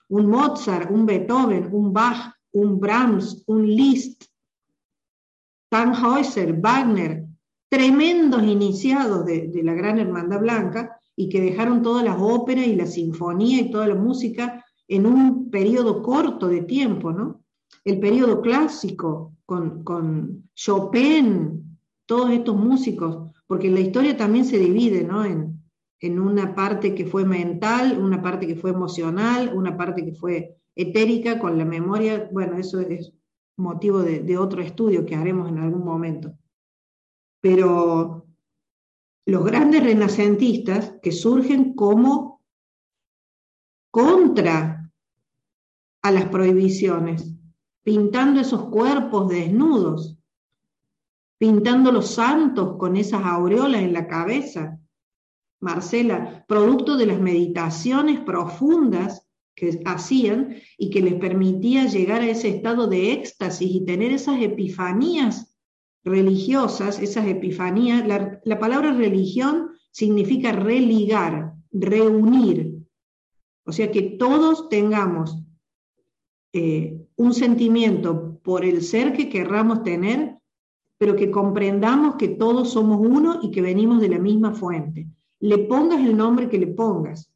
Un 0.09 0.25
Mozart, 0.25 0.89
un 0.89 1.05
Beethoven, 1.05 1.69
un 1.71 1.93
Bach, 1.93 2.33
un 2.53 2.79
Brahms, 2.79 3.43
un 3.45 3.67
Liszt, 3.67 4.23
Tannhäuser, 5.69 6.59
Wagner, 6.59 7.27
tremendos 7.69 8.41
iniciados 8.41 9.23
de, 9.23 9.49
de 9.49 9.61
la 9.61 9.75
Gran 9.75 9.99
Hermandad 9.99 10.39
Blanca, 10.39 10.99
y 11.15 11.29
que 11.29 11.41
dejaron 11.41 11.81
todas 11.81 12.03
las 12.03 12.17
óperas 12.19 12.67
y 12.67 12.75
la 12.75 12.85
sinfonía 12.85 13.61
y 13.61 13.71
toda 13.71 13.87
la 13.87 13.95
música 13.95 14.63
en 14.87 15.05
un 15.05 15.49
periodo 15.49 16.01
corto 16.01 16.47
de 16.47 16.61
tiempo, 16.61 17.11
¿no? 17.11 17.43
El 17.83 17.99
periodo 17.99 18.41
clásico 18.41 19.33
con, 19.45 19.83
con 19.83 20.49
Chopin, 20.55 21.77
todos 22.05 22.31
estos 22.31 22.55
músicos, 22.55 23.31
porque 23.47 23.69
la 23.69 23.79
historia 23.79 24.17
también 24.17 24.45
se 24.45 24.57
divide, 24.57 25.03
¿no? 25.03 25.25
En, 25.25 25.61
en 25.99 26.19
una 26.19 26.53
parte 26.53 26.93
que 26.93 27.05
fue 27.05 27.25
mental, 27.25 27.97
una 27.97 28.21
parte 28.21 28.45
que 28.47 28.55
fue 28.55 28.71
emocional, 28.71 29.51
una 29.55 29.77
parte 29.77 30.03
que 30.03 30.13
fue 30.13 30.57
etérica 30.75 31.39
con 31.39 31.57
la 31.57 31.65
memoria, 31.65 32.29
bueno, 32.31 32.57
eso 32.57 32.81
es 32.81 33.13
motivo 33.55 34.01
de, 34.01 34.19
de 34.19 34.37
otro 34.37 34.61
estudio 34.61 35.05
que 35.05 35.15
haremos 35.15 35.49
en 35.49 35.59
algún 35.59 35.85
momento. 35.85 36.33
Pero 37.39 38.22
los 39.25 39.45
grandes 39.45 39.83
renacentistas 39.83 40.95
que 41.01 41.11
surgen 41.11 41.73
como 41.73 42.41
contra 43.89 44.91
a 46.01 46.11
las 46.11 46.25
prohibiciones, 46.25 47.33
pintando 47.83 48.41
esos 48.41 48.65
cuerpos 48.65 49.29
desnudos, 49.29 50.17
pintando 51.37 51.91
los 51.91 52.11
santos 52.11 52.77
con 52.77 52.97
esas 52.97 53.23
aureolas 53.23 53.81
en 53.81 53.93
la 53.93 54.07
cabeza. 54.07 54.79
Marcela, 55.61 56.43
producto 56.47 56.97
de 56.97 57.05
las 57.05 57.19
meditaciones 57.19 58.19
profundas 58.19 59.25
que 59.55 59.81
hacían 59.85 60.55
y 60.77 60.89
que 60.89 61.01
les 61.01 61.13
permitía 61.15 61.85
llegar 61.85 62.21
a 62.21 62.29
ese 62.29 62.49
estado 62.49 62.87
de 62.87 63.13
éxtasis 63.13 63.69
y 63.71 63.85
tener 63.85 64.11
esas 64.11 64.41
epifanías 64.41 65.52
religiosas, 66.03 66.99
esas 66.99 67.27
epifanías, 67.27 68.05
la, 68.07 68.59
palabra 68.59 68.91
religión 68.93 69.71
significa 69.91 70.51
religar, 70.51 71.53
reunir. 71.71 72.73
O 73.65 73.71
sea, 73.71 73.91
que 73.91 74.01
todos 74.01 74.69
tengamos 74.69 75.41
eh, 76.51 77.01
un 77.15 77.33
sentimiento 77.33 78.39
por 78.43 78.65
el 78.65 78.81
ser 78.81 79.13
que 79.13 79.29
querramos 79.29 79.83
tener, 79.83 80.37
pero 80.97 81.15
que 81.15 81.31
comprendamos 81.31 82.15
que 82.15 82.27
todos 82.27 82.71
somos 82.71 82.99
uno 82.99 83.39
y 83.41 83.51
que 83.51 83.61
venimos 83.61 84.01
de 84.01 84.09
la 84.09 84.19
misma 84.19 84.53
fuente. 84.53 85.07
Le 85.39 85.59
pongas 85.59 85.99
el 85.99 86.15
nombre 86.15 86.49
que 86.49 86.59
le 86.59 86.67
pongas. 86.67 87.31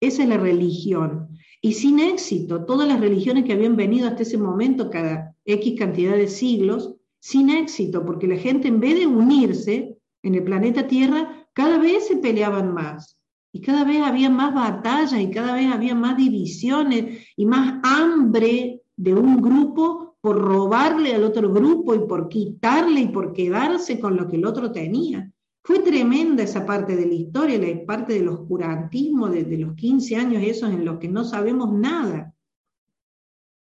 Esa 0.00 0.22
es 0.22 0.28
la 0.28 0.36
religión. 0.36 1.28
Y 1.60 1.72
sin 1.72 1.98
éxito, 1.98 2.64
todas 2.64 2.86
las 2.86 3.00
religiones 3.00 3.44
que 3.44 3.52
habían 3.52 3.76
venido 3.76 4.06
hasta 4.06 4.22
ese 4.22 4.38
momento, 4.38 4.90
cada 4.90 5.34
X 5.44 5.78
cantidad 5.78 6.14
de 6.14 6.28
siglos, 6.28 6.97
sin 7.18 7.50
éxito, 7.50 8.04
porque 8.04 8.26
la 8.26 8.36
gente 8.36 8.68
en 8.68 8.80
vez 8.80 8.98
de 8.98 9.06
unirse 9.06 9.96
en 10.22 10.34
el 10.34 10.44
planeta 10.44 10.86
Tierra, 10.86 11.46
cada 11.52 11.78
vez 11.78 12.06
se 12.08 12.16
peleaban 12.16 12.72
más. 12.72 13.18
Y 13.52 13.60
cada 13.60 13.84
vez 13.84 14.02
había 14.02 14.30
más 14.30 14.54
batallas 14.54 15.20
y 15.20 15.30
cada 15.30 15.54
vez 15.54 15.72
había 15.72 15.94
más 15.94 16.16
divisiones 16.16 17.26
y 17.36 17.46
más 17.46 17.80
hambre 17.82 18.82
de 18.96 19.14
un 19.14 19.40
grupo 19.40 20.16
por 20.20 20.38
robarle 20.40 21.14
al 21.14 21.24
otro 21.24 21.52
grupo 21.52 21.94
y 21.94 22.00
por 22.00 22.28
quitarle 22.28 23.00
y 23.00 23.08
por 23.08 23.32
quedarse 23.32 23.98
con 23.98 24.16
lo 24.16 24.28
que 24.28 24.36
el 24.36 24.44
otro 24.44 24.70
tenía. 24.70 25.30
Fue 25.62 25.80
tremenda 25.80 26.42
esa 26.42 26.64
parte 26.64 26.96
de 26.96 27.06
la 27.06 27.14
historia, 27.14 27.58
la 27.58 27.86
parte 27.86 28.14
del 28.14 28.28
oscurantismo 28.28 29.28
desde 29.28 29.58
los 29.58 29.74
15 29.74 30.16
años 30.16 30.42
esos 30.42 30.70
en 30.70 30.84
los 30.84 30.98
que 30.98 31.08
no 31.08 31.24
sabemos 31.24 31.72
nada, 31.72 32.34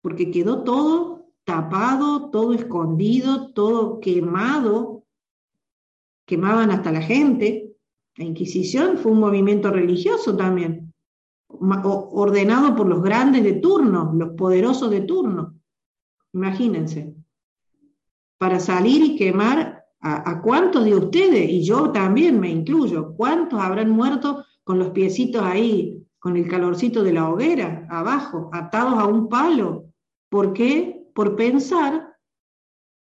porque 0.00 0.30
quedó 0.30 0.62
todo 0.62 1.19
tapado, 1.44 2.30
todo 2.30 2.54
escondido, 2.54 3.52
todo 3.52 4.00
quemado, 4.00 5.04
quemaban 6.26 6.70
hasta 6.70 6.92
la 6.92 7.02
gente. 7.02 7.74
La 8.16 8.24
Inquisición 8.24 8.98
fue 8.98 9.12
un 9.12 9.20
movimiento 9.20 9.70
religioso 9.70 10.36
también, 10.36 10.92
ordenado 11.48 12.76
por 12.76 12.86
los 12.86 13.02
grandes 13.02 13.42
de 13.42 13.54
turno, 13.54 14.12
los 14.14 14.30
poderosos 14.30 14.90
de 14.90 15.00
turno. 15.00 15.54
Imagínense, 16.32 17.14
para 18.38 18.60
salir 18.60 19.02
y 19.04 19.16
quemar 19.16 19.84
a, 20.00 20.40
cuántos 20.40 20.84
de 20.84 20.94
ustedes, 20.94 21.50
y 21.50 21.62
yo 21.62 21.90
también 21.90 22.40
me 22.40 22.48
incluyo, 22.48 23.14
cuántos 23.16 23.60
habrán 23.60 23.90
muerto 23.90 24.44
con 24.64 24.78
los 24.78 24.90
piecitos 24.90 25.42
ahí, 25.42 26.02
con 26.18 26.36
el 26.36 26.48
calorcito 26.48 27.02
de 27.02 27.12
la 27.12 27.28
hoguera, 27.28 27.86
abajo, 27.90 28.48
atados 28.52 28.94
a 28.94 29.04
un 29.04 29.28
palo. 29.28 29.86
¿Por 30.30 30.54
qué? 30.54 30.89
Por 31.14 31.36
pensar, 31.36 32.16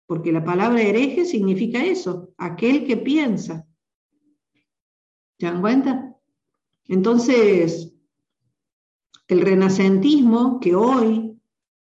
porque 0.06 0.32
la 0.32 0.44
palabra 0.44 0.82
hereje 0.82 1.26
significa 1.26 1.84
eso, 1.84 2.34
aquel 2.38 2.86
que 2.86 2.98
piensa. 2.98 3.68
¿Se 5.38 5.46
dan 5.46 5.62
cuenta? 5.62 6.16
Entonces, 6.86 7.94
el 9.28 9.42
renacentismo 9.42 10.60
que 10.60 10.76
hoy 10.76 11.38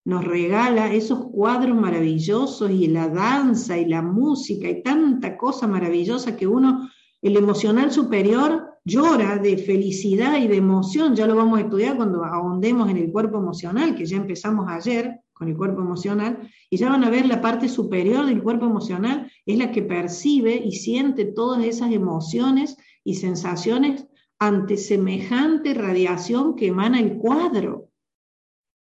nos 0.05 0.23
regala 0.23 0.93
esos 0.93 1.27
cuadros 1.31 1.77
maravillosos 1.77 2.71
y 2.71 2.87
la 2.87 3.09
danza 3.09 3.77
y 3.77 3.85
la 3.85 4.01
música 4.01 4.69
y 4.69 4.81
tanta 4.81 5.37
cosa 5.37 5.67
maravillosa 5.67 6.35
que 6.37 6.47
uno, 6.47 6.89
el 7.21 7.35
emocional 7.35 7.91
superior, 7.91 8.66
llora 8.87 9.37
de 9.37 9.57
felicidad 9.57 10.37
y 10.37 10.47
de 10.47 10.55
emoción. 10.55 11.13
Ya 11.13 11.27
lo 11.27 11.35
vamos 11.35 11.59
a 11.59 11.63
estudiar 11.63 11.97
cuando 11.97 12.23
ahondemos 12.23 12.89
en 12.89 12.97
el 12.97 13.11
cuerpo 13.11 13.37
emocional, 13.37 13.95
que 13.95 14.05
ya 14.05 14.17
empezamos 14.17 14.65
ayer, 14.69 15.19
con 15.33 15.49
el 15.49 15.57
cuerpo 15.57 15.81
emocional, 15.81 16.49
y 16.69 16.77
ya 16.77 16.89
van 16.89 17.03
a 17.03 17.09
ver 17.09 17.25
la 17.25 17.41
parte 17.41 17.67
superior 17.67 18.25
del 18.25 18.41
cuerpo 18.41 18.65
emocional, 18.65 19.29
es 19.45 19.57
la 19.57 19.71
que 19.71 19.83
percibe 19.83 20.55
y 20.55 20.71
siente 20.71 21.25
todas 21.25 21.63
esas 21.63 21.91
emociones 21.91 22.77
y 23.03 23.15
sensaciones 23.15 24.07
ante 24.39 24.77
semejante 24.77 25.73
radiación 25.73 26.55
que 26.55 26.67
emana 26.67 26.99
el 26.99 27.17
cuadro. 27.17 27.89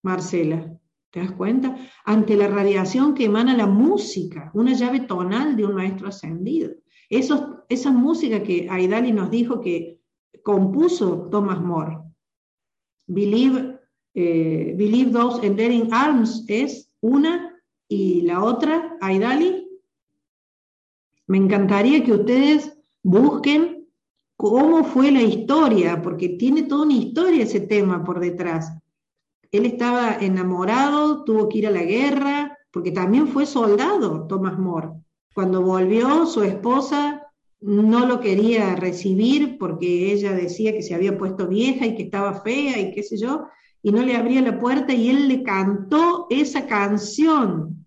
Marcela, 0.04 0.76
¿te 1.12 1.20
das 1.20 1.32
cuenta? 1.34 1.78
Ante 2.04 2.36
la 2.36 2.48
radiación 2.48 3.14
que 3.14 3.26
emana 3.26 3.56
la 3.56 3.68
música, 3.68 4.50
una 4.54 4.74
llave 4.74 5.02
tonal 5.02 5.56
de 5.56 5.66
un 5.66 5.76
maestro 5.76 6.08
ascendido. 6.08 6.83
Esa 7.18 7.92
música 7.92 8.44
que 8.44 8.68
Aidali 8.70 9.12
nos 9.12 9.30
dijo 9.30 9.62
que 9.62 10.00
compuso 10.44 11.30
Thomas 11.30 11.62
More. 11.62 12.00
Believe 13.08 13.74
eh, 14.14 14.76
Believe 14.78 15.12
Those 15.12 15.46
Enduring 15.46 15.92
Arms 15.92 16.46
es 16.48 16.92
una 17.02 17.60
y 17.88 18.22
la 18.22 18.44
otra, 18.44 18.98
Aidali. 19.02 19.68
Me 21.28 21.38
encantaría 21.38 22.04
que 22.04 22.14
ustedes 22.14 22.78
busquen 23.02 23.88
cómo 24.38 24.84
fue 24.84 25.12
la 25.12 25.22
historia, 25.22 26.02
porque 26.02 26.30
tiene 26.30 26.64
toda 26.64 26.84
una 26.84 26.96
historia 26.96 27.44
ese 27.44 27.62
tema 27.62 28.04
por 28.04 28.20
detrás. 28.20 28.72
Él 29.52 29.66
estaba 29.66 30.16
enamorado, 30.16 31.24
tuvo 31.24 31.48
que 31.50 31.60
ir 31.60 31.68
a 31.68 31.72
la 31.72 31.84
guerra, 31.84 32.58
porque 32.72 32.92
también 32.92 33.28
fue 33.28 33.46
soldado 33.46 34.28
Thomas 34.28 34.58
More. 34.58 34.90
Cuando 35.34 35.62
volvió, 35.62 36.26
su 36.26 36.44
esposa 36.44 37.28
no 37.60 38.06
lo 38.06 38.20
quería 38.20 38.76
recibir 38.76 39.58
porque 39.58 40.12
ella 40.12 40.34
decía 40.34 40.74
que 40.74 40.84
se 40.84 40.94
había 40.94 41.18
puesto 41.18 41.48
vieja 41.48 41.86
y 41.86 41.96
que 41.96 42.04
estaba 42.04 42.42
fea 42.42 42.80
y 42.80 42.92
qué 42.94 43.04
sé 43.04 43.18
yo, 43.18 43.48
y 43.82 43.92
no 43.92 44.02
le 44.02 44.16
abría 44.16 44.42
la 44.42 44.60
puerta 44.60 44.94
y 44.94 45.10
él 45.10 45.28
le 45.28 45.44
cantó 45.44 46.28
esa 46.30 46.68
canción. 46.68 47.86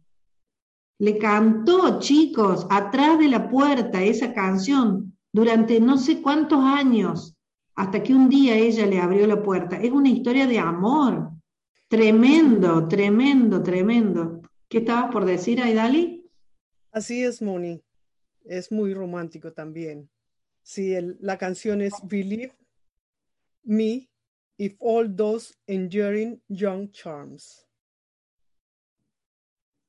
Le 0.98 1.18
cantó, 1.18 1.98
chicos, 2.00 2.66
atrás 2.70 3.18
de 3.18 3.28
la 3.28 3.48
puerta 3.48 4.02
esa 4.02 4.32
canción 4.32 5.16
durante 5.32 5.78
no 5.78 5.98
sé 5.98 6.22
cuántos 6.22 6.60
años, 6.64 7.36
hasta 7.74 8.02
que 8.02 8.14
un 8.14 8.30
día 8.30 8.56
ella 8.56 8.86
le 8.86 8.98
abrió 8.98 9.26
la 9.26 9.42
puerta. 9.42 9.76
Es 9.76 9.92
una 9.92 10.08
historia 10.08 10.46
de 10.46 10.58
amor. 10.58 11.30
Tremendo, 11.88 12.88
tremendo, 12.88 13.62
tremendo. 13.62 14.40
¿Qué 14.68 14.78
estabas 14.78 15.12
por 15.12 15.26
decir, 15.26 15.60
Aidali? 15.62 16.15
Así 16.96 17.22
es, 17.22 17.42
Moni. 17.42 17.84
Es 18.46 18.72
muy 18.72 18.94
romántico 18.94 19.52
también. 19.52 20.08
Sí, 20.62 20.94
la 21.20 21.36
canción 21.36 21.82
es 21.82 21.92
Believe 22.02 22.54
Me 23.64 24.08
if 24.56 24.74
all 24.78 25.14
those 25.14 25.52
enduring 25.66 26.40
young 26.48 26.90
charms. 26.92 27.68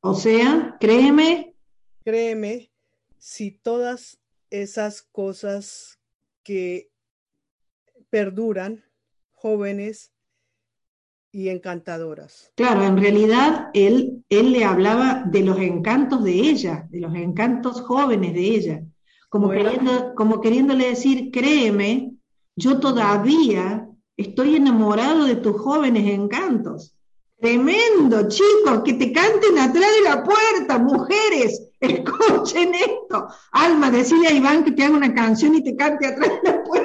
O 0.01 0.13
sea, 0.15 0.75
créeme. 0.81 1.55
Créeme, 2.03 2.73
si 3.17 3.51
todas 3.51 4.19
esas 4.49 5.01
cosas 5.01 6.01
que 6.43 6.91
perduran, 8.09 8.83
jóvenes 9.31 10.11
y 11.31 11.49
encantadoras. 11.49 12.51
Claro, 12.55 12.83
en 12.83 12.97
realidad 12.97 13.69
él, 13.73 14.23
él 14.29 14.51
le 14.51 14.63
hablaba 14.63 15.23
de 15.25 15.43
los 15.43 15.59
encantos 15.59 16.23
de 16.23 16.31
ella, 16.31 16.87
de 16.89 16.99
los 16.99 17.13
encantos 17.15 17.81
jóvenes 17.81 18.33
de 18.33 18.41
ella, 18.41 18.83
como, 19.29 19.49
queriendo, 19.49 20.15
como 20.15 20.41
queriéndole 20.41 20.87
decir, 20.87 21.29
créeme, 21.31 22.13
yo 22.55 22.79
todavía 22.79 23.87
estoy 24.15 24.55
enamorado 24.55 25.25
de 25.25 25.35
tus 25.35 25.59
jóvenes 25.61 26.09
encantos. 26.09 26.93
Tremendo, 27.39 28.27
chicos, 28.27 28.81
que 28.83 28.93
te 28.93 29.11
canten 29.11 29.59
atrás 29.59 29.91
de 29.95 30.09
la 30.09 30.23
puerta, 30.23 30.79
mujeres, 30.79 31.69
escuchen 31.79 32.73
esto. 32.73 33.27
Alma, 33.51 33.91
decide 33.91 34.27
a 34.27 34.31
Iván 34.31 34.63
que 34.63 34.71
te 34.71 34.83
haga 34.83 34.97
una 34.97 35.13
canción 35.13 35.53
y 35.53 35.63
te 35.63 35.75
cante 35.75 36.07
atrás 36.07 36.31
de 36.41 36.51
la 36.51 36.63
puerta. 36.63 36.76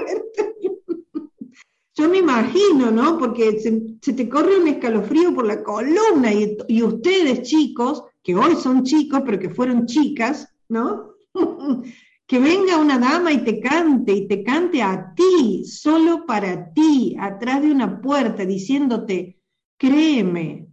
Yo 1.95 2.09
me 2.09 2.19
imagino, 2.19 2.91
¿no? 2.91 3.19
Porque 3.19 3.61
se, 3.61 4.13
te 4.13 4.29
corre 4.29 4.59
un 4.59 4.69
escalofrío 4.69 5.35
por 5.35 5.47
la 5.47 5.63
columna 5.63 6.33
y, 6.33 6.57
y, 6.69 6.83
ustedes, 6.83 7.43
chicos, 7.43 8.03
que 8.23 8.35
hoy 8.35 8.57
son 8.57 8.83
chicos, 8.83 9.23
pero 9.25 9.39
que 9.39 9.51
fueron 9.51 9.87
chicas, 9.87 10.49
¿no? 10.69 11.13
que 12.27 12.39
venga 12.39 12.79
una 12.79 12.99
dama 12.99 13.31
y 13.31 13.45
te 13.45 13.61
cante, 13.61 14.13
y 14.13 14.27
te 14.27 14.43
cante 14.43 14.83
a 14.83 15.13
ti, 15.15 15.67
solo 15.67 16.25
para 16.25 16.73
ti, 16.73 17.15
atrás 17.21 17.61
de 17.61 17.71
una 17.71 18.01
puerta, 18.01 18.47
diciéndote, 18.47 19.39
créeme, 19.77 20.69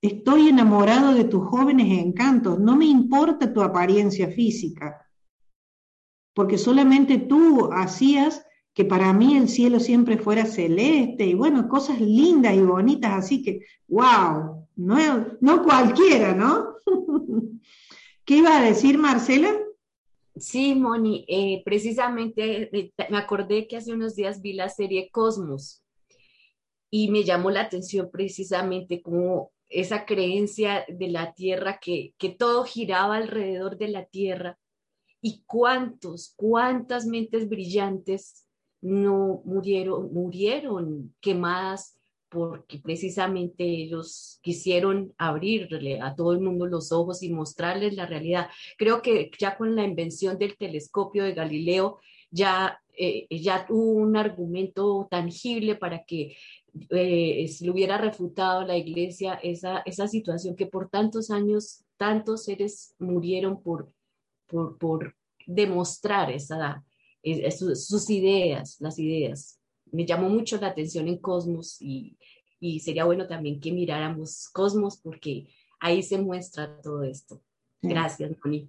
estoy 0.00 0.50
enamorado 0.50 1.12
de 1.14 1.24
tus 1.24 1.44
jóvenes 1.48 1.98
encantos, 1.98 2.60
no 2.60 2.76
me 2.76 2.84
importa 2.84 3.52
tu 3.52 3.62
apariencia 3.62 4.28
física, 4.28 5.08
porque 6.34 6.56
solamente 6.56 7.18
tú 7.18 7.70
hacías 7.72 8.44
que 8.74 8.84
para 8.84 9.12
mí 9.12 9.36
el 9.36 9.48
cielo 9.48 9.78
siempre 9.78 10.18
fuera 10.18 10.44
celeste 10.44 11.24
y 11.24 11.34
bueno, 11.34 11.68
cosas 11.68 12.00
lindas 12.00 12.54
y 12.54 12.60
bonitas, 12.60 13.12
así 13.12 13.40
que, 13.42 13.60
wow, 13.86 14.66
no, 14.74 15.26
no 15.40 15.62
cualquiera, 15.62 16.34
¿no? 16.34 16.74
¿Qué 18.24 18.38
iba 18.38 18.58
a 18.58 18.64
decir 18.64 18.98
Marcela? 18.98 19.56
Sí, 20.34 20.74
Moni, 20.74 21.24
eh, 21.28 21.62
precisamente 21.64 22.76
eh, 22.76 22.92
me 23.08 23.18
acordé 23.18 23.68
que 23.68 23.76
hace 23.76 23.92
unos 23.92 24.16
días 24.16 24.42
vi 24.42 24.54
la 24.54 24.68
serie 24.68 25.08
Cosmos 25.12 25.84
y 26.90 27.08
me 27.10 27.22
llamó 27.22 27.50
la 27.50 27.60
atención 27.60 28.10
precisamente 28.10 29.00
como 29.00 29.52
esa 29.68 30.04
creencia 30.04 30.84
de 30.88 31.08
la 31.08 31.32
Tierra, 31.32 31.78
que, 31.80 32.14
que 32.18 32.30
todo 32.30 32.64
giraba 32.64 33.16
alrededor 33.16 33.78
de 33.78 33.88
la 33.88 34.04
Tierra 34.06 34.58
y 35.20 35.44
cuántos, 35.46 36.34
cuántas 36.36 37.06
mentes 37.06 37.48
brillantes 37.48 38.43
no 38.84 39.40
murieron, 39.46 40.12
murieron 40.12 41.14
quemadas 41.22 41.96
porque 42.28 42.78
precisamente 42.80 43.64
ellos 43.64 44.40
quisieron 44.42 45.14
abrirle 45.16 46.02
a 46.02 46.14
todo 46.14 46.32
el 46.32 46.40
mundo 46.40 46.66
los 46.66 46.92
ojos 46.92 47.22
y 47.22 47.32
mostrarles 47.32 47.94
la 47.94 48.04
realidad. 48.04 48.50
Creo 48.76 49.00
que 49.00 49.30
ya 49.38 49.56
con 49.56 49.74
la 49.74 49.84
invención 49.84 50.36
del 50.36 50.58
telescopio 50.58 51.24
de 51.24 51.32
Galileo 51.32 51.98
ya, 52.30 52.78
eh, 52.98 53.26
ya 53.30 53.64
hubo 53.70 53.92
un 53.92 54.18
argumento 54.18 55.08
tangible 55.10 55.76
para 55.76 56.04
que 56.04 56.36
eh, 56.90 57.46
le 57.60 57.70
hubiera 57.70 57.96
refutado 57.96 58.66
la 58.66 58.76
iglesia 58.76 59.34
esa, 59.42 59.78
esa 59.86 60.08
situación 60.08 60.56
que 60.56 60.66
por 60.66 60.90
tantos 60.90 61.30
años 61.30 61.84
tantos 61.96 62.44
seres 62.44 62.94
murieron 62.98 63.62
por, 63.62 63.90
por, 64.46 64.76
por 64.76 65.16
demostrar 65.46 66.30
esa, 66.30 66.84
sus, 67.50 68.10
ideas, 68.10 68.76
las 68.80 68.98
ideas. 68.98 69.58
Me 69.90 70.06
llamó 70.06 70.28
mucho 70.28 70.58
la 70.58 70.68
atención 70.68 71.08
en 71.08 71.18
Cosmos 71.18 71.80
y, 71.80 72.16
y 72.60 72.80
sería 72.80 73.04
bueno 73.04 73.26
también 73.26 73.60
que 73.60 73.72
miráramos 73.72 74.48
Cosmos 74.52 74.98
porque 74.98 75.46
ahí 75.80 76.02
se 76.02 76.18
muestra 76.18 76.80
todo 76.82 77.02
esto. 77.02 77.40
Gracias, 77.82 78.32
Moni. 78.42 78.68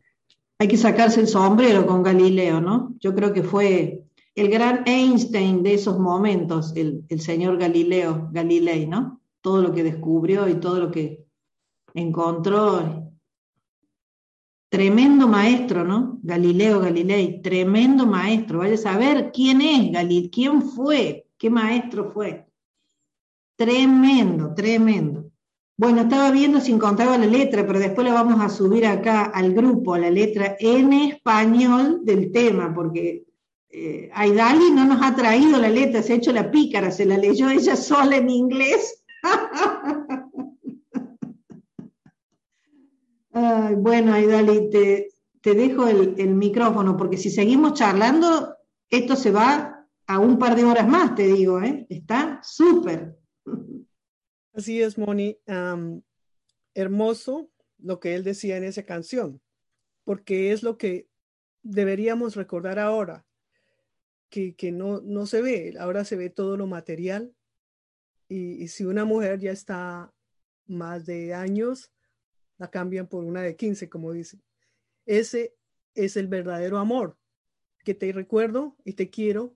Hay 0.59 0.67
que 0.67 0.77
sacarse 0.77 1.21
el 1.21 1.27
sombrero 1.27 1.85
con 1.85 2.03
Galileo, 2.03 2.61
¿no? 2.61 2.95
Yo 2.99 3.13
creo 3.13 3.33
que 3.33 3.43
fue 3.43 4.03
el 4.35 4.49
gran 4.49 4.83
Einstein 4.85 5.63
de 5.63 5.73
esos 5.73 5.99
momentos, 5.99 6.73
el, 6.75 7.03
el, 7.09 7.21
señor 7.21 7.57
Galileo, 7.57 8.29
Galilei, 8.31 8.85
¿no? 8.87 9.21
Todo 9.41 9.61
lo 9.61 9.73
que 9.73 9.83
descubrió 9.83 10.47
y 10.47 10.55
todo 10.55 10.79
lo 10.79 10.91
que 10.91 11.25
encontró 11.93 13.04
Tremendo 14.75 15.25
maestro, 15.29 15.85
¿no? 15.85 16.19
Galileo 16.21 16.81
Galilei, 16.81 17.41
tremendo 17.41 18.05
maestro. 18.05 18.59
Vaya 18.59 18.73
a 18.73 18.77
saber 18.77 19.31
quién 19.33 19.61
es 19.61 19.89
Galileo, 19.89 20.29
quién 20.29 20.61
fue, 20.63 21.27
qué 21.37 21.49
maestro 21.49 22.11
fue. 22.11 22.45
Tremendo, 23.55 24.53
tremendo. 24.53 25.31
Bueno, 25.77 26.01
estaba 26.01 26.29
viendo 26.29 26.59
si 26.59 26.73
encontraba 26.73 27.17
la 27.17 27.25
letra, 27.25 27.65
pero 27.65 27.79
después 27.79 28.05
la 28.05 28.15
vamos 28.15 28.41
a 28.41 28.49
subir 28.49 28.85
acá 28.85 29.23
al 29.23 29.53
grupo, 29.53 29.97
la 29.97 30.09
letra 30.09 30.57
en 30.59 30.91
español 30.91 32.01
del 32.03 32.33
tema, 32.33 32.73
porque 32.75 33.23
eh, 33.69 34.09
Aidali 34.13 34.71
no 34.71 34.83
nos 34.83 35.01
ha 35.01 35.15
traído 35.15 35.57
la 35.57 35.69
letra, 35.69 36.03
se 36.03 36.11
ha 36.11 36.15
hecho 36.17 36.33
la 36.33 36.51
pícara, 36.51 36.91
se 36.91 37.05
la 37.05 37.17
leyó 37.17 37.49
ella 37.49 37.77
sola 37.77 38.17
en 38.17 38.29
inglés. 38.29 39.05
bueno, 43.35 44.13
Aidali, 44.13 44.69
te, 44.69 45.53
dejo 45.53 45.87
el, 45.87 46.35
micrófono, 46.35 46.95
porque 46.95 47.17
si 47.17 47.29
seguimos 47.29 47.73
charlando, 47.73 48.55
esto 48.89 49.15
se 49.15 49.31
va 49.31 49.87
a 50.07 50.19
un 50.19 50.39
par 50.39 50.55
de 50.55 50.63
horas 50.63 50.87
más, 50.87 51.15
te 51.15 51.27
digo, 51.27 51.61
¿eh? 51.61 51.85
Está 51.89 52.39
súper. 52.43 53.17
Así 54.53 54.81
es, 54.81 54.97
Moni. 54.97 55.37
hermoso 56.73 57.49
lo 57.77 57.99
que 57.99 58.15
él 58.15 58.23
decía 58.23 58.57
en 58.57 58.63
esa 58.63 58.83
canción, 58.83 59.41
porque 60.05 60.51
es 60.51 60.63
lo 60.63 60.77
que 60.77 61.09
deberíamos 61.61 62.35
recordar 62.35 62.79
ahora, 62.79 63.25
que, 64.29 64.55
no, 64.71 65.01
no 65.01 65.25
se 65.25 65.41
ve, 65.41 65.75
ahora 65.79 66.03
se 66.03 66.15
ve 66.15 66.29
todo 66.29 66.57
lo 66.57 66.67
material. 66.67 67.33
Y 68.27 68.67
si 68.69 68.85
una 68.85 69.05
mujer 69.05 69.39
ya 69.39 69.51
está 69.51 70.13
más 70.67 71.05
de 71.05 71.33
años, 71.33 71.94
la 72.57 72.69
cambian 72.69 73.07
por 73.07 73.23
una 73.23 73.41
de 73.41 73.55
15, 73.55 73.89
como 73.89 74.11
dice. 74.11 74.39
Ese 75.05 75.55
es 75.93 76.17
el 76.17 76.27
verdadero 76.27 76.77
amor, 76.77 77.17
que 77.83 77.93
te 77.93 78.11
recuerdo 78.11 78.75
y 78.83 78.93
te 78.93 79.09
quiero 79.09 79.55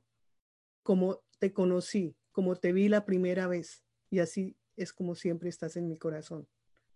como 0.84 1.22
te 1.39 1.54
conocí, 1.54 2.16
como 2.32 2.56
te 2.56 2.74
vi 2.74 2.89
la 2.89 3.06
primera 3.06 3.47
vez. 3.47 3.84
Y 4.10 4.20
así 4.20 4.56
es 4.76 4.93
como 4.93 5.16
siempre 5.16 5.50
estás 5.50 5.76
en 5.76 5.88
mi 5.88 5.97
corazón. 5.97 6.47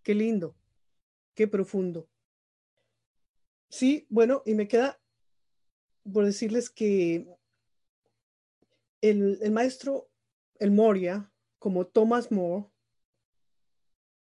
Qué 0.02 0.14
lindo, 0.14 0.56
qué 1.34 1.48
profundo. 1.48 2.08
Sí, 3.68 4.06
bueno, 4.08 4.42
y 4.46 4.54
me 4.54 4.68
queda 4.68 5.00
por 6.12 6.24
decirles 6.24 6.70
que 6.70 7.26
el, 9.00 9.50
maestro, 9.50 10.10
el 10.58 10.70
Moria, 10.70 11.32
como 11.58 11.86
Thomas 11.86 12.30
More, 12.30 12.66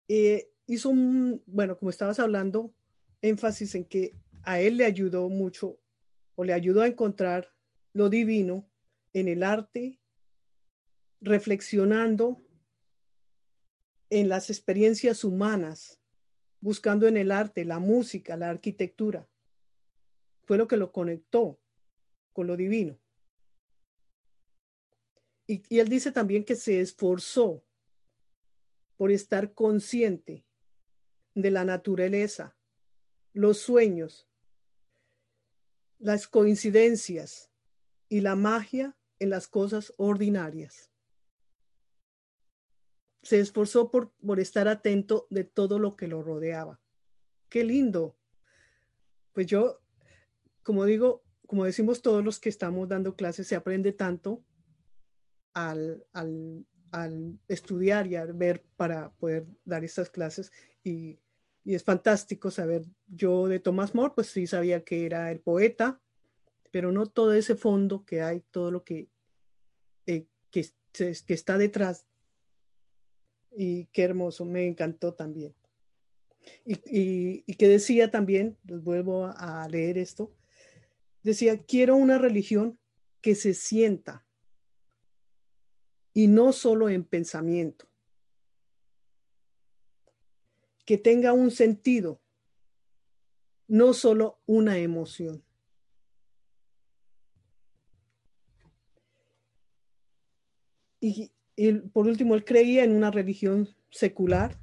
eh, 0.09 0.51
hizo 0.67 0.91
un, 0.91 1.43
bueno, 1.47 1.79
como 1.79 1.91
estabas 1.91 2.19
hablando, 2.19 2.75
énfasis 3.23 3.75
en 3.75 3.85
que 3.85 4.15
a 4.43 4.61
él 4.61 4.77
le 4.77 4.85
ayudó 4.85 5.29
mucho 5.29 5.79
o 6.35 6.45
le 6.45 6.53
ayudó 6.53 6.83
a 6.83 6.87
encontrar 6.87 7.53
lo 7.93 8.11
divino 8.11 8.69
en 9.13 9.29
el 9.29 9.43
arte, 9.43 9.99
reflexionando 11.21 12.43
en 14.11 14.29
las 14.29 14.51
experiencias 14.51 15.25
humanas 15.25 16.01
buscando 16.61 17.07
en 17.07 17.17
el 17.17 17.31
arte, 17.31 17.65
la 17.65 17.79
música, 17.79 18.37
la 18.37 18.51
arquitectura. 18.51 19.29
Fue 20.45 20.59
lo 20.59 20.69
que 20.69 20.77
lo 20.77 20.93
conectó 20.93 21.61
con 22.33 22.47
lo 22.47 22.57
divino. 22.57 22.99
Y, 25.47 25.63
y 25.69 25.79
él 25.79 25.89
dice 25.89 26.13
también 26.13 26.45
que 26.45 26.57
se 26.57 26.81
esforzó 26.81 27.65
por 28.97 29.11
estar 29.11 29.55
consciente 29.55 30.46
de 31.37 31.51
la 31.51 31.65
naturaleza, 31.65 32.57
los 33.35 33.59
sueños, 33.59 34.27
las 35.99 36.27
coincidencias 36.27 37.51
y 38.09 38.23
la 38.23 38.35
magia 38.35 38.97
en 39.19 39.31
las 39.31 39.47
cosas 39.47 39.93
ordinarias. 39.99 40.91
Se 43.23 43.39
esforzó 43.39 43.91
por, 43.91 44.13
por 44.13 44.41
estar 44.41 44.67
atento 44.67 45.27
de 45.29 45.45
todo 45.45 45.79
lo 45.79 45.95
que 45.95 46.09
lo 46.09 46.23
rodeaba. 46.23 46.81
Qué 47.51 47.65
lindo. 47.65 48.17
Pues 49.35 49.47
yo, 49.47 49.83
como 50.63 50.87
digo, 50.87 51.23
como 51.47 51.67
decimos 51.67 52.01
todos 52.01 52.25
los 52.25 52.41
que 52.41 52.49
estamos 52.49 52.89
dando 52.89 53.15
clases, 53.15 53.47
se 53.47 53.57
aprende 53.57 53.93
tanto 53.93 54.43
al, 55.53 56.07
al, 56.15 56.67
al 56.93 57.39
estudiar 57.47 58.07
y 58.07 58.17
al 58.17 58.33
ver 58.33 58.65
para 58.77 59.13
poder 59.17 59.47
dar 59.67 59.85
estas 59.85 60.09
clases 60.09 60.51
y, 60.83 61.21
y, 61.67 61.75
es 61.75 61.85
fantástico 61.85 62.51
saber, 62.51 62.85
yo 63.07 63.49
de 63.49 63.59
Thomas 63.61 63.95
More, 63.95 64.13
pues 64.15 64.29
sí 64.29 64.47
sabía 64.47 64.85
que 64.85 65.07
era 65.07 65.31
el 65.31 65.41
poeta, 65.41 66.01
pero 66.71 66.93
no 66.93 67.07
todo 67.07 67.35
ese 67.35 67.57
fondo 67.57 68.05
que 68.05 68.23
hay, 68.23 68.43
todo 68.51 68.71
lo 68.71 68.85
que, 68.85 69.09
eh, 70.07 70.27
que, 70.51 70.67
que 70.93 71.35
está 71.35 71.59
detrás. 71.59 72.07
Y 73.51 73.87
qué 73.87 74.03
hermoso, 74.03 74.45
me 74.45 74.67
encantó 74.67 75.15
también. 75.15 75.55
Y, 76.65 77.43
y, 77.47 77.55
que 77.55 77.69
decía 77.69 78.11
también, 78.11 78.57
les 78.65 78.83
vuelvo 78.83 79.27
a 79.37 79.67
leer 79.69 79.99
esto, 79.99 80.33
decía, 81.23 81.63
quiero 81.65 81.97
una 81.97 82.19
religión 82.19 82.79
que 83.21 83.35
se 83.35 83.55
sienta 83.55 84.25
y 86.15 86.29
no 86.29 86.53
solo 86.53 86.89
en 86.89 87.05
pensamiento, 87.05 87.89
que 90.87 90.97
tenga 90.97 91.33
un 91.33 91.51
sentido, 91.51 92.23
no 93.67 93.93
solo 93.93 94.41
una 94.47 94.79
emoción. 94.79 95.45
Y, 101.01 101.33
y, 101.57 101.73
por 101.73 102.07
último, 102.07 102.35
él 102.35 102.45
creía 102.45 102.85
en 102.85 102.93
una 102.93 103.11
religión 103.11 103.69
secular, 103.91 104.59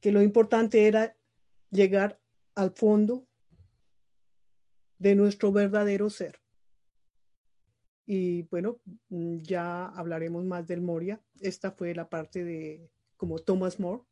que 0.00 0.12
lo 0.12 0.22
importante 0.22 0.86
era 0.86 1.16
llegar 1.70 2.20
al 2.54 2.72
fondo 2.72 3.26
de 4.98 5.14
nuestro 5.14 5.52
verdadero 5.52 6.10
ser. 6.10 6.40
Y 8.06 8.42
bueno, 8.42 8.80
ya 9.08 9.86
hablaremos 9.86 10.44
más 10.44 10.66
del 10.66 10.80
Moria. 10.80 11.20
Esta 11.40 11.72
fue 11.72 11.94
la 11.94 12.08
parte 12.08 12.44
de 12.44 12.90
como 13.16 13.38
Thomas 13.38 13.80
More. 13.80 14.02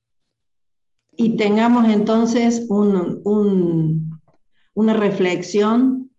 Y 1.17 1.37
tengamos 1.37 1.89
entonces 1.89 2.67
un, 2.69 3.21
un, 3.25 4.21
una 4.75 4.95
reflexión 4.95 6.11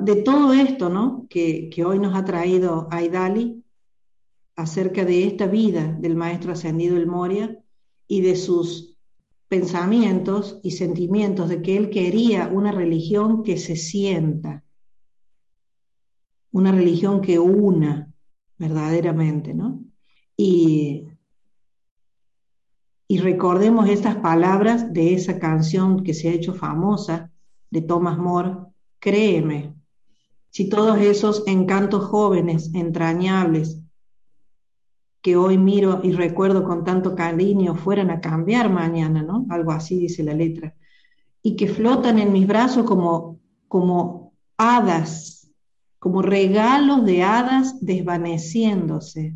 de 0.00 0.16
todo 0.22 0.54
esto 0.54 0.88
¿no? 0.88 1.26
que, 1.28 1.68
que 1.68 1.84
hoy 1.84 1.98
nos 1.98 2.14
ha 2.14 2.24
traído 2.24 2.88
Aidali 2.90 3.62
acerca 4.56 5.04
de 5.04 5.24
esta 5.26 5.46
vida 5.46 5.96
del 6.00 6.16
maestro 6.16 6.52
ascendido 6.52 6.96
el 6.96 7.06
Moria 7.06 7.58
y 8.06 8.22
de 8.22 8.34
sus 8.34 8.96
pensamientos 9.48 10.58
y 10.62 10.72
sentimientos 10.72 11.48
de 11.48 11.62
que 11.62 11.76
él 11.76 11.90
quería 11.90 12.48
una 12.48 12.72
religión 12.72 13.42
que 13.42 13.58
se 13.58 13.76
sienta, 13.76 14.64
una 16.50 16.72
religión 16.72 17.20
que 17.20 17.38
una 17.38 18.12
verdaderamente, 18.58 19.54
¿no? 19.54 19.84
Y, 20.36 21.07
y 23.10 23.18
recordemos 23.18 23.88
estas 23.88 24.16
palabras 24.16 24.92
de 24.92 25.14
esa 25.14 25.38
canción 25.38 26.04
que 26.04 26.12
se 26.12 26.28
ha 26.28 26.32
hecho 26.32 26.52
famosa 26.52 27.32
de 27.70 27.80
Thomas 27.80 28.18
More, 28.18 28.54
créeme, 28.98 29.74
si 30.50 30.68
todos 30.68 30.98
esos 30.98 31.42
encantos 31.46 32.04
jóvenes, 32.04 32.70
entrañables, 32.74 33.80
que 35.22 35.36
hoy 35.36 35.56
miro 35.56 36.00
y 36.02 36.12
recuerdo 36.12 36.64
con 36.64 36.84
tanto 36.84 37.14
cariño 37.14 37.74
fueran 37.74 38.10
a 38.10 38.20
cambiar 38.20 38.70
mañana, 38.70 39.22
¿no? 39.22 39.46
Algo 39.48 39.72
así 39.72 39.98
dice 39.98 40.22
la 40.22 40.34
letra. 40.34 40.74
Y 41.42 41.56
que 41.56 41.66
flotan 41.66 42.18
en 42.18 42.32
mis 42.32 42.46
brazos 42.46 42.84
como, 42.84 43.40
como 43.68 44.34
hadas, 44.58 45.50
como 45.98 46.20
regalos 46.20 47.04
de 47.04 47.22
hadas 47.22 47.80
desvaneciéndose. 47.80 49.34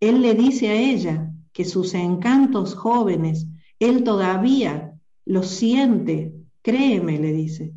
Él 0.00 0.22
le 0.22 0.34
dice 0.34 0.68
a 0.68 0.74
ella 0.74 1.32
que 1.56 1.64
sus 1.64 1.94
encantos 1.94 2.74
jóvenes, 2.74 3.46
él 3.78 4.04
todavía 4.04 4.92
los 5.24 5.46
siente, 5.46 6.34
créeme, 6.60 7.18
le 7.18 7.32
dice. 7.32 7.72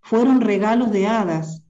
Fueron 0.00 0.40
regalos 0.40 0.90
de 0.90 1.06
hadas 1.06 1.62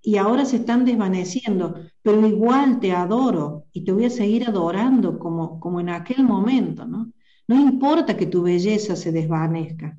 y 0.00 0.18
ahora 0.18 0.44
se 0.44 0.58
están 0.58 0.84
desvaneciendo, 0.84 1.74
pero 2.02 2.24
igual 2.24 2.78
te 2.78 2.92
adoro 2.92 3.64
y 3.72 3.82
te 3.82 3.90
voy 3.90 4.04
a 4.04 4.10
seguir 4.10 4.48
adorando 4.48 5.18
como, 5.18 5.58
como 5.58 5.80
en 5.80 5.88
aquel 5.88 6.22
momento, 6.22 6.86
¿no? 6.86 7.10
No 7.48 7.60
importa 7.60 8.16
que 8.16 8.26
tu 8.26 8.42
belleza 8.42 8.94
se 8.94 9.10
desvanezca. 9.10 9.98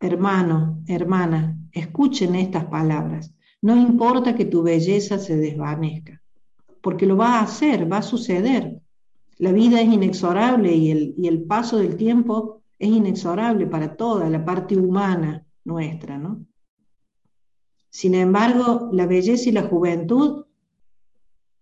Hermano, 0.00 0.82
hermana, 0.86 1.58
escuchen 1.72 2.36
estas 2.36 2.64
palabras. 2.64 3.34
No 3.60 3.76
importa 3.76 4.34
que 4.34 4.46
tu 4.46 4.62
belleza 4.62 5.18
se 5.18 5.36
desvanezca, 5.36 6.22
porque 6.80 7.04
lo 7.04 7.18
va 7.18 7.34
a 7.34 7.42
hacer, 7.42 7.92
va 7.92 7.98
a 7.98 8.02
suceder. 8.02 8.80
La 9.38 9.52
vida 9.52 9.80
es 9.80 9.88
inexorable 9.88 10.72
y 10.72 10.90
el, 10.90 11.14
y 11.18 11.28
el 11.28 11.42
paso 11.42 11.78
del 11.78 11.96
tiempo 11.96 12.62
es 12.78 12.88
inexorable 12.88 13.66
para 13.66 13.96
toda 13.96 14.28
la 14.28 14.44
parte 14.44 14.76
humana 14.76 15.46
nuestra, 15.64 16.18
¿no? 16.18 16.44
Sin 17.94 18.14
embargo, 18.14 18.90
la 18.92 19.06
belleza 19.06 19.48
y 19.48 19.52
la 19.52 19.62
juventud 19.62 20.46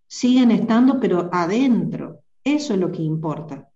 siguen 0.07 0.51
estando, 0.51 0.99
pero 0.99 1.29
adentro. 1.31 2.21
Eso 2.43 2.75
es 2.75 2.81
lo 2.81 2.91
que 2.91 3.03
importa. 3.03 3.69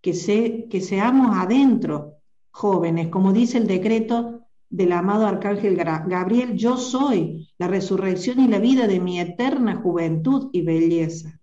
Que, 0.00 0.14
se, 0.14 0.68
que 0.68 0.80
seamos 0.80 1.36
adentro, 1.36 2.14
jóvenes, 2.50 3.08
como 3.08 3.32
dice 3.32 3.58
el 3.58 3.66
decreto 3.66 4.46
del 4.70 4.92
amado 4.92 5.26
Arcángel 5.26 5.76
Gabriel, 5.76 6.56
yo 6.56 6.76
soy 6.76 7.48
la 7.58 7.68
resurrección 7.68 8.40
y 8.40 8.48
la 8.48 8.58
vida 8.58 8.86
de 8.86 8.98
mi 8.98 9.20
eterna 9.20 9.76
juventud 9.76 10.48
y 10.52 10.62
belleza. 10.62 11.40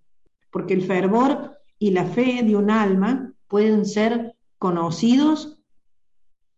Porque 0.49 0.73
el 0.73 0.81
fervor 0.81 1.52
y 1.83 1.91
la 1.91 2.05
fe 2.05 2.43
de 2.43 2.55
un 2.55 2.71
alma 2.71 3.33
pueden 3.49 3.85
ser 3.85 4.37
conocidos 4.57 5.57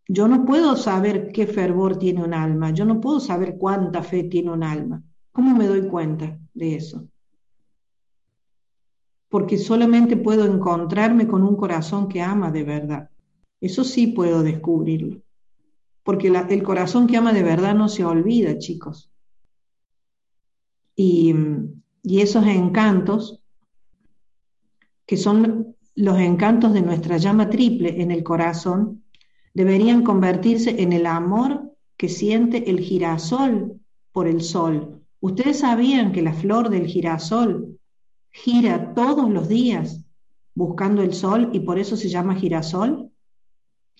yo 0.07 0.27
no 0.27 0.45
puedo 0.45 0.75
saber 0.75 1.31
qué 1.31 1.47
fervor 1.47 1.97
tiene 1.97 2.23
un 2.23 2.35
alma, 2.35 2.69
yo 2.69 2.85
no 2.85 3.01
puedo 3.01 3.19
saber 3.19 3.57
cuánta 3.57 4.03
fe 4.03 4.21
tiene 4.25 4.51
un 4.51 4.61
alma. 4.61 5.01
¿Cómo 5.31 5.55
me 5.55 5.65
doy 5.65 5.87
cuenta 5.87 6.39
de 6.53 6.75
eso? 6.75 7.07
Porque 9.27 9.57
solamente 9.57 10.15
puedo 10.15 10.45
encontrarme 10.45 11.27
con 11.27 11.41
un 11.41 11.55
corazón 11.55 12.07
que 12.07 12.21
ama 12.21 12.51
de 12.51 12.63
verdad. 12.63 13.09
Eso 13.59 13.83
sí 13.83 14.05
puedo 14.05 14.43
descubrirlo. 14.43 15.23
Porque 16.03 16.27
el 16.27 16.61
corazón 16.61 17.07
que 17.07 17.17
ama 17.17 17.33
de 17.33 17.41
verdad 17.41 17.73
no 17.73 17.89
se 17.89 18.05
olvida, 18.05 18.59
chicos. 18.59 19.09
Y, 20.95 21.33
y 22.03 22.21
esos 22.21 22.45
encantos, 22.45 23.41
que 25.05 25.17
son 25.17 25.75
los 25.95 26.19
encantos 26.19 26.73
de 26.73 26.81
nuestra 26.81 27.17
llama 27.17 27.49
triple 27.49 28.01
en 28.01 28.11
el 28.11 28.23
corazón, 28.23 29.03
deberían 29.53 30.03
convertirse 30.03 30.81
en 30.81 30.93
el 30.93 31.05
amor 31.05 31.71
que 31.97 32.09
siente 32.09 32.69
el 32.69 32.79
girasol 32.79 33.79
por 34.11 34.27
el 34.27 34.41
sol. 34.41 35.01
¿Ustedes 35.21 35.59
sabían 35.59 36.11
que 36.11 36.21
la 36.21 36.33
flor 36.33 36.69
del 36.69 36.87
girasol 36.87 37.79
gira 38.31 38.93
todos 38.93 39.29
los 39.29 39.47
días 39.47 40.05
buscando 40.53 41.01
el 41.01 41.13
sol 41.13 41.49
y 41.53 41.61
por 41.61 41.79
eso 41.79 41.95
se 41.95 42.09
llama 42.09 42.35
girasol? 42.35 43.11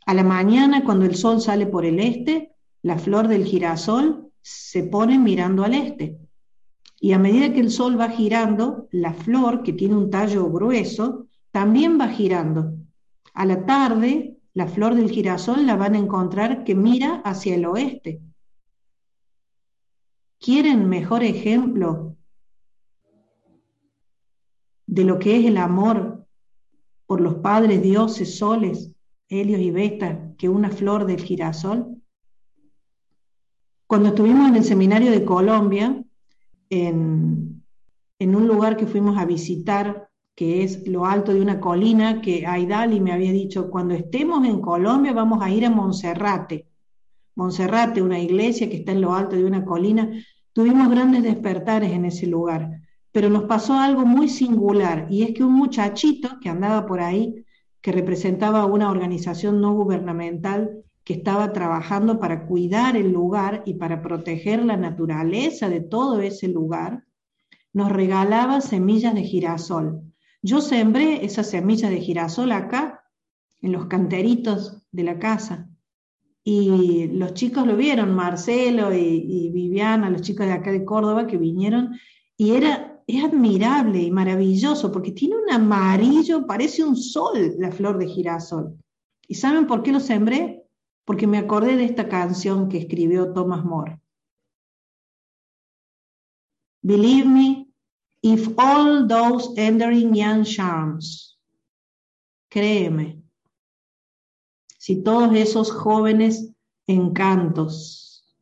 A 0.06 0.14
la 0.14 0.24
mañana, 0.24 0.84
cuando 0.84 1.06
el 1.06 1.16
sol 1.16 1.42
sale 1.42 1.66
por 1.66 1.86
el 1.86 2.00
este, 2.00 2.52
la 2.82 2.98
flor 3.00 3.28
del 3.28 3.46
girasol 3.46 4.32
se 4.42 4.84
pone 4.84 5.18
mirando 5.18 5.64
al 5.64 5.74
este. 5.74 6.20
Y 7.06 7.14
a 7.14 7.20
medida 7.20 7.54
que 7.54 7.60
el 7.60 7.70
sol 7.70 8.00
va 8.00 8.10
girando, 8.10 8.88
la 8.90 9.14
flor, 9.14 9.62
que 9.62 9.74
tiene 9.74 9.96
un 9.96 10.10
tallo 10.10 10.50
grueso, 10.50 11.28
también 11.52 12.00
va 12.02 12.08
girando. 12.08 12.74
A 13.36 13.46
la 13.46 13.64
tarde, 13.64 14.40
la 14.56 14.66
flor 14.66 14.96
del 14.96 15.12
girasol 15.12 15.68
la 15.68 15.76
van 15.76 15.94
a 15.94 16.00
encontrar 16.00 16.64
que 16.64 16.74
mira 16.74 17.22
hacia 17.24 17.54
el 17.54 17.68
oeste. 17.68 18.22
¿Quieren 20.40 20.90
mejor 20.90 21.22
ejemplo 21.22 22.18
de 24.88 25.04
lo 25.04 25.20
que 25.20 25.38
es 25.38 25.46
el 25.46 25.58
amor 25.58 26.26
por 27.06 27.22
los 27.22 27.36
padres 27.36 27.84
dioses 27.84 28.36
soles, 28.40 28.92
Helios 29.30 29.62
y 29.62 29.70
Vesta, 29.70 30.34
que 30.40 30.50
una 30.50 30.72
flor 30.72 31.06
del 31.06 31.22
girasol? 31.22 32.02
Cuando 33.86 34.10
estuvimos 34.10 34.50
en 34.50 34.56
el 34.56 34.64
seminario 34.64 35.12
de 35.12 35.24
Colombia, 35.24 36.04
en, 36.70 37.64
un 38.20 38.48
lugar 38.48 38.78
que 38.78 38.88
fuimos 38.88 39.18
a 39.18 39.26
visitar, 39.26 40.10
que 40.36 40.64
es 40.64 40.88
lo 40.88 41.06
alto 41.06 41.34
de 41.34 41.42
una 41.42 41.60
colina, 41.60 42.22
que 42.22 42.46
Aidali 42.46 43.00
me 43.00 43.12
había 43.12 43.32
dicho, 43.32 43.70
cuando 43.70 43.94
estemos 43.94 44.46
en 44.46 44.62
Colombia 44.62 45.14
vamos 45.14 45.42
a 45.42 45.50
ir 45.50 45.66
a 45.66 45.70
Monserrate. 45.70 46.68
Monserrate, 47.36 48.02
una 48.02 48.20
iglesia 48.20 48.70
que 48.70 48.78
está 48.78 48.92
en 48.92 49.02
lo 49.02 49.14
alto 49.14 49.36
de 49.36 49.46
una 49.46 49.66
colina. 49.66 50.10
Tuvimos 50.54 50.90
grandes 50.90 51.24
despertares 51.24 51.92
en 51.92 52.06
ese 52.06 52.28
lugar, 52.28 52.82
pero 53.12 53.30
nos 53.30 53.44
pasó 53.44 53.74
algo 53.74 54.06
muy 54.06 54.30
singular, 54.30 55.08
y 55.10 55.24
es 55.24 55.34
que 55.34 55.44
un 55.44 55.54
muchachito 55.54 56.40
que 56.42 56.50
andaba 56.50 56.86
por 56.86 57.02
ahí, 57.02 57.46
que 57.82 57.92
representaba 57.92 58.66
una 58.66 58.90
organización 58.90 59.62
no 59.62 59.74
gubernamental, 59.74 60.85
que 61.06 61.14
estaba 61.14 61.54
trabajando 61.54 62.20
para 62.20 62.48
cuidar 62.48 62.98
el 62.98 63.12
lugar 63.12 63.62
y 63.66 63.76
para 63.76 64.02
proteger 64.02 64.66
la 64.66 64.76
naturaleza 64.76 65.70
de 65.70 65.80
todo 65.80 66.20
ese 66.20 66.48
lugar, 66.48 67.06
nos 67.74 67.92
regalaba 67.92 68.60
semillas 68.60 69.14
de 69.14 69.24
girasol. 69.24 70.02
Yo 70.42 70.62
sembré 70.62 71.24
esas 71.24 71.50
semillas 71.50 71.92
de 71.92 72.02
girasol 72.02 72.52
acá, 72.52 73.04
en 73.62 73.72
los 73.72 73.86
canteritos 73.86 74.84
de 74.92 75.04
la 75.04 75.20
casa. 75.20 75.70
Y 76.44 77.08
los 77.08 77.34
chicos 77.34 77.68
lo 77.68 77.76
vieron, 77.76 78.16
Marcelo 78.16 78.94
y, 78.94 79.50
Viviana, 79.52 80.10
los 80.10 80.22
chicos 80.22 80.48
de 80.48 80.54
acá 80.54 80.72
de 80.72 80.86
Córdoba 80.86 81.28
que 81.28 81.38
vinieron, 81.38 81.96
y 82.38 82.52
era, 82.52 83.02
es 83.08 83.24
admirable 83.24 84.02
y 84.02 84.12
maravilloso 84.12 84.92
porque 84.92 85.12
tiene 85.12 85.36
un 85.36 85.52
amarillo, 85.52 86.48
parece 86.48 86.84
un 86.84 86.96
sol 86.96 87.56
la 87.60 87.72
flor 87.72 88.00
de 88.00 88.08
girasol. 88.08 88.76
¿Y 89.28 89.36
saben 89.36 89.68
por 89.68 89.84
qué 89.84 89.92
lo 89.92 90.00
sembré? 90.00 90.65
Porque 91.06 91.28
me 91.28 91.38
acordé 91.38 91.78
de 91.78 91.86
esta 91.86 92.10
canción 92.10 92.68
que 92.68 92.80
escribió 92.80 93.32
Thomas 93.32 93.64
More. 93.64 94.02
Believe 96.82 97.28
me, 97.28 97.68
if 98.22 98.48
all 98.58 99.08
those 99.08 99.54
entering 99.58 100.14
young 100.14 100.44
charms, 100.44 101.40
créeme, 102.50 103.24
si 104.78 105.02
todos 105.02 105.36
esos 105.36 105.72
jóvenes 105.72 106.52
encantos 106.88 108.36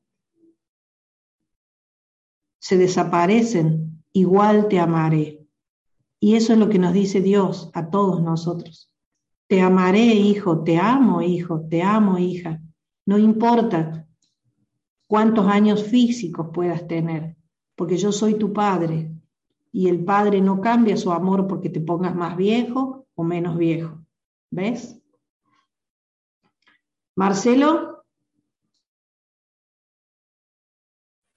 se 2.59 2.77
desaparecen, 2.77 4.03
igual 4.13 4.67
te 4.67 4.79
amaré. 4.79 5.45
Y 6.19 6.35
eso 6.35 6.53
es 6.53 6.59
lo 6.59 6.69
que 6.69 6.79
nos 6.79 6.93
dice 6.93 7.19
Dios 7.19 7.69
a 7.73 7.89
todos 7.89 8.21
nosotros. 8.21 8.92
Te 9.53 9.61
amaré, 9.61 9.99
hijo, 9.99 10.63
te 10.63 10.79
amo, 10.79 11.21
hijo, 11.21 11.67
te 11.69 11.83
amo, 11.83 12.17
hija. 12.17 12.59
No 13.05 13.19
importa 13.19 14.07
cuántos 15.05 15.45
años 15.45 15.83
físicos 15.83 16.47
puedas 16.51 16.87
tener, 16.87 17.35
porque 17.75 17.95
yo 17.97 18.11
soy 18.11 18.33
tu 18.33 18.51
padre. 18.51 19.11
Y 19.71 19.89
el 19.89 20.03
padre 20.03 20.41
no 20.41 20.59
cambia 20.59 20.97
su 20.97 21.11
amor 21.11 21.45
porque 21.45 21.69
te 21.69 21.81
pongas 21.81 22.15
más 22.15 22.35
viejo 22.35 23.05
o 23.13 23.23
menos 23.23 23.55
viejo. 23.55 24.03
¿Ves? 24.49 24.99
Marcelo. 27.13 28.07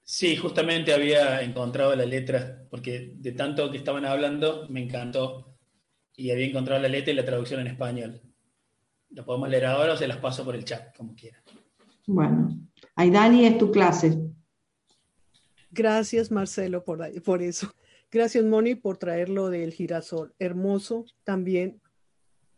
Sí, 0.01 0.35
justamente 0.37 0.91
había 0.91 1.43
encontrado 1.43 1.95
la 1.95 2.05
letra, 2.05 2.65
porque 2.71 3.11
de 3.13 3.33
tanto 3.33 3.69
que 3.69 3.77
estaban 3.77 4.05
hablando 4.05 4.65
me 4.69 4.81
encantó 4.81 5.46
y 6.17 6.31
había 6.31 6.47
encontrado 6.47 6.81
la 6.81 6.89
letra 6.89 7.13
y 7.13 7.15
la 7.15 7.23
traducción 7.23 7.61
en 7.61 7.67
español. 7.67 8.19
Lo 9.11 9.23
podemos 9.23 9.47
leer 9.49 9.67
ahora 9.67 9.93
o 9.93 9.97
se 9.97 10.07
las 10.07 10.17
paso 10.17 10.43
por 10.43 10.55
el 10.55 10.65
chat, 10.65 10.97
como 10.97 11.15
quieran. 11.15 11.41
Bueno, 12.07 12.59
Aidali 12.95 13.45
es 13.45 13.57
tu 13.57 13.71
clase. 13.71 14.17
Gracias, 15.69 16.31
Marcelo, 16.31 16.83
por, 16.83 17.21
por 17.21 17.41
eso. 17.43 17.71
Gracias, 18.11 18.43
Moni, 18.43 18.73
por 18.73 18.97
traerlo 18.97 19.49
del 19.49 19.71
girasol. 19.71 20.33
Hermoso 20.39 21.05
también. 21.23 21.79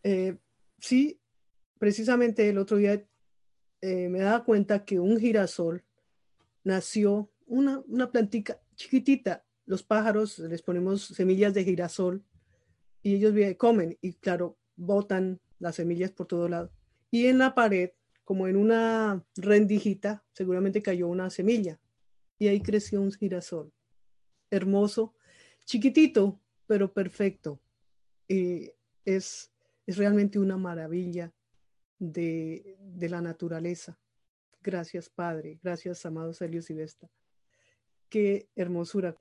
Eh, 0.02 0.38
sí, 0.78 1.20
precisamente 1.78 2.48
el 2.48 2.56
otro 2.56 2.78
día 2.78 3.04
eh, 3.82 4.08
me 4.08 4.20
daba 4.20 4.42
cuenta 4.44 4.86
que 4.86 4.98
un 4.98 5.20
girasol 5.20 5.84
nació, 6.64 7.30
una, 7.46 7.82
una 7.88 8.10
plantica 8.10 8.58
chiquitita. 8.74 9.44
Los 9.66 9.82
pájaros 9.82 10.38
les 10.38 10.62
ponemos 10.62 11.04
semillas 11.04 11.52
de 11.52 11.64
girasol 11.64 12.24
y 13.02 13.14
ellos 13.14 13.34
comen 13.56 13.96
y 14.00 14.14
claro, 14.14 14.58
botan 14.76 15.40
las 15.58 15.76
semillas 15.76 16.10
por 16.12 16.26
todo 16.26 16.48
lado. 16.48 16.72
Y 17.10 17.26
en 17.26 17.38
la 17.38 17.54
pared, 17.54 17.90
como 18.24 18.46
en 18.46 18.56
una 18.56 19.24
rendijita, 19.36 20.24
seguramente 20.32 20.82
cayó 20.82 21.08
una 21.08 21.30
semilla 21.30 21.80
y 22.38 22.48
ahí 22.48 22.60
creció 22.60 23.00
un 23.00 23.12
girasol. 23.12 23.72
Hermoso, 24.50 25.14
chiquitito, 25.64 26.40
pero 26.66 26.92
perfecto. 26.92 27.60
y 28.28 28.70
es, 29.04 29.50
es 29.86 29.96
realmente 29.96 30.38
una 30.38 30.56
maravilla 30.56 31.32
de, 31.98 32.76
de 32.80 33.08
la 33.08 33.20
naturaleza. 33.20 33.98
Gracias, 34.62 35.08
Padre. 35.08 35.58
Gracias, 35.62 36.04
amado 36.06 36.32
Sergio 36.32 36.62
Silvestre. 36.62 37.08
Qué 38.08 38.48
hermosura. 38.54 39.16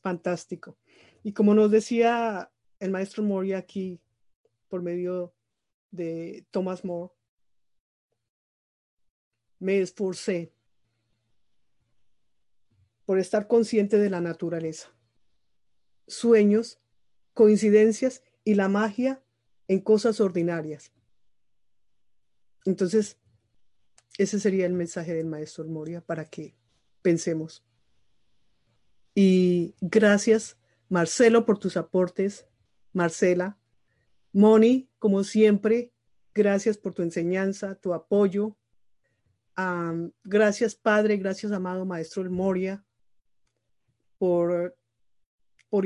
Fantástico. 0.00 0.78
Y 1.22 1.32
como 1.32 1.54
nos 1.54 1.70
decía 1.70 2.50
el 2.80 2.90
maestro 2.90 3.22
Moria 3.22 3.58
aquí 3.58 4.00
por 4.68 4.82
medio 4.82 5.34
de 5.90 6.46
Thomas 6.50 6.84
More, 6.84 7.12
me 9.58 9.80
esforcé 9.80 10.52
por 13.04 13.18
estar 13.18 13.48
consciente 13.48 13.98
de 13.98 14.10
la 14.10 14.20
naturaleza, 14.20 14.94
sueños, 16.06 16.78
coincidencias 17.32 18.22
y 18.44 18.54
la 18.54 18.68
magia 18.68 19.22
en 19.66 19.80
cosas 19.80 20.20
ordinarias. 20.20 20.92
Entonces, 22.64 23.18
ese 24.18 24.38
sería 24.38 24.66
el 24.66 24.74
mensaje 24.74 25.14
del 25.14 25.26
maestro 25.26 25.64
Moria 25.64 26.00
para 26.00 26.24
que 26.26 26.54
pensemos. 27.02 27.64
Y 29.14 29.74
gracias, 29.80 30.58
Marcelo, 30.88 31.46
por 31.46 31.58
tus 31.58 31.76
aportes 31.76 32.46
Marcela. 32.98 33.56
Moni, 34.32 34.90
como 34.98 35.22
siempre, 35.22 35.92
gracias 36.34 36.76
por 36.76 36.94
tu 36.94 37.02
enseñanza, 37.02 37.76
tu 37.76 37.94
apoyo. 37.94 38.56
gracias, 40.24 40.74
Padre, 40.74 41.16
gracias, 41.16 41.52
amado 41.52 41.86
Maestro 41.86 42.22
El 42.22 42.30
Moria, 42.30 42.84
por, 44.18 44.76
por, 45.70 45.84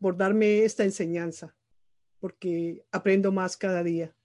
por 0.00 0.16
darme 0.16 0.64
esta 0.64 0.84
enseñanza, 0.84 1.54
porque 2.20 2.84
aprendo 2.90 3.32
más 3.32 3.56
cada 3.56 3.82
día. 3.82 4.16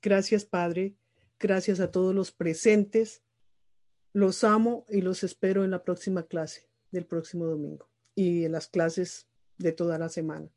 Gracias, 0.00 0.44
Padre. 0.44 0.94
Gracias 1.40 1.80
a 1.80 1.90
todos 1.90 2.14
los 2.14 2.30
presentes. 2.30 3.22
Los 4.12 4.44
amo 4.44 4.86
y 4.88 5.00
los 5.00 5.24
espero 5.24 5.64
en 5.64 5.72
la 5.72 5.82
próxima 5.82 6.22
clase 6.22 6.68
del 6.92 7.04
próximo 7.04 7.46
domingo 7.46 7.88
y 8.14 8.44
en 8.44 8.52
las 8.52 8.68
clases 8.68 9.26
de 9.58 9.72
toda 9.72 9.98
la 9.98 10.08
semana. 10.08 10.53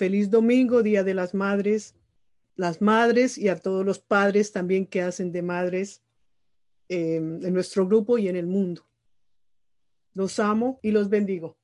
Feliz 0.00 0.30
domingo, 0.30 0.82
Día 0.82 1.04
de 1.04 1.12
las 1.12 1.34
Madres, 1.34 1.94
las 2.56 2.80
madres 2.80 3.36
y 3.36 3.50
a 3.50 3.56
todos 3.56 3.84
los 3.84 3.98
padres 3.98 4.50
también 4.50 4.86
que 4.86 5.02
hacen 5.02 5.30
de 5.30 5.42
madres 5.42 6.02
em, 6.88 7.44
en 7.44 7.52
nuestro 7.52 7.86
grupo 7.86 8.16
y 8.16 8.26
en 8.26 8.36
el 8.36 8.46
mundo. 8.46 8.88
Los 10.14 10.38
amo 10.38 10.80
y 10.82 10.92
los 10.92 11.10
bendigo. 11.10 11.58